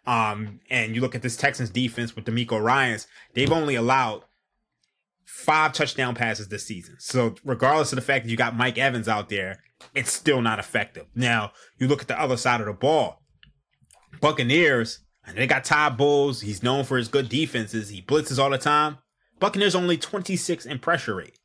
Um, 0.06 0.60
and 0.70 0.94
you 0.94 1.00
look 1.00 1.14
at 1.14 1.22
this 1.22 1.36
Texans 1.36 1.70
defense 1.70 2.16
with 2.16 2.24
DeMeco 2.24 2.62
Ryans, 2.62 3.06
they've 3.34 3.52
only 3.52 3.74
allowed 3.74 4.24
five 5.30 5.72
touchdown 5.72 6.14
passes 6.14 6.48
this 6.48 6.66
season. 6.66 6.96
So 6.98 7.34
regardless 7.44 7.92
of 7.92 7.96
the 7.96 8.02
fact 8.02 8.24
that 8.24 8.30
you 8.30 8.36
got 8.36 8.56
Mike 8.56 8.78
Evans 8.78 9.08
out 9.08 9.28
there, 9.28 9.62
it's 9.94 10.12
still 10.12 10.42
not 10.42 10.58
effective. 10.58 11.06
Now 11.14 11.52
you 11.78 11.86
look 11.88 12.02
at 12.02 12.08
the 12.08 12.20
other 12.20 12.36
side 12.36 12.60
of 12.60 12.66
the 12.66 12.72
ball. 12.72 13.22
Buccaneers, 14.20 15.00
and 15.24 15.38
they 15.38 15.46
got 15.46 15.64
Todd 15.64 15.96
Bowles. 15.96 16.40
He's 16.40 16.62
known 16.62 16.84
for 16.84 16.96
his 16.96 17.08
good 17.08 17.28
defenses. 17.28 17.88
He 17.88 18.02
blitzes 18.02 18.38
all 18.38 18.50
the 18.50 18.58
time. 18.58 18.98
Buccaneers 19.38 19.74
only 19.74 19.96
26 19.96 20.66
in 20.66 20.78
pressure 20.80 21.14
rate. 21.14 21.38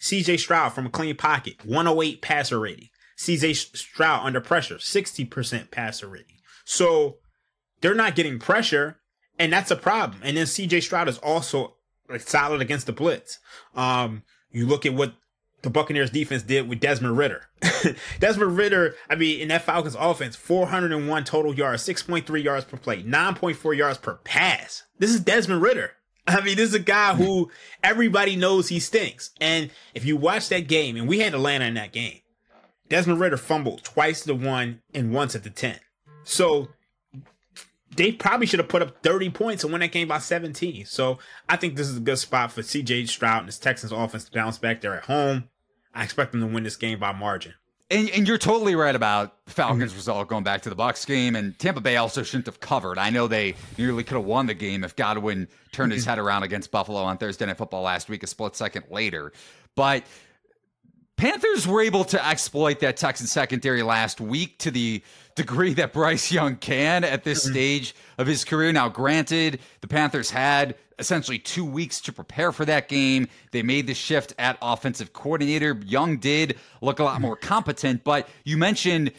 CJ 0.00 0.38
Stroud 0.38 0.72
from 0.72 0.86
a 0.86 0.90
clean 0.90 1.16
pocket, 1.16 1.64
108 1.64 2.22
passer 2.22 2.60
rating. 2.60 2.88
CJ 3.18 3.76
Stroud 3.76 4.24
under 4.24 4.40
pressure, 4.40 4.76
60% 4.76 5.70
passer 5.70 6.06
rating. 6.06 6.36
So 6.64 7.16
they're 7.80 7.94
not 7.94 8.14
getting 8.14 8.38
pressure, 8.38 9.00
and 9.38 9.52
that's 9.52 9.70
a 9.70 9.76
problem. 9.76 10.20
And 10.22 10.36
then 10.36 10.46
CJ 10.46 10.82
Stroud 10.82 11.08
is 11.08 11.18
also 11.18 11.75
like 12.08 12.20
solid 12.20 12.60
against 12.60 12.86
the 12.86 12.92
blitz. 12.92 13.38
Um, 13.74 14.22
you 14.50 14.66
look 14.66 14.86
at 14.86 14.94
what 14.94 15.14
the 15.62 15.70
Buccaneers 15.70 16.10
defense 16.10 16.42
did 16.42 16.68
with 16.68 16.80
Desmond 16.80 17.16
Ridder. 17.18 17.48
Desmond 18.20 18.56
Ridder, 18.56 18.94
I 19.10 19.16
mean, 19.16 19.40
in 19.40 19.48
that 19.48 19.62
Falcons 19.62 19.96
offense, 19.98 20.36
401 20.36 21.24
total 21.24 21.54
yards, 21.54 21.86
6.3 21.86 22.42
yards 22.42 22.64
per 22.64 22.76
play, 22.76 23.02
9.4 23.02 23.76
yards 23.76 23.98
per 23.98 24.14
pass. 24.16 24.84
This 24.98 25.10
is 25.10 25.20
Desmond 25.20 25.62
Ridder. 25.62 25.92
I 26.26 26.40
mean, 26.40 26.56
this 26.56 26.68
is 26.68 26.74
a 26.74 26.80
guy 26.80 27.14
who 27.14 27.50
everybody 27.82 28.36
knows 28.36 28.68
he 28.68 28.80
stinks. 28.80 29.30
And 29.40 29.70
if 29.94 30.04
you 30.04 30.16
watch 30.16 30.48
that 30.48 30.68
game, 30.68 30.96
and 30.96 31.08
we 31.08 31.20
had 31.20 31.34
Atlanta 31.34 31.64
in 31.64 31.74
that 31.74 31.92
game, 31.92 32.20
Desmond 32.88 33.20
Ridder 33.20 33.36
fumbled 33.36 33.82
twice 33.82 34.22
to 34.24 34.34
one 34.34 34.80
and 34.94 35.12
once 35.12 35.34
at 35.34 35.42
the 35.42 35.50
10. 35.50 35.78
So 36.24 36.68
they 37.96 38.12
probably 38.12 38.46
should 38.46 38.60
have 38.60 38.68
put 38.68 38.82
up 38.82 39.02
30 39.02 39.30
points 39.30 39.64
and 39.64 39.72
won 39.72 39.80
that 39.80 39.92
game 39.92 40.08
by 40.08 40.18
17. 40.18 40.86
So 40.86 41.18
I 41.48 41.56
think 41.56 41.76
this 41.76 41.88
is 41.88 41.96
a 41.96 42.00
good 42.00 42.18
spot 42.18 42.52
for 42.52 42.62
CJ 42.62 43.08
Stroud 43.08 43.40
and 43.40 43.48
his 43.48 43.58
Texans 43.58 43.92
offense 43.92 44.24
to 44.24 44.32
bounce 44.32 44.58
back 44.58 44.80
there 44.80 44.94
at 44.94 45.04
home. 45.04 45.48
I 45.94 46.04
expect 46.04 46.32
them 46.32 46.42
to 46.42 46.46
win 46.46 46.64
this 46.64 46.76
game 46.76 46.98
by 46.98 47.12
margin. 47.12 47.54
And, 47.88 48.10
and 48.10 48.26
you're 48.26 48.38
totally 48.38 48.74
right 48.74 48.94
about 48.94 49.36
Falcons 49.46 49.92
mm-hmm. 49.92 49.98
result 49.98 50.28
going 50.28 50.42
back 50.42 50.62
to 50.62 50.68
the 50.68 50.74
Bucks 50.74 51.04
game, 51.04 51.36
and 51.36 51.56
Tampa 51.56 51.80
Bay 51.80 51.96
also 51.96 52.24
shouldn't 52.24 52.46
have 52.46 52.58
covered. 52.58 52.98
I 52.98 53.10
know 53.10 53.28
they 53.28 53.54
nearly 53.78 54.02
could 54.02 54.16
have 54.16 54.24
won 54.24 54.46
the 54.46 54.54
game 54.54 54.82
if 54.82 54.96
Godwin 54.96 55.46
turned 55.70 55.92
his 55.92 56.02
mm-hmm. 56.02 56.10
head 56.10 56.18
around 56.18 56.42
against 56.42 56.72
Buffalo 56.72 57.00
on 57.02 57.16
Thursday 57.16 57.46
Night 57.46 57.58
Football 57.58 57.82
last 57.82 58.08
week, 58.08 58.24
a 58.24 58.26
split 58.26 58.56
second 58.56 58.86
later. 58.90 59.32
But 59.76 60.02
Panthers 61.16 61.66
were 61.66 61.80
able 61.80 62.04
to 62.04 62.26
exploit 62.26 62.80
that 62.80 62.98
Texan 62.98 63.26
secondary 63.26 63.82
last 63.82 64.20
week 64.20 64.58
to 64.58 64.70
the 64.70 65.02
degree 65.34 65.72
that 65.74 65.94
Bryce 65.94 66.30
Young 66.30 66.56
can 66.56 67.04
at 67.04 67.24
this 67.24 67.44
mm-hmm. 67.44 67.52
stage 67.52 67.94
of 68.18 68.26
his 68.26 68.44
career. 68.44 68.70
Now, 68.70 68.90
granted, 68.90 69.60
the 69.80 69.88
Panthers 69.88 70.30
had 70.30 70.74
essentially 70.98 71.38
two 71.38 71.64
weeks 71.64 72.00
to 72.02 72.12
prepare 72.12 72.52
for 72.52 72.66
that 72.66 72.88
game. 72.88 73.28
They 73.50 73.62
made 73.62 73.86
the 73.86 73.94
shift 73.94 74.34
at 74.38 74.58
offensive 74.60 75.14
coordinator. 75.14 75.78
Young 75.86 76.18
did 76.18 76.58
look 76.82 76.98
a 76.98 77.04
lot 77.04 77.20
more 77.20 77.36
competent, 77.36 78.04
but 78.04 78.28
you 78.44 78.58
mentioned 78.58 79.12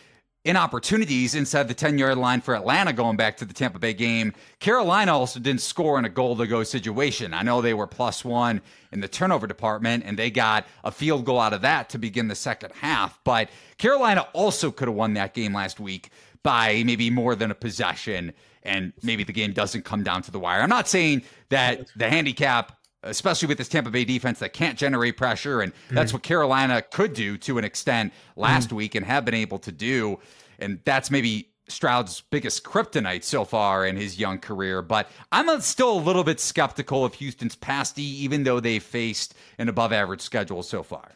in 0.47 0.55
opportunities 0.55 1.35
inside 1.35 1.67
the 1.67 1.73
10 1.73 1.97
yard 1.97 2.17
line 2.17 2.39
for 2.39 2.55
Atlanta 2.55 2.93
going 2.93 3.17
back 3.17 3.35
to 3.35 3.43
the 3.43 3.53
Tampa 3.53 3.79
Bay 3.79 3.93
game. 3.93 4.33
Carolina 4.61 5.13
also 5.13 5.41
didn't 5.41 5.59
score 5.59 5.99
in 5.99 6.05
a 6.05 6.09
goal 6.09 6.37
to 6.37 6.47
go 6.47 6.63
situation. 6.63 7.33
I 7.33 7.43
know 7.43 7.61
they 7.61 7.73
were 7.73 7.85
plus 7.85 8.23
one 8.23 8.61
in 8.93 9.01
the 9.01 9.09
turnover 9.09 9.45
department 9.45 10.05
and 10.05 10.17
they 10.17 10.31
got 10.31 10.65
a 10.85 10.91
field 10.91 11.25
goal 11.25 11.41
out 11.41 11.51
of 11.51 11.63
that 11.63 11.89
to 11.89 11.97
begin 11.97 12.29
the 12.29 12.35
second 12.35 12.71
half. 12.71 13.19
But 13.25 13.49
Carolina 13.77 14.25
also 14.31 14.71
could 14.71 14.87
have 14.87 14.95
won 14.95 15.15
that 15.15 15.33
game 15.33 15.53
last 15.53 15.81
week 15.81 16.11
by 16.43 16.81
maybe 16.85 17.09
more 17.09 17.35
than 17.35 17.51
a 17.51 17.55
possession 17.55 18.31
and 18.63 18.93
maybe 19.03 19.25
the 19.25 19.33
game 19.33 19.51
doesn't 19.51 19.83
come 19.83 20.01
down 20.01 20.21
to 20.21 20.31
the 20.31 20.39
wire. 20.39 20.61
I'm 20.61 20.69
not 20.69 20.87
saying 20.87 21.23
that 21.49 21.91
the 21.97 22.09
handicap 22.09 22.71
especially 23.03 23.47
with 23.47 23.57
this 23.57 23.67
Tampa 23.67 23.89
Bay 23.89 24.05
defense 24.05 24.39
that 24.39 24.53
can't 24.53 24.77
generate 24.77 25.17
pressure. 25.17 25.61
And 25.61 25.73
that's 25.89 26.11
mm 26.11 26.15
what 26.15 26.23
Carolina 26.23 26.81
could 26.81 27.13
do 27.13 27.37
to 27.39 27.57
an 27.57 27.63
extent 27.63 28.13
last 28.35 28.69
mm 28.69 28.73
week 28.73 28.95
and 28.95 29.05
have 29.05 29.25
been 29.25 29.33
able 29.33 29.59
to 29.59 29.71
do. 29.71 30.19
And 30.59 30.79
that's 30.85 31.11
maybe 31.11 31.49
Stroud's 31.69 32.21
biggest 32.21 32.63
kryptonite 32.63 33.23
so 33.23 33.43
far 33.43 33.85
in 33.85 33.97
his 33.97 34.19
young 34.19 34.39
career. 34.39 34.81
But 34.81 35.09
I'm 35.31 35.61
still 35.61 35.91
a 35.91 35.99
little 35.99 36.23
bit 36.23 36.39
skeptical 36.39 37.03
of 37.03 37.15
Houston's 37.15 37.55
pass 37.55 37.91
D, 37.91 38.01
even 38.01 38.43
though 38.43 38.59
they 38.59 38.79
faced 38.79 39.35
an 39.57 39.69
above 39.69 39.91
average 39.91 40.21
schedule 40.21 40.63
so 40.63 40.83
far. 40.83 41.11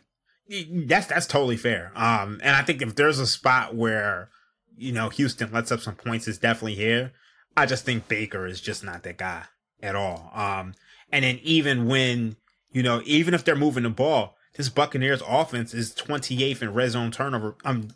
That's 0.69 1.07
that's 1.07 1.27
totally 1.27 1.57
fair. 1.57 1.93
Um, 1.95 2.39
and 2.43 2.55
I 2.55 2.63
think 2.63 2.81
if 2.81 2.95
there's 2.95 3.19
a 3.19 3.27
spot 3.27 3.75
where 3.75 4.29
you 4.77 4.91
know 4.91 5.09
Houston 5.09 5.51
lets 5.51 5.71
up 5.71 5.79
some 5.79 5.95
points, 5.95 6.27
is 6.27 6.37
definitely 6.37 6.75
here. 6.75 7.13
I 7.55 7.65
just 7.65 7.85
think 7.85 8.07
Baker 8.07 8.45
is 8.45 8.59
just 8.59 8.83
not 8.83 9.03
that 9.03 9.17
guy 9.17 9.43
at 9.81 9.95
all. 9.95 10.31
Um, 10.33 10.73
and 11.11 11.23
then 11.23 11.39
even 11.43 11.87
when, 11.87 12.35
you 12.71 12.83
know, 12.83 13.01
even 13.05 13.33
if 13.33 13.43
they're 13.43 13.55
moving 13.55 13.83
the 13.83 13.89
ball, 13.89 14.35
this 14.55 14.69
Buccaneers 14.69 15.21
offense 15.27 15.73
is 15.73 15.93
28th 15.93 16.61
in 16.61 16.73
red 16.73 16.91
zone 16.91 17.11
turnover, 17.11 17.55
um, 17.63 17.89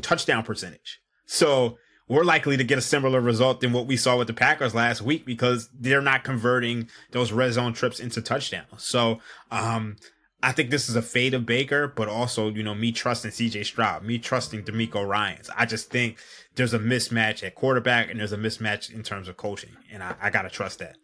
touchdown 0.00 0.42
percentage. 0.42 1.00
So 1.26 1.78
we're 2.08 2.24
likely 2.24 2.56
to 2.56 2.64
get 2.64 2.78
a 2.78 2.82
similar 2.82 3.20
result 3.20 3.60
than 3.60 3.72
what 3.72 3.86
we 3.86 3.96
saw 3.96 4.16
with 4.16 4.28
the 4.28 4.34
Packers 4.34 4.74
last 4.74 5.02
week 5.02 5.26
because 5.26 5.68
they're 5.78 6.00
not 6.00 6.24
converting 6.24 6.88
those 7.10 7.32
red 7.32 7.52
zone 7.52 7.72
trips 7.72 8.00
into 8.00 8.22
touchdowns. 8.22 8.82
So, 8.82 9.20
um, 9.50 9.96
I 10.40 10.52
think 10.52 10.70
this 10.70 10.88
is 10.88 10.94
a 10.94 11.02
fade 11.02 11.34
of 11.34 11.46
Baker, 11.46 11.88
but 11.88 12.08
also, 12.08 12.48
you 12.48 12.62
know, 12.62 12.74
me 12.74 12.92
trusting 12.92 13.32
CJ 13.32 13.66
Stroud, 13.66 14.04
me 14.04 14.18
trusting 14.18 14.62
DeMeco 14.62 15.06
Ryans. 15.06 15.50
I 15.56 15.66
just 15.66 15.90
think 15.90 16.18
there's 16.54 16.74
a 16.74 16.78
mismatch 16.78 17.42
at 17.42 17.56
quarterback 17.56 18.08
and 18.08 18.20
there's 18.20 18.32
a 18.32 18.38
mismatch 18.38 18.92
in 18.92 19.02
terms 19.02 19.26
of 19.26 19.36
coaching. 19.36 19.76
And 19.90 20.00
I, 20.00 20.14
I 20.22 20.30
got 20.30 20.42
to 20.42 20.48
trust 20.48 20.78
that. 20.78 20.96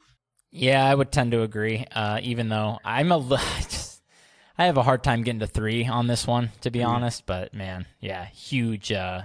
Yeah, 0.57 0.87
I 0.87 0.95
would 0.95 1.11
tend 1.11 1.33
to 1.33 1.43
agree. 1.43 1.85
Uh, 1.91 2.21
even 2.23 2.49
though 2.49 2.79
I'm 2.85 3.11
a, 3.11 3.21
just, 3.63 4.01
I 4.57 4.67
have 4.67 4.77
a 4.77 4.85
hard 4.85 5.03
time 5.03 5.25
getting 5.25 5.41
to 5.41 5.49
three 5.49 5.85
on 5.85 6.07
this 6.07 6.29
one, 6.29 6.53
to 6.61 6.71
be 6.71 6.79
mm 6.79 6.87
honest. 6.87 7.27
But 7.27 7.53
man, 7.55 7.87
yeah, 8.01 8.25
huge, 8.27 8.93
uh, 8.93 9.23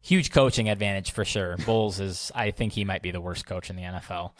huge 0.00 0.32
coaching 0.32 0.70
advantage 0.70 1.12
for 1.12 1.26
sure. 1.26 1.58
Bowles 1.66 2.00
is, 2.00 2.32
I 2.34 2.52
think 2.52 2.72
he 2.72 2.86
might 2.86 3.02
be 3.02 3.10
the 3.10 3.20
worst 3.20 3.44
coach 3.44 3.68
in 3.68 3.76
the 3.76 3.82
NFL. 3.82 4.32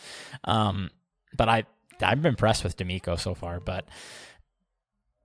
Um, 0.45 0.91
but 1.37 1.51
I, 1.51 1.64
I'm 2.01 2.24
impressed 2.24 2.64
with 2.64 2.78
DeMeco 2.78 3.20
so 3.20 3.35
far. 3.35 3.61
But 3.61 3.85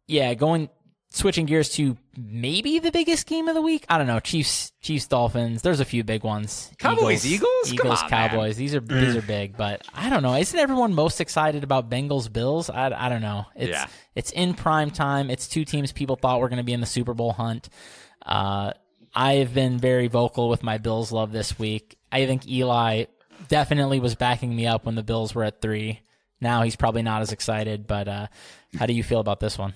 yeah, 0.07 0.33
going 0.33 0.69
switching 1.11 1.45
gears 1.45 1.69
to 1.69 1.97
maybe 2.15 2.79
the 2.79 2.91
biggest 2.91 3.25
game 3.25 3.47
of 3.47 3.55
the 3.55 3.61
week. 3.61 3.85
I 3.89 3.97
don't 3.97 4.07
know. 4.07 4.19
Chiefs, 4.19 4.71
Chiefs, 4.81 5.07
Dolphins. 5.07 5.61
There's 5.61 5.79
a 5.79 5.85
few 5.85 6.03
big 6.03 6.23
ones. 6.23 6.71
Cowboys, 6.77 7.25
Eagles, 7.25 7.49
Eagles, 7.65 7.73
Eagles 7.73 8.03
on, 8.03 8.09
Cowboys. 8.09 8.57
Man. 8.57 8.59
These 8.59 8.75
are 8.75 8.79
these 8.79 9.15
are 9.15 9.21
big, 9.21 9.57
but 9.57 9.85
I 9.93 10.09
don't 10.09 10.23
know. 10.23 10.35
Isn't 10.35 10.59
everyone 10.59 10.93
most 10.93 11.19
excited 11.19 11.63
about 11.63 11.89
Bengals, 11.89 12.31
Bills? 12.31 12.69
I, 12.69 12.91
I 13.05 13.09
don't 13.09 13.21
know. 13.21 13.45
It's 13.55 13.71
yeah. 13.71 13.87
it's 14.15 14.31
in 14.31 14.53
prime 14.53 14.91
time. 14.91 15.29
It's 15.29 15.47
two 15.47 15.65
teams 15.65 15.91
people 15.91 16.15
thought 16.15 16.39
were 16.39 16.49
going 16.49 16.57
to 16.57 16.63
be 16.63 16.73
in 16.73 16.81
the 16.81 16.85
Super 16.85 17.13
Bowl 17.13 17.33
hunt. 17.33 17.69
Uh, 18.23 18.73
I 19.13 19.35
have 19.35 19.53
been 19.53 19.79
very 19.79 20.07
vocal 20.07 20.49
with 20.49 20.61
my 20.61 20.77
Bills 20.77 21.11
love 21.11 21.31
this 21.31 21.57
week. 21.57 21.97
I 22.11 22.25
think 22.27 22.47
Eli 22.47 23.05
definitely 23.47 23.99
was 23.99 24.15
backing 24.15 24.55
me 24.55 24.67
up 24.67 24.85
when 24.85 24.95
the 24.95 25.03
Bills 25.03 25.33
were 25.33 25.43
at 25.43 25.61
three. 25.61 26.01
Now 26.41 26.61
he's 26.61 26.75
probably 26.75 27.01
not 27.01 27.21
as 27.21 27.31
excited, 27.31 27.87
but 27.87 28.07
uh, 28.07 28.27
how 28.77 28.85
do 28.85 28.93
you 28.93 29.03
feel 29.03 29.19
about 29.19 29.39
this 29.39 29.57
one? 29.57 29.73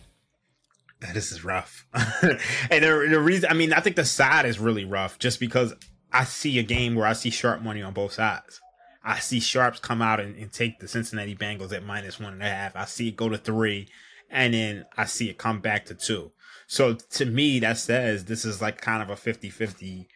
This 1.11 1.31
is 1.31 1.43
rough. 1.43 1.85
and 1.93 2.39
the, 2.83 3.07
the, 3.09 3.19
reason, 3.19 3.49
I 3.49 3.53
mean, 3.53 3.73
I 3.73 3.79
think 3.79 3.95
the 3.95 4.05
side 4.05 4.45
is 4.45 4.59
really 4.59 4.85
rough 4.85 5.19
just 5.19 5.39
because 5.39 5.73
I 6.11 6.23
see 6.23 6.59
a 6.59 6.63
game 6.63 6.95
where 6.95 7.07
I 7.07 7.13
see 7.13 7.29
sharp 7.29 7.61
money 7.61 7.81
on 7.81 7.93
both 7.93 8.13
sides. 8.13 8.61
I 9.03 9.19
see 9.19 9.39
sharps 9.39 9.79
come 9.79 10.01
out 10.01 10.19
and, 10.19 10.35
and 10.37 10.51
take 10.51 10.79
the 10.79 10.87
Cincinnati 10.87 11.35
Bengals 11.35 11.73
at 11.73 11.83
minus 11.83 12.19
one 12.19 12.33
and 12.33 12.41
a 12.41 12.49
half. 12.49 12.75
I 12.75 12.85
see 12.85 13.09
it 13.09 13.17
go 13.17 13.27
to 13.27 13.37
three, 13.37 13.89
and 14.29 14.53
then 14.53 14.85
I 14.95 15.05
see 15.05 15.29
it 15.29 15.37
come 15.37 15.59
back 15.59 15.85
to 15.85 15.95
two. 15.95 16.31
So 16.67 16.93
to 16.93 17.25
me, 17.25 17.59
that 17.59 17.77
says 17.77 18.25
this 18.25 18.45
is 18.45 18.61
like 18.61 18.79
kind 18.79 19.03
of 19.03 19.09
a 19.09 19.17
50 19.17 19.49
50 19.49 20.07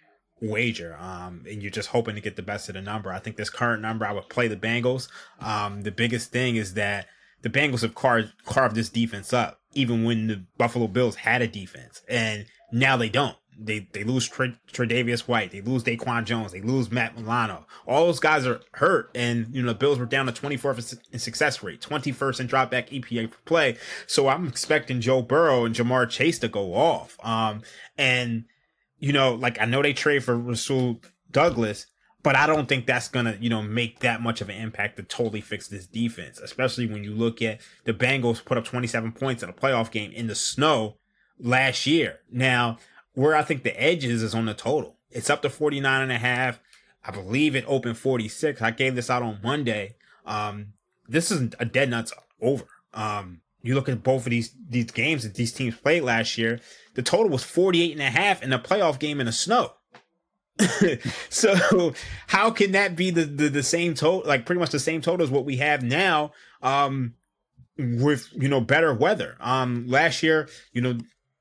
wager. 0.42 0.96
Um, 1.00 1.44
and 1.50 1.62
you're 1.62 1.72
just 1.72 1.90
hoping 1.90 2.16
to 2.16 2.22
get 2.22 2.36
the 2.36 2.42
best 2.42 2.70
of 2.70 2.76
the 2.76 2.82
number. 2.82 3.12
I 3.12 3.20
think 3.20 3.36
this 3.36 3.50
current 3.50 3.82
number, 3.82 4.06
I 4.06 4.14
would 4.14 4.30
play 4.30 4.48
the 4.48 4.56
Bengals. 4.56 5.10
Um, 5.40 5.82
the 5.82 5.92
biggest 5.92 6.32
thing 6.32 6.56
is 6.56 6.76
that 6.76 7.08
the 7.42 7.50
Bengals 7.50 7.82
have 7.82 7.96
carved, 7.96 8.34
carved 8.46 8.76
this 8.76 8.90
defense 8.90 9.34
up 9.34 9.60
even 9.78 10.04
when 10.04 10.28
the 10.28 10.44
Buffalo 10.58 10.88
Bills 10.88 11.16
had 11.16 11.42
a 11.42 11.48
defense, 11.48 12.02
and 12.10 12.46
now 12.72 12.98
they 12.98 13.10
don't. 13.10 13.36
They 13.60 13.88
they 13.92 14.04
lose 14.04 14.28
Tre- 14.28 14.58
Tre'Davious 14.72 15.22
White, 15.22 15.52
they 15.52 15.62
lose 15.62 15.84
DaQuan 15.84 16.26
Jones, 16.26 16.52
they 16.52 16.62
lose 16.62 16.92
Matt 16.92 17.18
Milano. 17.18 17.66
All 17.88 18.06
those 18.06 18.20
guys 18.20 18.46
are 18.46 18.62
hurt, 18.74 19.10
and 19.16 19.48
you 19.52 19.62
know 19.62 19.70
the 19.70 19.76
Bills 19.76 19.98
were 19.98 20.06
down 20.06 20.28
to 20.28 20.32
24th 20.32 21.00
in 21.12 21.20
success 21.20 21.64
rate, 21.64 21.82
21st 21.82 22.40
in 22.42 22.48
dropback 22.48 22.90
EPA 22.90 23.32
per 23.32 23.38
play. 23.46 23.78
So 24.06 24.28
I'm 24.28 24.48
expecting 24.48 25.02
Joe 25.02 25.24
Burrow 25.24 25.66
and 25.66 25.74
Ja'Marr 25.74 26.08
Chase 26.10 26.38
to 26.40 26.48
go 26.48 26.76
off. 26.76 27.18
Um, 27.24 27.64
and 27.98 28.46
you 29.00 29.12
know, 29.12 29.34
like 29.34 29.60
I 29.60 29.66
know 29.66 29.82
they 29.82 29.94
trade 29.94 30.24
for 30.24 30.38
Rasul 30.38 31.02
Douglas, 31.32 31.88
but 32.28 32.36
I 32.36 32.46
don't 32.46 32.68
think 32.68 32.86
that's 32.86 33.08
gonna, 33.08 33.38
you 33.40 33.50
know, 33.50 33.62
make 33.62 34.00
that 34.00 34.20
much 34.20 34.42
of 34.42 34.50
an 34.50 34.58
impact 34.58 34.98
to 34.98 35.04
totally 35.04 35.40
fix 35.40 35.70
this 35.70 35.88
defense. 35.88 36.42
Especially 36.42 36.86
when 36.86 37.02
you 37.02 37.12
look 37.12 37.42
at 37.42 37.62
the 37.86 37.94
Bengals 37.94 38.44
put 38.44 38.58
up 38.58 38.66
27 38.66 39.14
points 39.14 39.44
in 39.44 39.50
a 39.50 39.54
playoff 39.54 39.92
game 39.92 40.12
in 40.12 40.28
the 40.28 40.36
snow 40.36 40.98
last 41.40 41.88
year. 41.88 42.20
Now, 42.30 42.80
where 43.14 43.34
I 43.34 43.44
think 43.44 43.64
the 43.64 43.82
edge 43.82 44.04
is 44.04 44.24
is 44.24 44.36
on 44.36 44.46
the 44.46 44.54
total. 44.54 44.98
It's 45.10 45.30
up 45.30 45.42
to 45.44 45.50
49 45.50 46.02
and 46.02 46.12
a 46.12 46.18
half. 46.18 46.60
I 47.02 47.12
believe 47.12 47.56
it 47.56 47.64
opened 47.66 47.98
46. 47.98 48.62
I 48.62 48.72
gave 48.72 48.96
this 48.96 49.10
out 49.10 49.24
on 49.24 49.40
Monday. 49.42 49.96
Um, 50.26 50.74
this 51.08 51.32
isn't 51.32 51.56
a 51.62 51.66
dead 51.66 51.90
nuts 51.90 52.12
over. 52.42 52.66
Um, 52.94 53.40
you 53.62 53.74
look 53.74 53.88
at 53.88 54.04
both 54.04 54.26
of 54.26 54.32
these 54.32 54.54
these 54.68 54.92
games 54.92 55.24
that 55.24 55.36
these 55.36 55.54
teams 55.54 55.78
played 55.78 56.04
last 56.04 56.38
year, 56.38 56.60
the 56.96 57.04
total 57.04 57.30
was 57.30 57.46
48 57.46 57.94
and 57.94 58.02
a 58.02 58.10
half 58.10 58.44
in 58.44 58.52
a 58.52 58.60
playoff 58.60 59.00
game 59.00 59.22
in 59.22 59.28
the 59.28 59.32
snow. 59.32 59.77
so 61.30 61.94
how 62.28 62.52
can 62.52 62.72
that 62.72 62.96
be 62.96 63.12
the, 63.12 63.26
the, 63.26 63.50
the 63.50 63.64
same 63.64 63.94
total, 63.94 64.28
like 64.28 64.46
pretty 64.46 64.60
much 64.60 64.72
the 64.72 64.80
same 64.80 65.02
total 65.02 65.24
as 65.24 65.30
what 65.30 65.46
we 65.46 65.58
have 65.58 65.84
now, 65.84 66.32
um, 66.62 67.14
with, 67.78 68.30
you 68.34 68.48
know, 68.48 68.62
better 68.62 68.94
weather. 68.94 69.38
Um, 69.40 69.88
last 69.88 70.24
year, 70.24 70.50
you 70.74 70.82
know, 70.82 70.98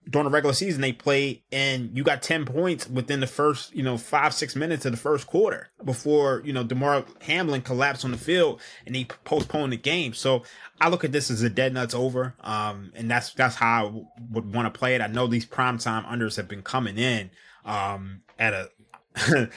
during 0.08 0.24
the 0.24 0.30
regular 0.30 0.54
season, 0.54 0.80
they 0.80 0.92
played 0.92 1.42
and 1.50 1.96
you 1.96 2.04
got 2.04 2.22
10 2.22 2.44
points 2.44 2.88
within 2.88 3.20
the 3.20 3.26
first, 3.26 3.74
you 3.74 3.82
know, 3.82 3.98
five, 3.98 4.32
six 4.32 4.54
minutes 4.54 4.86
of 4.86 4.92
the 4.92 4.98
first 4.98 5.26
quarter 5.26 5.70
before, 5.84 6.42
you 6.44 6.52
know, 6.52 6.62
Damar 6.62 7.04
Hamlin 7.22 7.62
collapsed 7.62 8.04
on 8.04 8.12
the 8.12 8.18
field 8.18 8.60
and 8.86 8.94
he 8.94 9.06
postponed 9.24 9.72
the 9.72 9.76
game. 9.76 10.14
So 10.14 10.44
I 10.80 10.90
look 10.90 11.04
at 11.04 11.10
this 11.10 11.30
as 11.30 11.42
a 11.42 11.50
dead 11.50 11.74
nuts 11.74 11.94
over. 11.94 12.34
Um, 12.40 12.92
and 12.94 13.10
that's, 13.10 13.32
that's 13.34 13.56
how 13.56 13.86
I 13.86 14.04
would 14.30 14.54
want 14.54 14.72
to 14.72 14.78
play 14.78 14.94
it. 14.94 15.00
I 15.00 15.08
know 15.08 15.26
these 15.26 15.46
primetime 15.46 16.06
unders 16.06 16.36
have 16.36 16.48
been 16.48 16.62
coming 16.62 16.98
in, 16.98 17.30
um, 17.64 18.22
at 18.38 18.52
a 18.52 18.70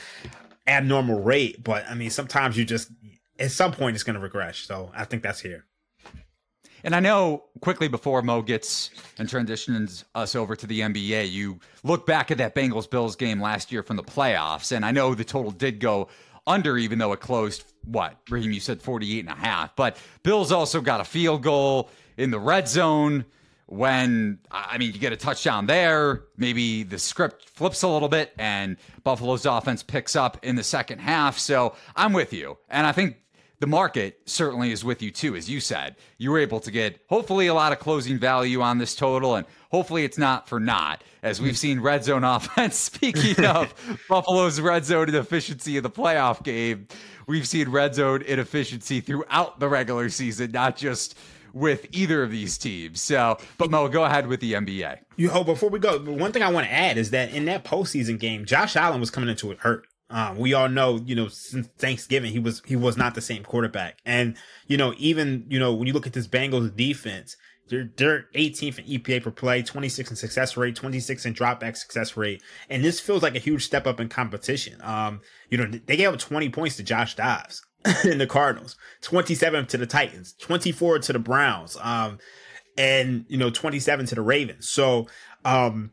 abnormal 0.68 1.22
rate, 1.22 1.64
but 1.64 1.86
I 1.90 1.96
mean, 1.96 2.10
sometimes 2.10 2.58
you 2.58 2.66
just, 2.66 2.92
at 3.40 3.52
some 3.52 3.72
point 3.72 3.96
it's 3.96 4.04
going 4.04 4.16
to 4.16 4.22
regress. 4.22 4.58
So 4.58 4.92
I 4.96 5.06
think 5.06 5.24
that's 5.24 5.40
here. 5.40 5.66
And 6.84 6.96
I 6.96 7.02
know 7.02 7.44
quickly 7.60 7.90
before 7.90 8.22
Mo 8.22 8.42
gets 8.42 8.92
and 9.18 9.28
transitions 9.28 10.06
us 10.16 10.34
over 10.36 10.56
to 10.56 10.66
the 10.66 10.80
NBA, 10.80 11.30
you 11.30 11.60
look 11.84 12.06
back 12.06 12.32
at 12.32 12.38
that 12.38 12.56
Bengals 12.56 12.90
Bills 12.90 13.16
game 13.16 13.42
last 13.42 13.72
year 13.72 13.84
from 13.84 13.98
the 13.98 14.04
playoffs, 14.04 14.72
and 14.72 14.86
I 14.86 14.92
know 14.92 15.14
the 15.14 15.26
total 15.26 15.52
did 15.52 15.80
go 15.80 16.08
under, 16.48 16.78
even 16.78 16.98
though 16.98 17.12
it 17.12 17.20
closed 17.20 17.66
what 17.84 18.16
Raheem, 18.30 18.52
you 18.52 18.60
said 18.60 18.82
48 18.82 19.20
and 19.20 19.30
a 19.30 19.36
half. 19.40 19.76
But 19.76 19.98
Bills 20.24 20.52
also 20.52 20.82
got 20.82 21.02
a 21.02 21.04
field 21.04 21.44
goal 21.44 21.90
in 22.18 22.32
the 22.32 22.40
red 22.40 22.68
zone 22.68 23.26
when 23.70 24.40
I 24.50 24.78
mean 24.80 24.94
you 24.94 25.00
get 25.00 25.14
a 25.14 25.18
touchdown 25.18 25.68
there, 25.68 26.24
maybe 26.38 26.84
the 26.84 26.98
script 26.98 27.48
flips 27.50 27.84
a 27.84 27.88
little 27.88 28.10
bit 28.10 28.34
and 28.38 28.78
Buffalo's 29.04 29.46
offense 29.46 29.84
picks 29.84 30.16
up 30.16 30.44
in 30.44 30.56
the 30.56 30.64
second 30.64 31.00
half. 31.00 31.38
So 31.38 31.76
I'm 31.96 32.12
with 32.12 32.34
you. 32.34 32.58
And 32.70 32.88
I 32.88 32.92
think 32.92 33.18
the 33.60 33.68
market 33.68 34.22
certainly 34.26 34.72
is 34.72 34.84
with 34.84 35.04
you 35.04 35.12
too, 35.12 35.36
as 35.36 35.50
you 35.50 35.60
said. 35.60 35.98
You 36.18 36.32
were 36.32 36.40
able 36.40 36.60
to 36.62 36.72
get 36.72 37.00
hopefully 37.10 37.46
a 37.48 37.54
lot 37.54 37.72
of 37.72 37.80
closing 37.80 38.18
value 38.18 38.62
on 38.62 38.78
this 38.80 38.96
total, 38.96 39.36
and 39.36 39.46
hopefully 39.70 40.04
it's 40.04 40.18
not 40.18 40.48
for 40.48 40.60
not, 40.60 41.04
as 41.22 41.42
we've 41.42 41.58
seen 41.58 41.80
red 41.82 42.04
zone 42.04 42.24
offense. 42.24 42.76
Speaking 42.76 43.46
of 43.46 43.74
Buffalo's 44.08 44.60
red 44.62 44.86
zone 44.86 45.10
inefficiency 45.10 45.78
in 45.78 45.84
the 45.84 45.90
playoff 45.90 46.42
game, 46.42 46.88
we've 47.28 47.48
seen 47.48 47.70
red 47.70 47.94
zone 47.94 48.22
inefficiency 48.22 49.02
throughout 49.02 49.60
the 49.60 49.68
regular 49.68 50.10
season, 50.10 50.52
not 50.52 50.78
just 50.78 51.18
with 51.54 51.88
either 51.92 52.24
of 52.24 52.32
these 52.32 52.58
teams. 52.58 53.02
So, 53.02 53.38
but 53.58 53.70
Mo, 53.70 53.88
go 53.88 54.04
ahead 54.04 54.28
with 54.28 54.40
the 54.40 54.54
NBA. 54.54 55.00
You 55.16 55.30
hope 55.30 55.48
before 55.48 55.70
we 55.70 55.80
go, 55.80 56.00
one 56.00 56.32
thing 56.32 56.44
I 56.44 56.52
want 56.52 56.68
to 56.68 56.74
add 56.74 56.98
is 56.98 57.12
that 57.12 57.34
in 57.34 57.46
that 57.46 57.64
postseason 57.64 58.20
game, 58.20 58.46
Josh 58.46 58.76
Allen 58.76 59.00
was 59.00 59.12
coming 59.12 59.30
into 59.30 59.52
it 59.52 59.60
hurt. 59.60 59.88
Um, 60.12 60.38
we 60.38 60.54
all 60.54 60.70
know, 60.70 60.98
you 60.98 61.16
know, 61.16 61.28
since 61.28 61.68
Thanksgiving, 61.78 62.32
he 62.32 62.40
was 62.40 62.64
he 62.66 62.76
was 62.76 62.98
not 62.98 63.14
the 63.14 63.22
same 63.22 63.44
quarterback. 63.44 64.00
And 64.06 64.36
you 64.66 64.76
know, 64.76 64.94
even 64.98 65.46
you 65.50 65.60
know, 65.60 65.74
when 65.74 65.88
you 65.88 65.94
look 65.94 66.08
at 66.08 66.14
this 66.14 66.28
Bengals 66.28 66.76
defense, 66.76 67.38
they're 67.70 67.92
they're 67.96 68.26
18th 68.34 68.80
in 68.80 68.86
EPA 68.86 69.24
per 69.24 69.32
play, 69.32 69.62
26 69.62 70.10
in 70.10 70.16
success 70.16 70.58
rate, 70.58 70.76
26 70.76 71.26
in 71.28 71.34
dropback 71.36 71.78
success 71.78 72.18
rate, 72.18 72.42
and 72.70 72.84
this 72.84 73.00
feels 73.00 73.22
like 73.22 73.36
a 73.36 73.40
huge 73.40 73.64
step 73.64 73.86
up 73.86 74.00
in 74.00 74.10
competition. 74.10 74.80
Um, 74.82 75.22
you 75.52 75.60
know, 75.60 75.66
they 75.86 75.96
gave 75.96 76.10
up 76.10 76.18
20 76.18 76.50
points 76.50 76.78
to 76.78 76.84
Josh 76.84 77.16
Dobbs 77.16 77.62
in 78.04 78.18
the 78.18 78.28
Cardinals, 78.28 78.76
27 79.02 79.68
to 79.68 79.78
the 79.78 79.86
Titans, 79.86 80.34
24 80.40 81.00
to 81.00 81.14
the 81.14 81.20
Browns, 81.20 81.78
um, 81.82 82.20
and 82.78 83.26
you 83.30 83.38
know, 83.38 83.50
27 83.50 84.06
to 84.08 84.16
the 84.16 84.22
Ravens. 84.22 84.68
So, 84.68 85.08
um, 85.46 85.92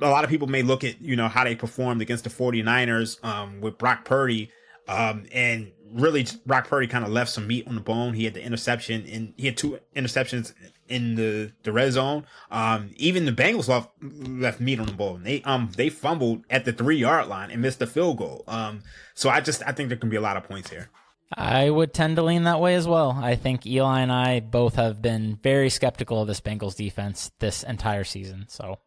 a 0.00 0.10
lot 0.10 0.24
of 0.24 0.30
people 0.30 0.48
may 0.48 0.62
look 0.62 0.84
at, 0.84 1.00
you 1.00 1.16
know, 1.16 1.28
how 1.28 1.44
they 1.44 1.54
performed 1.54 2.02
against 2.02 2.24
the 2.24 2.30
49ers 2.30 3.24
um, 3.24 3.60
with 3.60 3.78
Brock 3.78 4.04
Purdy. 4.04 4.50
Um, 4.88 5.26
and 5.32 5.72
really, 5.92 6.26
Brock 6.44 6.68
Purdy 6.68 6.86
kind 6.86 7.04
of 7.04 7.10
left 7.10 7.30
some 7.30 7.46
meat 7.46 7.66
on 7.68 7.74
the 7.74 7.80
bone. 7.80 8.14
He 8.14 8.24
had 8.24 8.34
the 8.34 8.42
interception 8.42 9.06
and 9.06 9.32
he 9.36 9.46
had 9.46 9.56
two 9.56 9.78
interceptions 9.94 10.54
in 10.88 11.14
the, 11.14 11.52
the 11.62 11.72
red 11.72 11.92
zone. 11.92 12.26
Um, 12.50 12.90
even 12.96 13.26
the 13.26 13.32
Bengals 13.32 13.68
left, 13.68 13.90
left 14.02 14.60
meat 14.60 14.80
on 14.80 14.86
the 14.86 14.92
bone. 14.92 15.22
They, 15.22 15.42
um, 15.42 15.70
they 15.76 15.88
fumbled 15.88 16.44
at 16.50 16.64
the 16.64 16.72
three 16.72 16.96
yard 16.96 17.28
line 17.28 17.50
and 17.50 17.62
missed 17.62 17.78
the 17.78 17.86
field 17.86 18.18
goal. 18.18 18.44
Um, 18.48 18.82
so 19.14 19.30
I 19.30 19.40
just, 19.40 19.62
I 19.66 19.72
think 19.72 19.88
there 19.88 19.98
can 19.98 20.10
be 20.10 20.16
a 20.16 20.20
lot 20.20 20.36
of 20.36 20.44
points 20.44 20.70
here. 20.70 20.90
I 21.32 21.68
would 21.68 21.92
tend 21.92 22.16
to 22.16 22.22
lean 22.22 22.44
that 22.44 22.60
way 22.60 22.74
as 22.76 22.86
well. 22.86 23.10
I 23.10 23.34
think 23.34 23.66
Eli 23.66 24.00
and 24.00 24.12
I 24.12 24.40
both 24.40 24.76
have 24.76 25.02
been 25.02 25.38
very 25.42 25.70
skeptical 25.70 26.22
of 26.22 26.28
this 26.28 26.40
Bengals 26.40 26.76
defense 26.76 27.32
this 27.40 27.62
entire 27.64 28.04
season. 28.04 28.46
So 28.48 28.78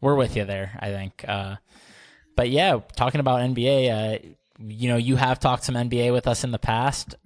we're 0.00 0.14
with 0.14 0.36
you 0.36 0.44
there. 0.44 0.78
I 0.80 0.90
think. 0.90 1.24
Uh, 1.26 1.56
but 2.36 2.50
yeah, 2.50 2.78
talking 2.96 3.20
about 3.20 3.40
NBA, 3.40 3.90
uh, 3.90 4.28
you 4.60 4.88
know, 4.88 4.96
you 4.96 5.16
have 5.16 5.40
talked 5.40 5.64
some 5.64 5.74
NBA 5.74 6.12
with 6.12 6.26
us 6.26 6.44
in 6.44 6.52
the 6.52 6.58
past. 6.58 7.16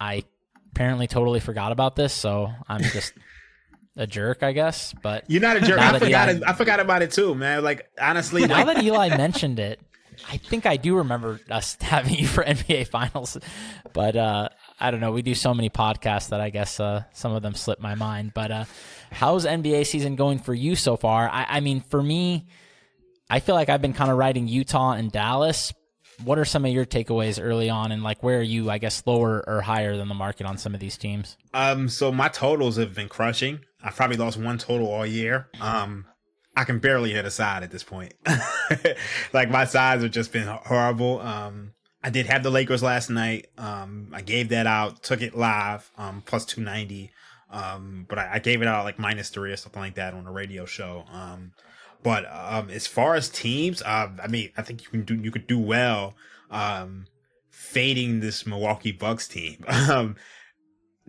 I 0.00 0.24
apparently 0.72 1.06
totally 1.06 1.40
forgot 1.40 1.72
about 1.72 1.94
this, 1.94 2.12
so 2.12 2.50
I'm 2.68 2.82
just 2.82 3.12
a 3.96 4.06
jerk, 4.06 4.42
I 4.42 4.52
guess. 4.52 4.94
But 5.02 5.24
you're 5.28 5.42
not 5.42 5.58
a 5.58 5.60
jerk. 5.60 5.78
I 5.78 5.98
forgot. 5.98 6.28
Eli, 6.28 6.38
it, 6.38 6.42
I 6.46 6.52
forgot 6.54 6.80
about 6.80 7.02
it 7.02 7.12
too, 7.12 7.34
man. 7.34 7.62
Like 7.62 7.88
honestly, 8.00 8.46
now 8.46 8.64
like, 8.64 8.76
that 8.76 8.84
Eli 8.84 9.16
mentioned 9.16 9.58
it, 9.58 9.80
I 10.28 10.36
think 10.36 10.66
I 10.66 10.76
do 10.76 10.96
remember 10.96 11.40
us 11.50 11.76
having 11.80 12.14
you 12.14 12.26
for 12.26 12.44
NBA 12.44 12.88
Finals. 12.88 13.38
But 13.92 14.16
uh, 14.16 14.48
I 14.80 14.90
don't 14.90 15.00
know. 15.00 15.12
We 15.12 15.22
do 15.22 15.34
so 15.34 15.54
many 15.54 15.70
podcasts 15.70 16.30
that 16.30 16.40
I 16.40 16.50
guess 16.50 16.80
uh, 16.80 17.04
some 17.12 17.32
of 17.32 17.42
them 17.42 17.54
slip 17.54 17.80
my 17.80 17.94
mind. 17.94 18.32
But 18.34 18.50
uh, 18.50 18.64
how's 19.10 19.46
NBA 19.46 19.86
season 19.86 20.16
going 20.16 20.38
for 20.38 20.54
you 20.54 20.74
so 20.74 20.96
far? 20.96 21.28
I, 21.28 21.46
I 21.48 21.60
mean, 21.60 21.80
for 21.80 22.02
me, 22.02 22.46
I 23.28 23.40
feel 23.40 23.54
like 23.54 23.68
I've 23.68 23.82
been 23.82 23.94
kind 23.94 24.10
of 24.10 24.18
riding 24.18 24.48
Utah 24.48 24.92
and 24.92 25.10
Dallas. 25.10 25.72
What 26.24 26.38
are 26.38 26.44
some 26.44 26.64
of 26.64 26.70
your 26.70 26.84
takeaways 26.84 27.42
early 27.42 27.70
on, 27.70 27.90
and 27.90 28.02
like 28.02 28.22
where 28.22 28.38
are 28.38 28.42
you? 28.42 28.70
I 28.70 28.78
guess 28.78 29.02
lower 29.06 29.42
or 29.46 29.62
higher 29.62 29.96
than 29.96 30.08
the 30.08 30.14
market 30.14 30.46
on 30.46 30.58
some 30.58 30.74
of 30.74 30.80
these 30.80 30.96
teams. 30.96 31.36
Um, 31.54 31.88
so 31.88 32.12
my 32.12 32.28
totals 32.28 32.76
have 32.76 32.94
been 32.94 33.08
crushing. 33.08 33.60
I've 33.82 33.96
probably 33.96 34.18
lost 34.18 34.38
one 34.38 34.58
total 34.58 34.86
all 34.86 35.06
year. 35.06 35.48
Um, 35.60 36.06
I 36.54 36.64
can 36.64 36.78
barely 36.78 37.12
hit 37.12 37.24
a 37.24 37.30
side 37.30 37.62
at 37.62 37.70
this 37.70 37.82
point. 37.82 38.14
like 39.32 39.50
my 39.50 39.64
sides 39.64 40.02
have 40.02 40.12
just 40.12 40.32
been 40.32 40.46
horrible. 40.46 41.20
Um, 41.20 41.72
I 42.04 42.10
did 42.10 42.26
have 42.26 42.42
the 42.42 42.50
Lakers 42.50 42.82
last 42.82 43.10
night. 43.10 43.48
Um, 43.56 44.08
I 44.12 44.22
gave 44.22 44.50
that 44.50 44.66
out, 44.66 45.02
took 45.02 45.22
it 45.22 45.36
live, 45.36 45.90
um, 45.96 46.22
plus 46.26 46.44
290. 46.44 47.10
Um, 47.50 48.06
but 48.08 48.18
I, 48.18 48.34
I, 48.34 48.38
gave 48.38 48.62
it 48.62 48.68
out 48.68 48.84
like 48.84 48.98
minus 48.98 49.28
three 49.28 49.52
or 49.52 49.56
something 49.56 49.80
like 49.80 49.96
that 49.96 50.14
on 50.14 50.26
a 50.26 50.32
radio 50.32 50.64
show. 50.64 51.04
Um, 51.12 51.52
but, 52.02 52.24
um, 52.32 52.70
as 52.70 52.86
far 52.86 53.14
as 53.14 53.28
teams, 53.28 53.82
uh, 53.82 54.08
I 54.22 54.26
mean, 54.26 54.50
I 54.56 54.62
think 54.62 54.82
you 54.82 54.88
can 54.88 55.02
do, 55.04 55.14
you 55.14 55.30
could 55.30 55.46
do 55.46 55.58
well, 55.58 56.14
um, 56.50 57.06
fading 57.50 58.20
this 58.20 58.46
Milwaukee 58.46 58.90
Bucks 58.90 59.28
team. 59.28 59.64
um, 59.68 60.16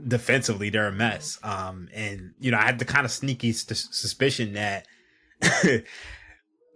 defensively, 0.06 0.70
they're 0.70 0.88
a 0.88 0.92
mess. 0.92 1.40
Um, 1.44 1.88
and, 1.94 2.34
you 2.40 2.52
know, 2.52 2.58
I 2.58 2.64
had 2.64 2.78
the 2.78 2.86
kind 2.86 3.06
of 3.06 3.12
sneaky 3.12 3.54
suspicion 3.54 4.54
that 4.54 4.86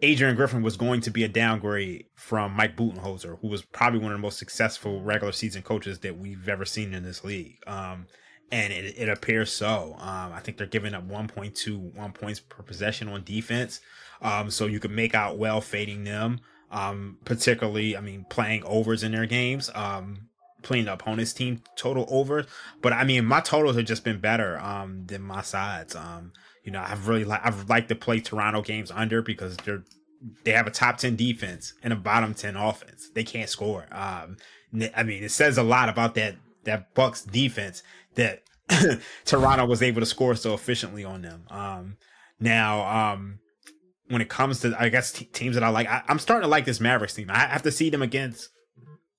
Adrian 0.01 0.35
Griffin 0.35 0.61
was 0.61 0.77
going 0.77 1.01
to 1.01 1.11
be 1.11 1.23
a 1.23 1.27
downgrade 1.27 2.05
from 2.15 2.53
Mike 2.53 2.77
Budenholzer, 2.77 3.39
who 3.39 3.47
was 3.47 3.63
probably 3.63 3.99
one 3.99 4.11
of 4.11 4.17
the 4.17 4.21
most 4.21 4.37
successful 4.37 5.01
regular 5.01 5.31
season 5.31 5.63
coaches 5.63 5.99
that 5.99 6.17
we've 6.17 6.47
ever 6.47 6.65
seen 6.65 6.93
in 6.93 7.03
this 7.03 7.23
league. 7.23 7.57
Um, 7.65 8.05
and 8.51 8.71
it, 8.71 8.95
it, 8.97 9.09
appears 9.09 9.51
so. 9.51 9.95
Um, 9.99 10.31
I 10.33 10.39
think 10.39 10.57
they're 10.57 10.67
giving 10.67 10.93
up 10.93 11.07
1.2 11.07 11.95
one 11.95 12.13
points 12.13 12.39
per 12.39 12.63
possession 12.63 13.09
on 13.09 13.23
defense. 13.23 13.81
Um, 14.21 14.49
so 14.51 14.67
you 14.67 14.79
can 14.79 14.93
make 14.93 15.15
out 15.15 15.37
well 15.37 15.61
fading 15.61 16.03
them. 16.03 16.39
Um, 16.71 17.17
particularly, 17.25 17.97
I 17.97 18.01
mean, 18.01 18.25
playing 18.29 18.63
overs 18.65 19.03
in 19.03 19.13
their 19.13 19.25
games. 19.25 19.69
Um, 19.73 20.27
playing 20.61 20.85
the 20.85 20.93
opponent's 20.93 21.33
team 21.33 21.61
total 21.75 22.05
overs. 22.09 22.45
But 22.81 22.93
I 22.93 23.03
mean, 23.03 23.25
my 23.25 23.41
totals 23.41 23.75
have 23.75 23.85
just 23.85 24.03
been 24.03 24.19
better 24.19 24.59
um, 24.59 25.05
than 25.07 25.21
my 25.21 25.41
sides. 25.41 25.95
Um, 25.95 26.33
you 26.67 26.73
know, 26.73 26.83
I've 26.85 27.07
really 27.07 27.23
like 27.23 27.39
I've 27.45 27.69
liked 27.69 27.87
to 27.87 27.95
play 27.95 28.19
Toronto 28.19 28.61
games 28.61 28.91
under 28.91 29.21
because 29.21 29.55
they're 29.57 29.85
they 30.43 30.51
have 30.51 30.67
a 30.67 30.71
top 30.71 30.97
10 30.97 31.15
defense 31.15 31.73
and 31.81 31.93
a 31.93 31.95
bottom 31.95 32.33
10 32.33 32.57
offense. 32.57 33.09
They 33.15 33.23
can't 33.23 33.49
score. 33.49 33.87
Um, 33.89 34.35
I 34.93 35.03
mean, 35.03 35.23
it 35.23 35.31
says 35.31 35.57
a 35.57 35.63
lot 35.63 35.87
about 35.87 36.15
that 36.15 36.35
that 36.65 36.93
Bucks 36.93 37.23
defense 37.23 37.83
that 38.15 38.43
Toronto 39.25 39.65
was 39.65 39.81
able 39.81 40.01
to 40.01 40.05
score 40.05 40.35
so 40.35 40.53
efficiently 40.53 41.05
on 41.05 41.21
them. 41.21 41.45
Um, 41.49 41.95
now, 42.37 43.13
um, 43.13 43.39
when 44.09 44.21
it 44.21 44.27
comes 44.27 44.59
to, 44.59 44.75
I 44.77 44.89
guess, 44.89 45.13
t- 45.13 45.23
teams 45.23 45.55
that 45.55 45.63
I 45.63 45.69
like, 45.69 45.87
I, 45.87 46.03
am 46.09 46.19
starting 46.19 46.43
to 46.43 46.49
like 46.49 46.65
this 46.65 46.81
Mavericks 46.81 47.13
team. 47.13 47.29
I 47.29 47.39
have 47.39 47.63
to 47.63 47.71
see 47.71 47.89
them 47.89 48.01
against 48.01 48.49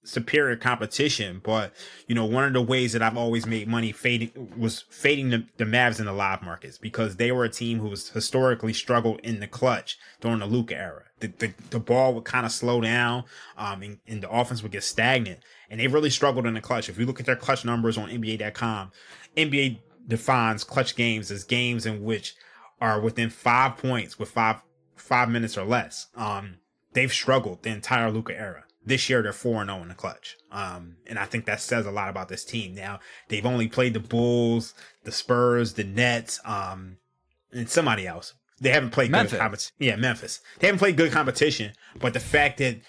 superior 0.08 0.56
competition, 0.56 1.40
but 1.42 1.72
you 2.06 2.14
know, 2.14 2.24
one 2.24 2.44
of 2.44 2.52
the 2.52 2.62
ways 2.62 2.92
that 2.92 3.02
I've 3.02 3.16
always 3.16 3.46
made 3.46 3.68
money 3.68 3.92
fading 3.92 4.52
was 4.56 4.84
fading 4.90 5.30
the, 5.30 5.46
the 5.58 5.64
Mavs 5.64 6.00
in 6.00 6.06
the 6.06 6.12
live 6.12 6.42
markets 6.42 6.78
because 6.78 7.16
they 7.16 7.30
were 7.30 7.44
a 7.44 7.50
team 7.50 7.78
who 7.78 7.88
was 7.88 8.08
historically 8.10 8.72
struggled 8.72 9.20
in 9.20 9.40
the 9.40 9.46
clutch 9.46 9.98
during 10.20 10.38
the 10.38 10.46
Luka 10.46 10.76
era. 10.76 11.02
The, 11.20 11.28
the, 11.38 11.54
the 11.70 11.80
ball 11.80 12.14
would 12.14 12.24
kind 12.24 12.46
of 12.46 12.52
slow 12.52 12.80
down, 12.80 13.24
um, 13.56 13.82
and, 13.82 13.98
and 14.06 14.22
the 14.22 14.30
offense 14.30 14.62
would 14.62 14.72
get 14.72 14.84
stagnant, 14.84 15.40
and 15.68 15.80
they 15.80 15.88
really 15.88 16.10
struggled 16.10 16.46
in 16.46 16.54
the 16.54 16.60
clutch. 16.60 16.88
If 16.88 16.98
you 16.98 17.06
look 17.06 17.20
at 17.20 17.26
their 17.26 17.36
clutch 17.36 17.64
numbers 17.64 17.98
on 17.98 18.08
NBA.com, 18.08 18.92
NBA 19.36 19.78
defines 20.06 20.64
clutch 20.64 20.96
games 20.96 21.30
as 21.30 21.44
games 21.44 21.86
in 21.86 22.02
which 22.02 22.34
are 22.80 23.00
within 23.00 23.30
five 23.30 23.76
points 23.76 24.18
with 24.18 24.30
five 24.30 24.62
five 24.96 25.28
minutes 25.28 25.56
or 25.56 25.64
less. 25.64 26.08
Um, 26.16 26.56
they've 26.92 27.12
struggled 27.12 27.62
the 27.62 27.70
entire 27.70 28.10
Luka 28.10 28.38
era. 28.38 28.64
This 28.88 29.10
year 29.10 29.22
they're 29.22 29.32
4 29.32 29.64
0 29.64 29.82
in 29.82 29.88
the 29.88 29.94
clutch. 29.94 30.36
Um, 30.50 30.96
and 31.06 31.18
I 31.18 31.26
think 31.26 31.44
that 31.44 31.60
says 31.60 31.86
a 31.86 31.90
lot 31.90 32.08
about 32.08 32.28
this 32.28 32.44
team. 32.44 32.74
Now, 32.74 33.00
they've 33.28 33.44
only 33.44 33.68
played 33.68 33.94
the 33.94 34.00
Bulls, 34.00 34.74
the 35.04 35.12
Spurs, 35.12 35.74
the 35.74 35.84
Nets, 35.84 36.40
um, 36.44 36.96
and 37.52 37.68
somebody 37.68 38.06
else. 38.06 38.34
They 38.60 38.70
haven't 38.70 38.90
played 38.90 39.10
Memphis. 39.10 39.32
good 39.32 39.40
competition. 39.40 39.72
Yeah, 39.78 39.96
Memphis. 39.96 40.40
They 40.58 40.66
haven't 40.66 40.78
played 40.78 40.96
good 40.96 41.12
competition, 41.12 41.72
but 42.00 42.12
the 42.12 42.20
fact 42.20 42.58
that 42.58 42.80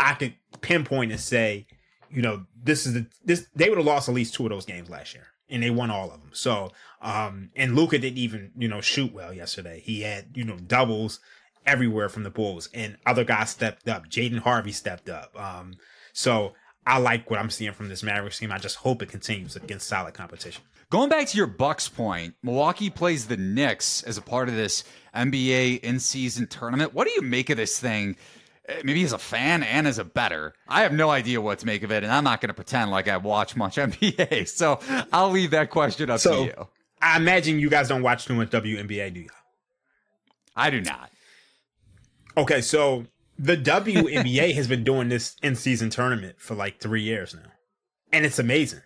I 0.00 0.14
could 0.14 0.34
pinpoint 0.60 1.10
and 1.10 1.20
say, 1.20 1.66
you 2.10 2.22
know, 2.22 2.46
this 2.62 2.86
is 2.86 2.94
the 2.94 3.06
this 3.24 3.46
they 3.54 3.68
would 3.68 3.78
have 3.78 3.86
lost 3.86 4.08
at 4.08 4.14
least 4.14 4.34
two 4.34 4.44
of 4.44 4.50
those 4.50 4.64
games 4.64 4.88
last 4.88 5.14
year, 5.14 5.26
and 5.50 5.62
they 5.62 5.70
won 5.70 5.90
all 5.90 6.10
of 6.10 6.20
them. 6.20 6.30
So, 6.32 6.72
um, 7.02 7.50
and 7.56 7.76
Luka 7.76 7.98
didn't 7.98 8.18
even 8.18 8.52
you 8.56 8.68
know 8.68 8.80
shoot 8.80 9.12
well 9.12 9.34
yesterday. 9.34 9.82
He 9.84 10.02
had 10.02 10.28
you 10.34 10.44
know 10.44 10.56
doubles 10.56 11.20
everywhere 11.68 12.08
from 12.08 12.22
the 12.24 12.30
Bulls, 12.30 12.68
and 12.72 12.96
other 13.06 13.24
guys 13.24 13.50
stepped 13.50 13.88
up. 13.88 14.08
Jaden 14.08 14.38
Hardy 14.38 14.72
stepped 14.72 15.08
up. 15.08 15.38
Um, 15.40 15.74
so 16.12 16.54
I 16.86 16.98
like 16.98 17.30
what 17.30 17.38
I'm 17.38 17.50
seeing 17.50 17.72
from 17.72 17.88
this 17.88 18.02
Mavericks 18.02 18.38
team. 18.38 18.50
I 18.50 18.58
just 18.58 18.76
hope 18.76 19.02
it 19.02 19.10
continues 19.10 19.54
against 19.54 19.86
solid 19.86 20.14
competition. 20.14 20.64
Going 20.90 21.10
back 21.10 21.28
to 21.28 21.36
your 21.36 21.46
Bucks 21.46 21.86
point, 21.86 22.34
Milwaukee 22.42 22.88
plays 22.88 23.26
the 23.26 23.36
Knicks 23.36 24.02
as 24.04 24.16
a 24.16 24.22
part 24.22 24.48
of 24.48 24.54
this 24.54 24.84
NBA 25.14 25.80
in-season 25.80 26.46
tournament. 26.46 26.94
What 26.94 27.06
do 27.06 27.12
you 27.12 27.20
make 27.20 27.50
of 27.50 27.58
this 27.58 27.78
thing? 27.78 28.16
Eh, 28.66 28.80
maybe 28.84 29.04
as 29.04 29.12
a 29.12 29.18
fan 29.18 29.62
and 29.62 29.86
as 29.86 29.98
a 29.98 30.04
better, 30.04 30.54
I 30.66 30.82
have 30.82 30.94
no 30.94 31.10
idea 31.10 31.42
what 31.42 31.58
to 31.58 31.66
make 31.66 31.82
of 31.82 31.92
it, 31.92 32.04
and 32.04 32.10
I'm 32.10 32.24
not 32.24 32.40
going 32.40 32.48
to 32.48 32.54
pretend 32.54 32.90
like 32.90 33.06
I 33.06 33.18
watch 33.18 33.54
much 33.54 33.76
NBA. 33.76 34.48
So 34.48 34.80
I'll 35.12 35.28
leave 35.28 35.50
that 35.50 35.68
question 35.68 36.08
up 36.08 36.20
so, 36.20 36.36
to 36.36 36.44
you. 36.44 36.68
I 37.02 37.18
imagine 37.18 37.58
you 37.58 37.68
guys 37.68 37.88
don't 37.88 38.02
watch 38.02 38.24
too 38.24 38.34
much 38.34 38.48
WNBA, 38.48 39.12
do 39.12 39.20
you? 39.20 39.28
I 40.56 40.70
do 40.70 40.80
not. 40.80 41.10
Okay, 42.38 42.60
so 42.60 43.04
the 43.36 43.56
WNBA 43.56 44.54
has 44.54 44.68
been 44.68 44.84
doing 44.84 45.08
this 45.08 45.34
in 45.42 45.56
season 45.56 45.90
tournament 45.90 46.36
for 46.38 46.54
like 46.54 46.78
three 46.78 47.02
years 47.02 47.34
now, 47.34 47.50
and 48.12 48.24
it's 48.24 48.38
amazing. 48.38 48.82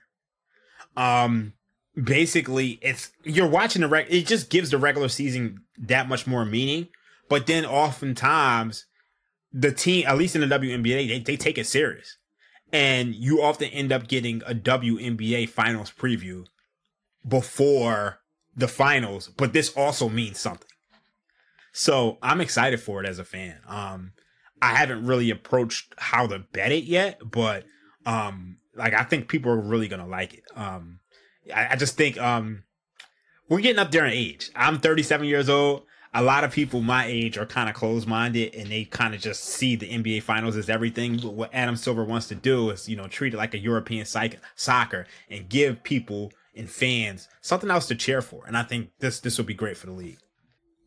Um, 0.96 1.52
basically, 1.94 2.78
it's 2.80 3.10
you're 3.24 3.46
watching 3.46 3.82
the 3.82 3.88
reg. 3.88 4.06
It 4.08 4.26
just 4.26 4.48
gives 4.48 4.70
the 4.70 4.78
regular 4.78 5.08
season 5.08 5.64
that 5.76 6.08
much 6.08 6.26
more 6.26 6.46
meaning. 6.46 6.88
But 7.28 7.46
then, 7.46 7.66
oftentimes, 7.66 8.86
the 9.52 9.70
team, 9.70 10.06
at 10.06 10.16
least 10.16 10.34
in 10.34 10.48
the 10.48 10.58
WNBA, 10.58 11.08
they, 11.08 11.18
they 11.18 11.36
take 11.36 11.58
it 11.58 11.66
serious, 11.66 12.16
and 12.72 13.14
you 13.14 13.42
often 13.42 13.68
end 13.68 13.92
up 13.92 14.08
getting 14.08 14.40
a 14.46 14.54
WNBA 14.54 15.46
finals 15.50 15.92
preview 15.92 16.46
before 17.28 18.20
the 18.56 18.68
finals. 18.68 19.28
But 19.28 19.52
this 19.52 19.76
also 19.76 20.08
means 20.08 20.40
something 20.40 20.71
so 21.72 22.18
I'm 22.22 22.40
excited 22.40 22.80
for 22.80 23.02
it 23.02 23.08
as 23.08 23.18
a 23.18 23.24
fan. 23.24 23.58
Um, 23.66 24.12
I 24.60 24.74
haven't 24.74 25.06
really 25.06 25.30
approached 25.30 25.92
how 25.98 26.26
to 26.26 26.38
bet 26.38 26.70
it 26.70 26.84
yet, 26.84 27.20
but 27.24 27.64
um, 28.06 28.58
like 28.76 28.94
I 28.94 29.02
think 29.02 29.28
people 29.28 29.50
are 29.50 29.60
really 29.60 29.88
gonna 29.88 30.06
like 30.06 30.34
it. 30.34 30.44
Um, 30.54 31.00
I, 31.54 31.68
I 31.70 31.76
just 31.76 31.96
think 31.96 32.18
um, 32.20 32.64
we're 33.48 33.60
getting 33.60 33.78
up 33.80 33.90
there 33.90 34.06
in 34.06 34.12
age. 34.12 34.50
I'm 34.54 34.78
37 34.78 35.26
years 35.26 35.48
old. 35.48 35.84
A 36.14 36.22
lot 36.22 36.44
of 36.44 36.52
people 36.52 36.82
my 36.82 37.06
age 37.06 37.38
are 37.38 37.46
kind 37.46 37.70
of 37.70 37.74
closed 37.74 38.06
minded 38.06 38.54
and 38.54 38.70
they 38.70 38.84
kind 38.84 39.14
of 39.14 39.20
just 39.20 39.44
see 39.44 39.76
the 39.76 39.88
NBA 39.88 40.22
finals 40.22 40.56
as 40.56 40.68
everything. 40.68 41.16
But 41.16 41.32
what 41.32 41.54
Adam 41.54 41.74
Silver 41.74 42.04
wants 42.04 42.28
to 42.28 42.34
do 42.34 42.68
is, 42.68 42.86
you 42.86 42.96
know, 42.96 43.08
treat 43.08 43.32
it 43.32 43.38
like 43.38 43.54
a 43.54 43.58
European 43.58 44.04
psych- 44.04 44.38
soccer 44.54 45.06
and 45.30 45.48
give 45.48 45.82
people 45.82 46.32
and 46.54 46.68
fans 46.68 47.28
something 47.40 47.70
else 47.70 47.86
to 47.86 47.94
cheer 47.94 48.20
for. 48.20 48.44
And 48.46 48.58
I 48.58 48.62
think 48.62 48.90
this 48.98 49.20
this 49.20 49.38
will 49.38 49.46
be 49.46 49.54
great 49.54 49.78
for 49.78 49.86
the 49.86 49.92
league. 49.92 50.18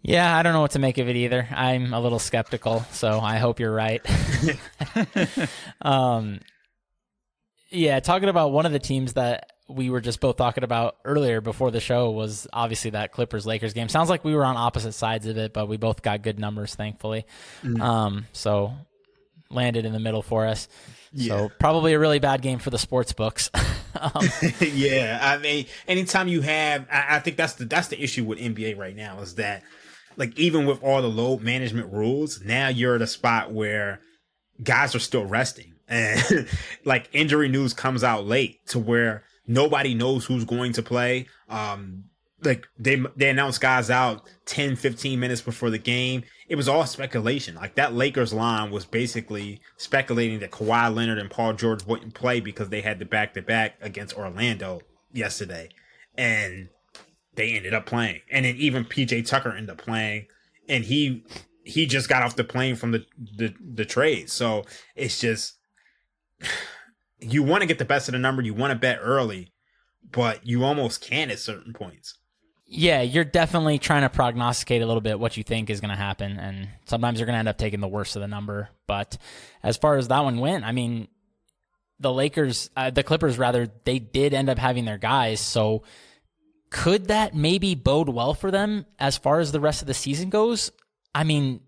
Yeah, 0.07 0.37
I 0.37 0.43
don't 0.43 0.53
know 0.53 0.61
what 0.61 0.71
to 0.71 0.79
make 0.79 0.99
of 0.99 1.09
it 1.09 1.15
either. 1.15 1.47
I'm 1.51 1.91
a 1.91 1.99
little 1.99 2.19
skeptical, 2.19 2.81
so 2.91 3.19
I 3.19 3.37
hope 3.37 3.59
you're 3.59 3.73
right. 3.73 4.05
um, 5.81 6.41
yeah, 7.71 7.99
talking 8.01 8.29
about 8.29 8.51
one 8.51 8.67
of 8.67 8.71
the 8.71 8.77
teams 8.77 9.13
that 9.13 9.51
we 9.67 9.89
were 9.89 10.01
just 10.01 10.19
both 10.19 10.37
talking 10.37 10.63
about 10.63 10.97
earlier 11.05 11.41
before 11.41 11.71
the 11.71 11.79
show 11.79 12.11
was 12.11 12.45
obviously 12.53 12.91
that 12.91 13.13
Clippers 13.13 13.47
Lakers 13.47 13.73
game. 13.73 13.89
Sounds 13.89 14.07
like 14.07 14.23
we 14.23 14.35
were 14.35 14.45
on 14.45 14.57
opposite 14.57 14.91
sides 14.91 15.25
of 15.25 15.39
it, 15.39 15.53
but 15.53 15.67
we 15.67 15.77
both 15.77 16.03
got 16.03 16.21
good 16.21 16.37
numbers, 16.37 16.75
thankfully. 16.75 17.25
Mm. 17.63 17.81
Um, 17.81 18.27
so 18.31 18.73
landed 19.49 19.85
in 19.85 19.93
the 19.93 19.99
middle 19.99 20.21
for 20.21 20.45
us. 20.45 20.67
Yeah. 21.13 21.29
So 21.29 21.51
probably 21.59 21.93
a 21.93 21.99
really 21.99 22.19
bad 22.19 22.43
game 22.43 22.59
for 22.59 22.69
the 22.69 22.77
sports 22.77 23.11
books. 23.13 23.49
um, 23.99 24.27
yeah, 24.59 25.17
I 25.19 25.39
mean, 25.39 25.65
anytime 25.87 26.27
you 26.27 26.41
have, 26.41 26.85
I, 26.91 27.15
I 27.15 27.19
think 27.21 27.37
that's 27.37 27.53
the 27.53 27.65
that's 27.65 27.87
the 27.87 27.99
issue 27.99 28.23
with 28.23 28.37
NBA 28.37 28.77
right 28.77 28.95
now 28.95 29.21
is 29.21 29.33
that 29.35 29.63
like 30.17 30.37
even 30.37 30.65
with 30.65 30.81
all 30.83 31.01
the 31.01 31.09
load 31.09 31.41
management 31.41 31.91
rules, 31.91 32.41
now 32.43 32.67
you're 32.67 32.95
at 32.95 33.01
a 33.01 33.07
spot 33.07 33.51
where 33.51 33.99
guys 34.63 34.95
are 34.95 34.99
still 34.99 35.25
resting. 35.25 35.73
And 35.87 36.47
like 36.85 37.09
injury 37.13 37.49
news 37.49 37.73
comes 37.73 38.03
out 38.03 38.25
late 38.25 38.65
to 38.67 38.79
where 38.79 39.23
nobody 39.47 39.93
knows 39.93 40.25
who's 40.25 40.45
going 40.45 40.73
to 40.73 40.83
play. 40.83 41.27
Um, 41.49 42.05
like 42.43 42.67
they 42.77 43.01
they 43.15 43.29
announced 43.29 43.61
guys 43.61 43.89
out 43.89 44.29
10 44.45 44.75
15 44.75 45.19
minutes 45.19 45.41
before 45.41 45.69
the 45.69 45.77
game 45.77 46.23
it 46.47 46.55
was 46.55 46.67
all 46.67 46.85
speculation 46.85 47.55
like 47.55 47.75
that 47.75 47.93
lakers 47.93 48.33
line 48.33 48.69
was 48.71 48.85
basically 48.85 49.61
speculating 49.77 50.39
that 50.39 50.51
Kawhi 50.51 50.93
Leonard 50.93 51.17
and 51.17 51.31
Paul 51.31 51.53
George 51.53 51.85
wouldn't 51.85 52.13
play 52.13 52.41
because 52.41 52.69
they 52.69 52.81
had 52.81 52.99
the 52.99 53.05
back 53.05 53.33
to 53.33 53.41
back 53.41 53.75
against 53.81 54.17
Orlando 54.17 54.81
yesterday 55.11 55.69
and 56.17 56.69
they 57.35 57.53
ended 57.53 57.73
up 57.73 57.85
playing. 57.85 58.21
And 58.31 58.45
then 58.45 58.55
even 58.57 58.85
PJ 58.85 59.27
Tucker 59.27 59.51
ended 59.51 59.69
up 59.69 59.77
playing 59.77 60.27
and 60.67 60.85
he 60.85 61.23
he 61.63 61.85
just 61.85 62.07
got 62.07 62.23
off 62.23 62.35
the 62.35 62.43
plane 62.43 62.75
from 62.75 62.91
the 62.91 63.05
the, 63.17 63.53
the 63.59 63.85
trade. 63.85 64.29
So 64.29 64.65
it's 64.95 65.19
just 65.19 65.57
you 67.19 67.43
want 67.43 67.61
to 67.61 67.67
get 67.67 67.79
the 67.79 67.85
best 67.85 68.07
of 68.07 68.13
the 68.13 68.19
number, 68.19 68.41
you 68.41 68.53
want 68.53 68.71
to 68.71 68.79
bet 68.79 68.99
early, 69.01 69.51
but 70.11 70.45
you 70.45 70.63
almost 70.63 71.01
can 71.01 71.31
at 71.31 71.39
certain 71.39 71.73
points. 71.73 72.17
Yeah, 72.67 73.01
you're 73.01 73.23
definitely 73.23 73.77
trying 73.77 74.01
to 74.01 74.09
prognosticate 74.09 74.81
a 74.81 74.87
little 74.87 75.01
bit 75.01 75.19
what 75.19 75.37
you 75.37 75.43
think 75.43 75.69
is 75.69 75.79
going 75.79 75.91
to 75.91 75.95
happen, 75.95 76.39
and 76.39 76.67
sometimes 76.85 77.19
you're 77.19 77.27
going 77.27 77.35
to 77.35 77.39
end 77.39 77.47
up 77.47 77.59
taking 77.59 77.79
the 77.79 77.87
worst 77.87 78.15
of 78.15 78.23
the 78.23 78.27
number. 78.27 78.69
But 78.87 79.17
as 79.61 79.77
far 79.77 79.97
as 79.97 80.07
that 80.07 80.23
one 80.23 80.39
went, 80.39 80.65
I 80.65 80.71
mean, 80.71 81.07
the 81.99 82.11
Lakers, 82.11 82.71
uh, 82.75 82.89
the 82.89 83.03
Clippers, 83.03 83.37
rather, 83.37 83.67
they 83.83 83.99
did 83.99 84.33
end 84.33 84.49
up 84.49 84.57
having 84.57 84.83
their 84.83 84.97
guys, 84.97 85.39
so 85.39 85.83
could 86.75 87.07
that 87.07 87.33
maybe 87.33 87.73
bode 87.73 88.09
well 88.09 88.33
for 88.33 88.51
them 88.51 88.85
as 88.99 89.17
far 89.17 89.39
as 89.39 89.53
the 89.53 89.61
rest 89.61 89.81
of 89.81 89.87
the 89.87 89.93
season 89.93 90.29
goes? 90.29 90.73
I 91.15 91.23
mean, 91.23 91.61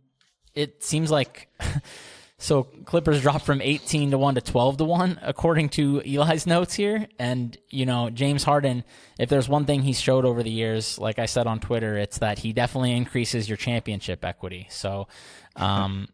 it 0.54 0.84
seems 0.84 1.10
like 1.10 1.48
so 2.38 2.64
Clippers 2.84 3.22
dropped 3.22 3.46
from 3.46 3.62
18 3.62 4.12
to 4.12 4.18
1 4.18 4.36
to 4.36 4.42
12 4.42 4.78
to 4.78 4.84
1 4.84 5.20
according 5.22 5.70
to 5.70 6.02
Eli's 6.06 6.46
notes 6.56 6.74
here 6.74 7.08
and 7.18 7.58
you 7.70 7.86
know, 7.86 8.10
James 8.10 8.44
Harden, 8.44 8.84
if 9.18 9.30
there's 9.30 9.48
one 9.48 9.64
thing 9.64 9.82
he's 9.82 10.02
showed 10.02 10.26
over 10.26 10.44
the 10.44 10.52
years, 10.52 11.00
like 11.00 11.20
I 11.20 11.26
said 11.26 11.48
on 11.48 11.62
Twitter, 11.62 11.98
it's 11.98 12.18
that 12.18 12.40
he 12.40 12.52
definitely 12.52 12.92
increases 12.92 13.48
your 13.48 13.58
championship 13.58 14.26
equity. 14.26 14.68
So, 14.70 15.08
um 15.56 16.10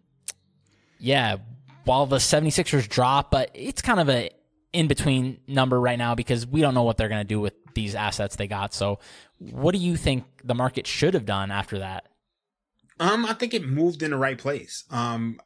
yeah, 1.00 1.38
while 1.86 2.06
the 2.06 2.18
76ers 2.18 2.88
drop, 2.88 3.32
but 3.32 3.50
it's 3.56 3.82
kind 3.82 4.00
of 4.00 4.08
a 4.08 4.30
in 4.72 4.88
between 4.88 5.40
number 5.48 5.82
right 5.82 5.98
now 5.98 6.14
because 6.14 6.46
we 6.46 6.62
don't 6.62 6.76
know 6.76 6.84
what 6.84 6.98
they're 6.98 7.10
going 7.10 7.22
to 7.22 7.28
do 7.28 7.40
with 7.40 7.54
these 7.76 7.96
assets 7.96 8.36
they 8.36 8.48
got. 8.48 8.74
So, 8.74 9.00
what 9.40 9.74
do 9.74 9.80
you 9.80 9.98
think 9.98 10.26
the 10.44 10.56
market 10.56 10.88
should 10.88 11.14
have 11.14 11.26
done 11.26 11.52
after 11.52 11.80
that? 11.80 12.06
Um, 13.00 13.26
I 13.26 13.34
think 13.34 13.54
it 13.54 13.66
moved 13.66 14.04
in 14.04 14.12
the 14.12 14.18
right 14.18 14.38
place. 14.38 14.84
Um, 14.90 15.40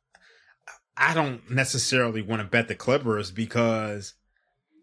I 0.97 1.13
don't 1.13 1.49
necessarily 1.49 2.21
want 2.21 2.41
to 2.41 2.47
bet 2.47 2.67
the 2.67 2.75
Clippers 2.75 3.31
because 3.31 4.15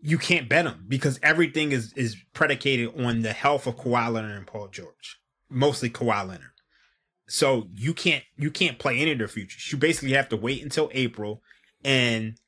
you 0.01 0.19
can't 0.19 0.49
bet 0.49 0.65
them 0.65 0.85
because 0.87 1.19
everything 1.23 1.73
is 1.73 1.93
is 1.95 2.17
predicated 2.33 2.93
on 3.01 3.23
the 3.23 3.33
health 3.33 3.67
of 3.67 3.77
Kawhi 3.77 4.13
Leonard 4.13 4.37
and 4.37 4.47
Paul 4.47 4.69
George, 4.69 5.21
mostly 5.49 5.91
Kawhi 5.91 6.29
Leonard. 6.29 6.53
So 7.27 7.69
you 7.75 7.95
can't 7.95 8.23
you 8.37 8.51
can't 8.51 8.79
play 8.79 8.99
any 8.99 9.13
of 9.13 9.19
their 9.19 9.29
futures. 9.29 9.73
You 9.73 9.79
basically 9.79 10.13
have 10.13 10.29
to 10.29 10.37
wait 10.37 10.63
until 10.63 10.91
April, 10.93 11.43
and 11.83 12.39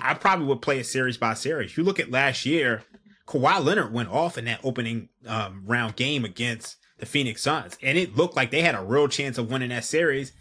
I 0.00 0.14
probably 0.14 0.46
would 0.46 0.62
play 0.62 0.80
a 0.80 0.84
series 0.84 1.16
by 1.16 1.34
series. 1.34 1.76
You 1.76 1.84
look 1.84 2.00
at 2.00 2.10
last 2.10 2.46
year, 2.46 2.82
Kawhi 3.30 3.64
Leonard 3.64 3.92
went 3.92 4.08
off 4.08 4.36
in 4.36 4.46
that 4.46 4.60
opening 4.64 5.08
um, 5.24 5.62
round 5.64 5.94
game 5.94 6.24
against 6.24 6.76
the 6.98 7.06
Phoenix 7.06 7.42
Suns, 7.42 7.78
and 7.80 7.96
it 7.96 8.16
looked 8.16 8.34
like 8.34 8.50
they 8.50 8.62
had 8.62 8.74
a 8.74 8.82
real 8.82 9.06
chance 9.06 9.38
of 9.38 9.50
winning 9.50 9.68
that 9.68 9.84
series. 9.84 10.32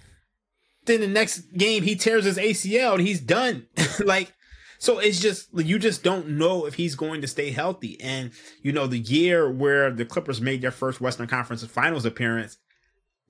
Then 0.86 1.02
the 1.02 1.08
next 1.08 1.54
game, 1.56 1.84
he 1.84 1.96
tears 1.96 2.26
his 2.26 2.38
ACL 2.38 2.96
and 2.96 3.08
he's 3.08 3.22
done. 3.22 3.68
like, 4.04 4.34
So 4.80 4.98
it's 4.98 5.20
just 5.20 5.50
you 5.54 5.78
just 5.78 6.04
don't 6.04 6.30
know 6.30 6.66
if 6.66 6.74
he's 6.74 6.96
going 6.96 7.22
to 7.22 7.28
stay 7.28 7.52
healthy. 7.52 8.00
And 8.02 8.32
you 8.64 8.72
know, 8.72 8.88
the 8.88 8.98
year 8.98 9.52
where 9.52 9.92
the 9.92 10.06
Clippers 10.06 10.42
made 10.42 10.62
their 10.62 10.72
first 10.72 11.00
Western 11.00 11.28
Conference 11.28 11.64
Finals 11.66 12.06
appearance, 12.06 12.58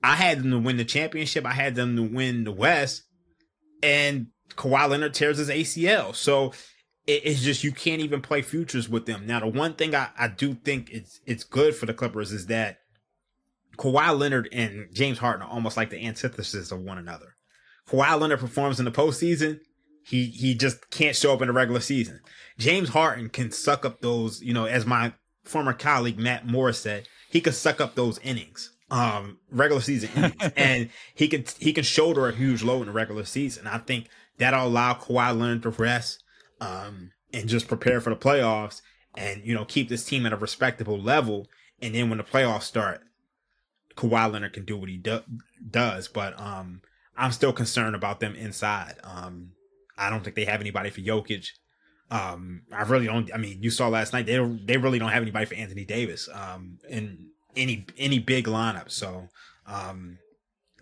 I 0.02 0.14
had 0.14 0.38
them 0.42 0.52
to 0.52 0.58
win 0.58 0.78
the 0.78 0.84
championship. 0.86 1.44
I 1.44 1.52
had 1.52 1.74
them 1.74 1.96
to 1.96 2.02
win 2.02 2.44
the 2.44 2.52
West, 2.52 3.02
and 3.82 4.28
Kawhi 4.54 4.88
Leonard 4.88 5.12
tears 5.12 5.36
his 5.36 5.50
ACL. 5.50 6.14
So 6.14 6.52
it's 7.06 7.40
just 7.42 7.64
you 7.64 7.72
can't 7.72 8.02
even 8.02 8.20
play 8.20 8.42
futures 8.42 8.88
with 8.88 9.06
them. 9.06 9.26
Now, 9.26 9.40
the 9.40 9.46
one 9.46 9.74
thing 9.74 9.94
I, 9.94 10.08
I 10.18 10.28
do 10.28 10.54
think 10.54 10.90
it's 10.90 11.20
it's 11.26 11.44
good 11.44 11.74
for 11.74 11.86
the 11.86 11.94
Clippers 11.94 12.32
is 12.32 12.46
that 12.46 12.78
Kawhi 13.76 14.16
Leonard 14.16 14.48
and 14.52 14.88
James 14.92 15.18
Harden 15.18 15.42
are 15.42 15.50
almost 15.50 15.76
like 15.76 15.90
the 15.90 16.04
antithesis 16.06 16.70
of 16.70 16.80
one 16.80 16.98
another. 16.98 17.34
Kawhi 17.88 18.20
Leonard 18.20 18.40
performs 18.40 18.78
in 18.78 18.84
the 18.84 18.90
postseason. 18.90 19.60
He 20.04 20.26
he 20.26 20.54
just 20.54 20.90
can't 20.90 21.16
show 21.16 21.32
up 21.32 21.40
in 21.40 21.48
the 21.48 21.52
regular 21.52 21.80
season. 21.80 22.20
James 22.58 22.90
Harden 22.90 23.28
can 23.30 23.50
suck 23.50 23.84
up 23.84 24.00
those, 24.00 24.42
you 24.42 24.52
know, 24.52 24.66
as 24.66 24.86
my 24.86 25.12
former 25.44 25.72
colleague 25.72 26.18
Matt 26.18 26.46
Morris 26.46 26.80
said, 26.80 27.08
he 27.30 27.40
can 27.40 27.52
suck 27.52 27.80
up 27.80 27.94
those 27.94 28.18
innings, 28.18 28.70
um, 28.90 29.38
regular 29.50 29.80
season 29.80 30.10
innings, 30.16 30.52
and 30.56 30.90
he 31.14 31.28
can 31.28 31.44
he 31.58 31.72
can 31.72 31.84
shoulder 31.84 32.28
a 32.28 32.34
huge 32.34 32.62
load 32.62 32.82
in 32.82 32.86
the 32.86 32.92
regular 32.92 33.24
season. 33.24 33.66
I 33.66 33.78
think 33.78 34.08
that'll 34.38 34.66
allow 34.66 34.94
Kawhi 34.94 35.36
Leonard 35.38 35.62
to 35.62 35.70
rest 35.70 36.22
um, 36.60 37.12
and 37.32 37.48
just 37.48 37.68
prepare 37.68 38.00
for 38.00 38.10
the 38.10 38.16
playoffs 38.16 38.82
and, 39.16 39.44
you 39.44 39.54
know, 39.54 39.64
keep 39.64 39.88
this 39.88 40.04
team 40.04 40.26
at 40.26 40.32
a 40.32 40.36
respectable 40.36 40.98
level. 41.00 41.48
And 41.82 41.94
then 41.94 42.08
when 42.08 42.18
the 42.18 42.24
playoffs 42.24 42.62
start, 42.64 43.02
Kawhi 43.96 44.32
Leonard 44.32 44.52
can 44.52 44.64
do 44.64 44.76
what 44.76 44.88
he 44.88 44.96
do- 44.96 45.22
does. 45.70 46.08
But 46.08 46.38
um, 46.40 46.82
I'm 47.16 47.32
still 47.32 47.52
concerned 47.52 47.96
about 47.96 48.20
them 48.20 48.34
inside. 48.34 48.96
Um, 49.02 49.52
I 49.96 50.10
don't 50.10 50.22
think 50.24 50.36
they 50.36 50.44
have 50.46 50.60
anybody 50.60 50.90
for 50.90 51.00
Jokic. 51.00 51.50
Um, 52.10 52.62
I 52.72 52.82
really 52.82 53.06
don't. 53.06 53.32
I 53.32 53.36
mean, 53.36 53.62
you 53.62 53.70
saw 53.70 53.88
last 53.88 54.12
night 54.12 54.26
they 54.26 54.38
they 54.64 54.78
really 54.78 54.98
don't 54.98 55.10
have 55.10 55.22
anybody 55.22 55.44
for 55.44 55.54
Anthony 55.54 55.84
Davis. 55.84 56.28
Um, 56.32 56.78
in 56.88 57.28
any 57.56 57.86
any 57.98 58.18
big 58.18 58.46
lineup. 58.46 58.90
So, 58.90 59.28
um, 59.66 60.18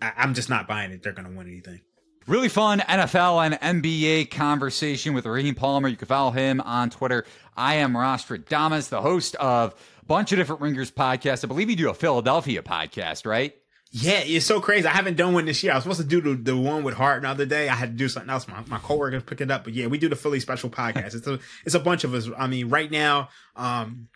I, 0.01 0.13
I'm 0.17 0.33
just 0.33 0.49
not 0.49 0.67
buying 0.67 0.91
it. 0.91 1.03
They're 1.03 1.13
going 1.13 1.29
to 1.29 1.37
win 1.37 1.47
anything. 1.47 1.81
Really 2.29 2.47
fun 2.47 2.79
NFL 2.81 3.59
and 3.59 3.81
NBA 3.81 4.29
conversation 4.29 5.15
with 5.15 5.25
Raheem 5.25 5.55
Palmer. 5.55 5.87
You 5.87 5.97
can 5.97 6.07
follow 6.07 6.29
him 6.29 6.61
on 6.61 6.91
Twitter. 6.91 7.25
I 7.57 7.77
am 7.77 7.93
Rostradamus, 7.93 8.89
the 8.89 9.01
host 9.01 9.33
of 9.37 9.73
a 10.03 10.05
bunch 10.05 10.31
of 10.31 10.37
different 10.37 10.61
Ringers 10.61 10.91
podcasts. 10.91 11.43
I 11.43 11.47
believe 11.47 11.71
you 11.71 11.75
do 11.75 11.89
a 11.89 11.93
Philadelphia 11.95 12.61
podcast, 12.61 13.25
right? 13.25 13.55
Yeah, 13.89 14.19
it's 14.23 14.45
so 14.45 14.61
crazy. 14.61 14.87
I 14.87 14.91
haven't 14.91 15.17
done 15.17 15.33
one 15.33 15.45
this 15.45 15.63
year. 15.63 15.71
I 15.71 15.77
was 15.77 15.85
supposed 15.85 16.01
to 16.01 16.05
do 16.05 16.21
the, 16.21 16.35
the 16.35 16.55
one 16.55 16.83
with 16.83 16.93
Hart 16.93 17.23
the 17.23 17.29
other 17.29 17.47
day. 17.47 17.67
I 17.67 17.73
had 17.73 17.93
to 17.93 17.97
do 17.97 18.07
something 18.07 18.29
else. 18.29 18.47
My, 18.47 18.63
my 18.67 18.77
coworkers 18.77 19.23
pick 19.23 19.41
it 19.41 19.49
up. 19.49 19.63
But 19.63 19.73
yeah, 19.73 19.87
we 19.87 19.97
do 19.97 20.07
the 20.07 20.15
Philly 20.15 20.39
special 20.39 20.69
podcast. 20.69 21.15
it's 21.15 21.25
a 21.25 21.39
it's 21.65 21.73
a 21.73 21.79
bunch 21.79 22.03
of 22.03 22.13
us. 22.13 22.29
I 22.37 22.45
mean, 22.45 22.69
right 22.69 22.91
now, 22.91 23.29
um 23.55 24.07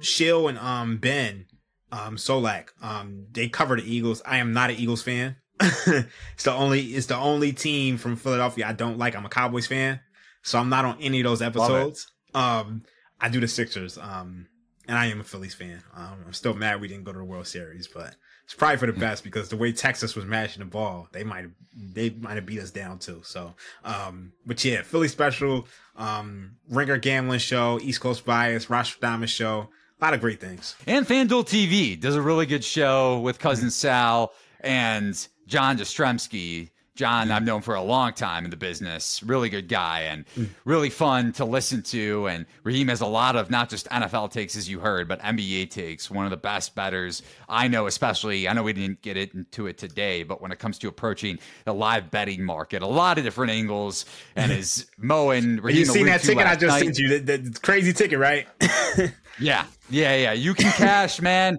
Shill 0.00 0.48
and 0.48 0.58
um 0.58 0.96
Ben 0.96 1.46
um 1.92 2.16
Solak, 2.16 2.70
um, 2.82 3.26
they 3.30 3.48
cover 3.48 3.76
the 3.76 3.88
Eagles. 3.88 4.22
I 4.26 4.38
am 4.38 4.52
not 4.52 4.70
an 4.70 4.76
Eagles 4.76 5.02
fan. 5.02 5.36
it's 5.60 6.44
the 6.44 6.52
only 6.52 6.80
it's 6.80 7.06
the 7.06 7.16
only 7.16 7.52
team 7.52 7.96
from 7.96 8.16
Philadelphia 8.16 8.66
I 8.66 8.72
don't 8.72 8.98
like. 8.98 9.14
I'm 9.16 9.24
a 9.24 9.28
Cowboys 9.28 9.66
fan, 9.66 10.00
so 10.42 10.58
I'm 10.58 10.68
not 10.68 10.84
on 10.84 10.96
any 11.00 11.20
of 11.20 11.24
those 11.24 11.42
episodes. 11.42 12.10
Um, 12.34 12.82
I 13.20 13.28
do 13.28 13.40
the 13.40 13.48
Sixers. 13.48 13.96
Um, 13.98 14.48
and 14.86 14.98
I 14.98 15.06
am 15.06 15.20
a 15.20 15.24
Phillies 15.24 15.54
fan. 15.54 15.82
Um, 15.94 16.24
I'm 16.26 16.32
still 16.32 16.54
mad 16.54 16.80
we 16.80 16.88
didn't 16.88 17.04
go 17.04 17.12
to 17.12 17.18
the 17.18 17.24
World 17.24 17.46
Series, 17.46 17.88
but 17.88 18.14
it's 18.44 18.54
probably 18.54 18.76
for 18.76 18.86
the 18.86 18.92
best 18.92 19.24
because 19.24 19.48
the 19.48 19.56
way 19.56 19.72
Texas 19.72 20.14
was 20.14 20.24
mashing 20.26 20.60
the 20.60 20.66
ball, 20.66 21.08
they 21.12 21.24
might 21.24 21.46
they 21.74 22.10
might 22.10 22.34
have 22.34 22.46
beat 22.46 22.60
us 22.60 22.70
down 22.70 22.98
too. 22.98 23.22
So, 23.24 23.54
um, 23.84 24.32
but 24.44 24.62
yeah, 24.64 24.82
Philly 24.82 25.08
special, 25.08 25.66
um, 25.96 26.56
Ringer 26.68 26.98
gambling 26.98 27.38
show, 27.38 27.78
East 27.80 28.00
Coast 28.00 28.24
bias, 28.24 28.66
Rostradamus 28.66 29.28
show, 29.28 29.68
a 30.00 30.04
lot 30.04 30.14
of 30.14 30.20
great 30.20 30.40
things. 30.40 30.76
And 30.86 31.06
FanDuel 31.06 31.46
TV 31.46 31.98
does 31.98 32.16
a 32.16 32.22
really 32.22 32.46
good 32.46 32.64
show 32.64 33.20
with 33.20 33.38
cousin 33.38 33.70
Sal 33.70 34.32
and 34.60 35.26
John 35.46 35.78
Jastremski. 35.78 36.70
John, 36.96 37.32
I've 37.32 37.42
known 37.42 37.60
for 37.60 37.74
a 37.74 37.82
long 37.82 38.12
time 38.12 38.44
in 38.44 38.52
the 38.52 38.56
business. 38.56 39.20
Really 39.24 39.48
good 39.48 39.66
guy 39.66 40.02
and 40.02 40.24
hmm. 40.36 40.44
really 40.64 40.90
fun 40.90 41.32
to 41.32 41.44
listen 41.44 41.82
to. 41.84 42.28
And 42.28 42.46
Raheem 42.62 42.86
has 42.86 43.00
a 43.00 43.06
lot 43.06 43.34
of 43.34 43.50
not 43.50 43.68
just 43.68 43.88
NFL 43.88 44.30
takes, 44.30 44.54
as 44.54 44.68
you 44.68 44.78
heard, 44.78 45.08
but 45.08 45.20
NBA 45.20 45.70
takes. 45.70 46.08
One 46.08 46.24
of 46.24 46.30
the 46.30 46.36
best 46.36 46.76
betters 46.76 47.22
I 47.48 47.66
know, 47.66 47.88
especially. 47.88 48.46
I 48.46 48.52
know 48.52 48.62
we 48.62 48.72
didn't 48.72 49.02
get 49.02 49.16
into 49.16 49.66
it 49.66 49.76
today, 49.76 50.22
but 50.22 50.40
when 50.40 50.52
it 50.52 50.60
comes 50.60 50.78
to 50.78 50.88
approaching 50.88 51.40
the 51.64 51.74
live 51.74 52.12
betting 52.12 52.44
market, 52.44 52.80
a 52.80 52.86
lot 52.86 53.18
of 53.18 53.24
different 53.24 53.50
angles. 53.50 54.04
And 54.36 54.52
as 54.52 54.86
Mo 54.96 55.30
and 55.30 55.64
Raheem, 55.64 55.80
you 55.80 55.86
seen 55.86 56.06
that 56.06 56.22
ticket 56.22 56.46
I 56.46 56.54
just 56.54 56.66
night, 56.66 56.84
sent 56.84 56.98
you? 56.98 57.18
The 57.18 57.58
crazy 57.60 57.92
ticket, 57.92 58.20
right? 58.20 58.46
yeah, 59.40 59.64
yeah, 59.90 60.14
yeah. 60.14 60.32
You 60.32 60.54
can 60.54 60.70
cash, 60.70 61.20
man 61.20 61.58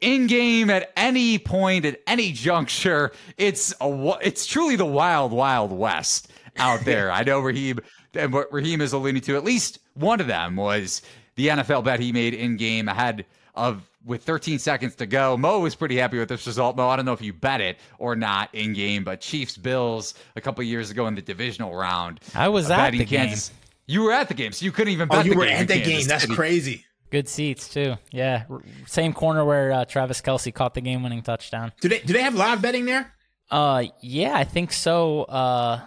in 0.00 0.26
game 0.26 0.70
at 0.70 0.92
any 0.96 1.38
point 1.38 1.84
at 1.84 2.00
any 2.06 2.32
juncture. 2.32 3.12
It's 3.36 3.74
a 3.80 4.18
it's 4.22 4.46
truly 4.46 4.76
the 4.76 4.86
wild 4.86 5.32
wild 5.32 5.72
west 5.72 6.28
out 6.56 6.80
there. 6.84 7.10
I 7.10 7.22
know 7.22 7.40
Raheem 7.40 7.78
and 8.14 8.32
what 8.32 8.52
Raheem 8.52 8.80
is 8.80 8.92
alluding 8.92 9.22
to. 9.22 9.36
At 9.36 9.44
least 9.44 9.78
one 9.94 10.20
of 10.20 10.26
them 10.26 10.56
was 10.56 11.02
the 11.36 11.48
NFL 11.48 11.84
bet 11.84 12.00
he 12.00 12.12
made 12.12 12.34
in 12.34 12.56
game 12.56 12.88
ahead 12.88 13.24
of 13.54 13.88
with 14.04 14.22
13 14.22 14.58
seconds 14.58 14.94
to 14.96 15.06
go. 15.06 15.36
Mo 15.36 15.60
was 15.60 15.74
pretty 15.74 15.96
happy 15.96 16.18
with 16.18 16.28
this 16.28 16.46
result. 16.46 16.76
Mo, 16.76 16.88
I 16.88 16.96
don't 16.96 17.04
know 17.04 17.12
if 17.12 17.20
you 17.20 17.32
bet 17.32 17.60
it 17.60 17.78
or 17.98 18.16
not 18.16 18.52
in 18.54 18.72
game, 18.72 19.04
but 19.04 19.20
Chiefs 19.20 19.56
Bills 19.56 20.14
a 20.34 20.40
couple 20.40 20.64
years 20.64 20.90
ago 20.90 21.06
in 21.06 21.14
the 21.14 21.22
divisional 21.22 21.74
round. 21.74 22.20
I 22.34 22.48
was 22.48 22.70
uh, 22.70 22.74
at 22.74 22.92
the 22.92 23.04
Kansas. 23.04 23.48
game. 23.48 23.56
You 23.86 24.02
were 24.02 24.12
at 24.12 24.28
the 24.28 24.34
game, 24.34 24.52
so 24.52 24.64
you 24.64 24.72
couldn't 24.72 24.92
even 24.92 25.08
oh, 25.10 25.16
bet 25.16 25.20
oh, 25.20 25.22
you 25.24 25.32
the 25.32 25.38
were 25.38 25.46
game. 25.46 25.56
at 25.56 25.68
the 25.68 25.80
game. 25.80 26.06
That's 26.06 26.26
crazy. 26.26 26.84
Good 27.10 27.28
seats 27.28 27.68
too. 27.68 27.94
Yeah, 28.10 28.44
same 28.86 29.12
corner 29.12 29.44
where 29.44 29.72
uh, 29.72 29.84
Travis 29.86 30.20
Kelce 30.20 30.52
caught 30.52 30.74
the 30.74 30.82
game-winning 30.82 31.22
touchdown. 31.22 31.72
Do 31.80 31.88
they 31.88 32.00
do 32.00 32.12
they 32.12 32.22
have 32.22 32.34
live 32.34 32.60
betting 32.60 32.84
there? 32.84 33.14
Uh, 33.50 33.84
yeah, 34.02 34.36
I 34.36 34.44
think 34.44 34.72
so. 34.72 35.22
Uh, 35.22 35.80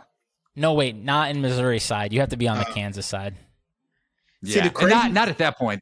no, 0.55 0.73
wait, 0.73 0.95
not 0.95 1.29
in 1.29 1.41
Missouri 1.41 1.79
side. 1.79 2.11
You 2.11 2.21
have 2.21 2.29
to 2.29 2.37
be 2.37 2.47
on 2.47 2.57
the 2.57 2.67
uh, 2.67 2.73
Kansas 2.73 3.05
side. 3.05 3.35
Yeah, 4.41 4.63
See, 4.63 4.69
crazy, 4.71 4.95
not 4.95 5.11
not 5.11 5.29
at 5.29 5.37
that 5.37 5.57
point. 5.57 5.81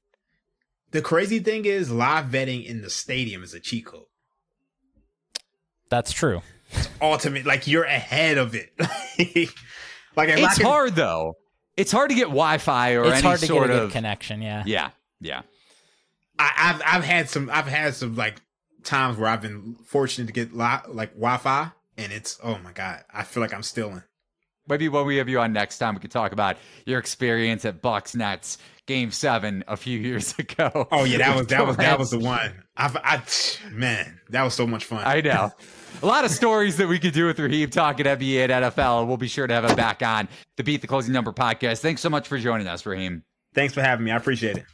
The 0.91 1.01
crazy 1.01 1.39
thing 1.39 1.65
is, 1.65 1.89
live 1.89 2.31
betting 2.31 2.63
in 2.63 2.81
the 2.81 2.89
stadium 2.89 3.43
is 3.43 3.53
a 3.53 3.59
cheat 3.59 3.85
code. 3.85 4.05
That's 5.89 6.11
true. 6.11 6.41
It's 6.71 6.89
ultimate, 7.01 7.45
like 7.45 7.67
you're 7.67 7.83
ahead 7.83 8.37
of 8.37 8.55
it. 8.55 8.73
like 10.15 10.29
it's 10.29 10.57
can, 10.57 10.65
hard 10.65 10.95
though. 10.95 11.35
It's 11.77 11.91
hard 11.91 12.09
to 12.09 12.15
get 12.15 12.25
Wi-Fi 12.25 12.93
or 12.93 13.05
it's 13.05 13.13
any 13.13 13.21
hard 13.21 13.39
to 13.39 13.45
sort 13.47 13.67
get 13.67 13.77
a 13.77 13.83
of 13.83 13.91
connection. 13.91 14.41
Yeah. 14.41 14.63
Yeah. 14.65 14.89
Yeah. 15.19 15.41
I, 16.37 16.51
have 16.55 16.81
I've 16.85 17.03
had 17.03 17.29
some 17.29 17.49
I've 17.51 17.67
had 17.67 17.95
some 17.95 18.15
like 18.15 18.41
times 18.83 19.17
where 19.17 19.29
I've 19.29 19.41
been 19.41 19.75
fortunate 19.85 20.27
to 20.27 20.33
get 20.33 20.53
li- 20.53 20.87
like 20.87 21.13
Wi-Fi, 21.15 21.71
and 21.97 22.11
it's 22.13 22.39
oh 22.43 22.57
my 22.59 22.71
god, 22.71 23.03
I 23.13 23.23
feel 23.23 23.41
like 23.41 23.53
I'm 23.53 23.63
stealing. 23.63 24.03
Maybe 24.67 24.87
when 24.87 25.05
we 25.05 25.17
have 25.17 25.27
you 25.27 25.39
on 25.39 25.51
next 25.51 25.79
time, 25.79 25.95
we 25.95 25.99
could 25.99 26.11
talk 26.11 26.31
about 26.31 26.57
your 26.85 26.99
experience 26.99 27.65
at 27.65 27.81
Bucks 27.81 28.15
Nets 28.15 28.59
Game 28.85 29.11
Seven 29.11 29.63
a 29.67 29.75
few 29.75 29.99
years 30.07 30.33
ago. 30.39 30.87
Oh 30.91 31.03
yeah, 31.03 31.17
that 31.17 31.35
was 31.35 31.47
that 31.47 31.67
was 31.67 31.77
that 31.77 31.99
was 31.99 32.11
the 32.11 32.19
one. 32.21 32.63
I've, 32.77 32.95
I 32.97 33.21
man, 33.71 34.21
that 34.29 34.43
was 34.43 34.53
so 34.53 34.65
much 34.65 34.85
fun. 34.85 35.03
I 35.05 35.19
know. 35.19 35.51
a 36.01 36.05
lot 36.05 36.23
of 36.23 36.31
stories 36.31 36.77
that 36.77 36.87
we 36.87 36.99
could 36.99 37.13
do 37.13 37.25
with 37.25 37.37
Raheem 37.39 37.69
talking 37.69 38.05
NBA 38.05 38.49
and 38.49 38.65
NFL. 38.65 39.07
We'll 39.07 39.17
be 39.17 39.27
sure 39.27 39.45
to 39.47 39.53
have 39.53 39.65
him 39.65 39.75
back 39.75 40.01
on 40.01 40.29
the 40.55 40.63
Beat 40.63 40.79
the 40.81 40.87
Closing 40.87 41.13
Number 41.13 41.33
podcast. 41.33 41.79
Thanks 41.79 41.99
so 41.99 42.09
much 42.09 42.29
for 42.29 42.37
joining 42.37 42.67
us, 42.67 42.85
Raheem. 42.85 43.23
Thanks 43.53 43.73
for 43.73 43.81
having 43.81 44.05
me. 44.05 44.11
I 44.11 44.15
appreciate 44.15 44.55
it. 44.57 44.65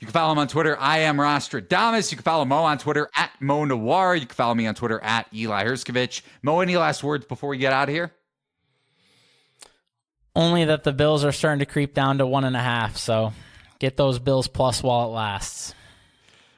You 0.00 0.06
can 0.06 0.12
follow 0.12 0.32
him 0.32 0.38
on 0.38 0.46
Twitter. 0.46 0.78
I 0.78 1.00
am 1.00 1.16
Rostradamus. 1.16 2.12
You 2.12 2.16
can 2.16 2.22
follow 2.22 2.44
Mo 2.44 2.62
on 2.62 2.78
Twitter 2.78 3.10
at 3.16 3.32
MoNuwwarah. 3.42 4.20
You 4.20 4.26
can 4.26 4.34
follow 4.34 4.54
me 4.54 4.66
on 4.66 4.74
Twitter 4.76 5.00
at 5.02 5.26
Eli 5.34 5.64
Hershkovich. 5.64 6.22
Mo, 6.42 6.60
any 6.60 6.76
last 6.76 7.02
words 7.02 7.26
before 7.26 7.50
we 7.50 7.58
get 7.58 7.72
out 7.72 7.88
of 7.88 7.94
here? 7.94 8.12
Only 10.36 10.66
that 10.66 10.84
the 10.84 10.92
Bills 10.92 11.24
are 11.24 11.32
starting 11.32 11.58
to 11.58 11.66
creep 11.66 11.94
down 11.94 12.18
to 12.18 12.26
one 12.26 12.44
and 12.44 12.56
a 12.56 12.60
half. 12.60 12.96
So 12.96 13.32
get 13.80 13.96
those 13.96 14.20
Bills 14.20 14.46
plus 14.46 14.84
while 14.84 15.06
it 15.06 15.12
lasts. 15.12 15.74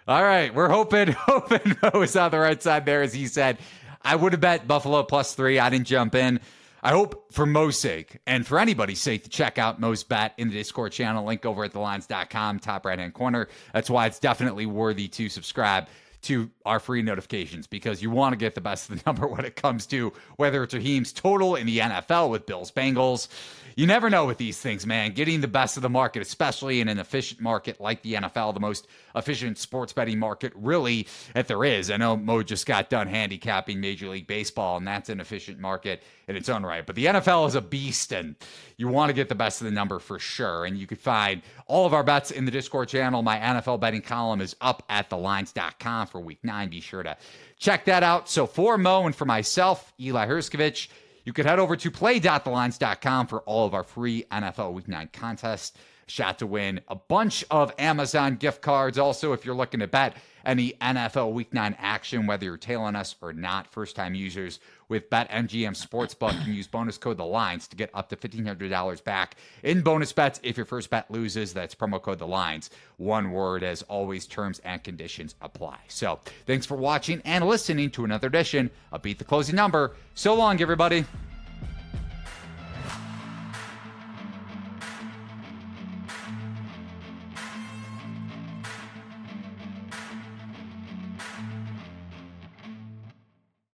All 0.06 0.22
right. 0.22 0.54
We're 0.54 0.68
hoping, 0.68 1.12
hoping 1.18 1.76
Mo 1.82 2.02
is 2.02 2.16
on 2.16 2.30
the 2.30 2.38
right 2.38 2.62
side 2.62 2.84
there, 2.84 3.00
as 3.00 3.14
he 3.14 3.26
said. 3.26 3.56
I 4.02 4.16
would 4.16 4.32
have 4.32 4.40
bet 4.40 4.68
Buffalo 4.68 5.02
plus 5.02 5.34
three. 5.34 5.58
I 5.58 5.70
didn't 5.70 5.86
jump 5.86 6.14
in. 6.14 6.40
I 6.82 6.90
hope 6.90 7.32
for 7.32 7.46
Mo's 7.46 7.78
sake 7.78 8.18
and 8.26 8.46
for 8.46 8.58
anybody's 8.58 9.00
sake 9.00 9.24
to 9.24 9.30
check 9.30 9.58
out 9.58 9.80
Mo's 9.80 10.02
bet 10.02 10.34
in 10.38 10.48
the 10.48 10.54
Discord 10.54 10.92
channel. 10.92 11.24
Link 11.24 11.44
over 11.44 11.64
at 11.64 11.72
thelines.com, 11.72 12.60
top 12.60 12.86
right 12.86 12.98
hand 12.98 13.14
corner. 13.14 13.48
That's 13.74 13.90
why 13.90 14.06
it's 14.06 14.18
definitely 14.18 14.66
worthy 14.66 15.08
to 15.08 15.28
subscribe 15.28 15.88
to 16.22 16.50
our 16.66 16.78
free 16.78 17.02
notifications 17.02 17.66
because 17.66 18.02
you 18.02 18.10
want 18.10 18.32
to 18.32 18.36
get 18.36 18.54
the 18.54 18.60
best 18.60 18.90
of 18.90 18.96
the 18.98 19.02
number 19.10 19.26
when 19.26 19.44
it 19.44 19.56
comes 19.56 19.86
to 19.86 20.12
whether 20.36 20.62
it's 20.62 20.74
Raheem's 20.74 21.12
total 21.12 21.56
in 21.56 21.66
the 21.66 21.78
NFL 21.78 22.30
with 22.30 22.46
Bills 22.46 22.70
Bengals. 22.70 23.28
You 23.76 23.86
never 23.86 24.10
know 24.10 24.26
with 24.26 24.36
these 24.36 24.58
things, 24.58 24.84
man. 24.84 25.12
Getting 25.12 25.40
the 25.40 25.48
best 25.48 25.76
of 25.76 25.82
the 25.82 25.88
market, 25.88 26.20
especially 26.20 26.80
in 26.80 26.88
an 26.88 26.98
efficient 26.98 27.40
market 27.40 27.80
like 27.80 28.02
the 28.02 28.14
NFL, 28.14 28.52
the 28.52 28.60
most 28.60 28.86
efficient 29.14 29.58
sports 29.58 29.92
betting 29.92 30.18
market 30.18 30.52
really 30.54 31.06
that 31.34 31.48
there 31.48 31.64
is. 31.64 31.90
I 31.90 31.96
know 31.96 32.16
Mo 32.16 32.42
just 32.42 32.66
got 32.66 32.90
done 32.90 33.06
handicapping 33.06 33.80
Major 33.80 34.08
League 34.08 34.26
Baseball, 34.26 34.76
and 34.76 34.86
that's 34.86 35.08
an 35.08 35.20
efficient 35.20 35.60
market 35.60 36.02
in 36.28 36.36
its 36.36 36.48
own 36.48 36.64
right. 36.64 36.84
But 36.84 36.96
the 36.96 37.06
NFL 37.06 37.48
is 37.48 37.54
a 37.54 37.60
beast, 37.60 38.12
and 38.12 38.36
you 38.76 38.88
want 38.88 39.08
to 39.08 39.14
get 39.14 39.28
the 39.28 39.34
best 39.34 39.60
of 39.60 39.64
the 39.64 39.70
number 39.70 39.98
for 39.98 40.18
sure. 40.18 40.64
And 40.64 40.76
you 40.76 40.86
can 40.86 40.98
find 40.98 41.42
all 41.66 41.86
of 41.86 41.94
our 41.94 42.04
bets 42.04 42.30
in 42.30 42.44
the 42.44 42.50
Discord 42.50 42.88
channel. 42.88 43.22
My 43.22 43.38
NFL 43.38 43.80
betting 43.80 44.02
column 44.02 44.40
is 44.40 44.54
up 44.60 44.82
at 44.88 45.10
thelines.com 45.10 46.06
for 46.10 46.20
week 46.20 46.40
nine. 46.42 46.68
Be 46.68 46.80
sure 46.80 47.02
to 47.02 47.16
check 47.58 47.84
that 47.86 48.02
out. 48.02 48.28
So 48.28 48.46
for 48.46 48.76
Mo 48.76 49.06
and 49.06 49.14
for 49.14 49.24
myself, 49.24 49.92
Eli 50.00 50.26
Hershkovich, 50.26 50.88
you 51.24 51.32
could 51.32 51.46
head 51.46 51.58
over 51.58 51.76
to 51.76 51.90
play.thelines.com 51.90 53.26
for 53.26 53.40
all 53.40 53.66
of 53.66 53.74
our 53.74 53.84
free 53.84 54.24
NFL 54.32 54.72
Week 54.72 54.88
9 54.88 55.10
contests. 55.12 55.76
Shot 56.10 56.40
to 56.40 56.46
win 56.46 56.80
a 56.88 56.96
bunch 56.96 57.44
of 57.52 57.72
Amazon 57.78 58.34
gift 58.34 58.62
cards. 58.62 58.98
Also, 58.98 59.32
if 59.32 59.44
you're 59.44 59.54
looking 59.54 59.78
to 59.78 59.86
bet 59.86 60.16
any 60.44 60.72
NFL 60.80 61.32
Week 61.32 61.54
9 61.54 61.76
action, 61.78 62.26
whether 62.26 62.44
you're 62.44 62.56
tailing 62.56 62.96
us 62.96 63.14
or 63.22 63.32
not, 63.32 63.68
first 63.68 63.94
time 63.94 64.14
users 64.14 64.58
with 64.88 65.08
BetMGM 65.08 65.80
Sportsbook 65.80 66.30
can 66.42 66.52
use 66.52 66.66
bonus 66.66 66.98
code 66.98 67.16
The 67.16 67.24
Lines 67.24 67.68
to 67.68 67.76
get 67.76 67.90
up 67.94 68.08
to 68.08 68.16
$1,500 68.16 69.04
back 69.04 69.36
in 69.62 69.82
bonus 69.82 70.12
bets 70.12 70.40
if 70.42 70.56
your 70.56 70.66
first 70.66 70.90
bet 70.90 71.08
loses. 71.12 71.54
That's 71.54 71.76
promo 71.76 72.02
code 72.02 72.18
The 72.18 72.26
Lines. 72.26 72.70
One 72.96 73.30
word, 73.30 73.62
as 73.62 73.82
always, 73.82 74.26
terms 74.26 74.60
and 74.64 74.82
conditions 74.82 75.36
apply. 75.40 75.78
So 75.86 76.18
thanks 76.44 76.66
for 76.66 76.76
watching 76.76 77.22
and 77.24 77.46
listening 77.46 77.88
to 77.92 78.04
another 78.04 78.26
edition 78.26 78.68
of 78.90 79.02
Beat 79.02 79.20
the 79.20 79.24
Closing 79.24 79.54
Number. 79.54 79.94
So 80.14 80.34
long, 80.34 80.60
everybody. 80.60 81.04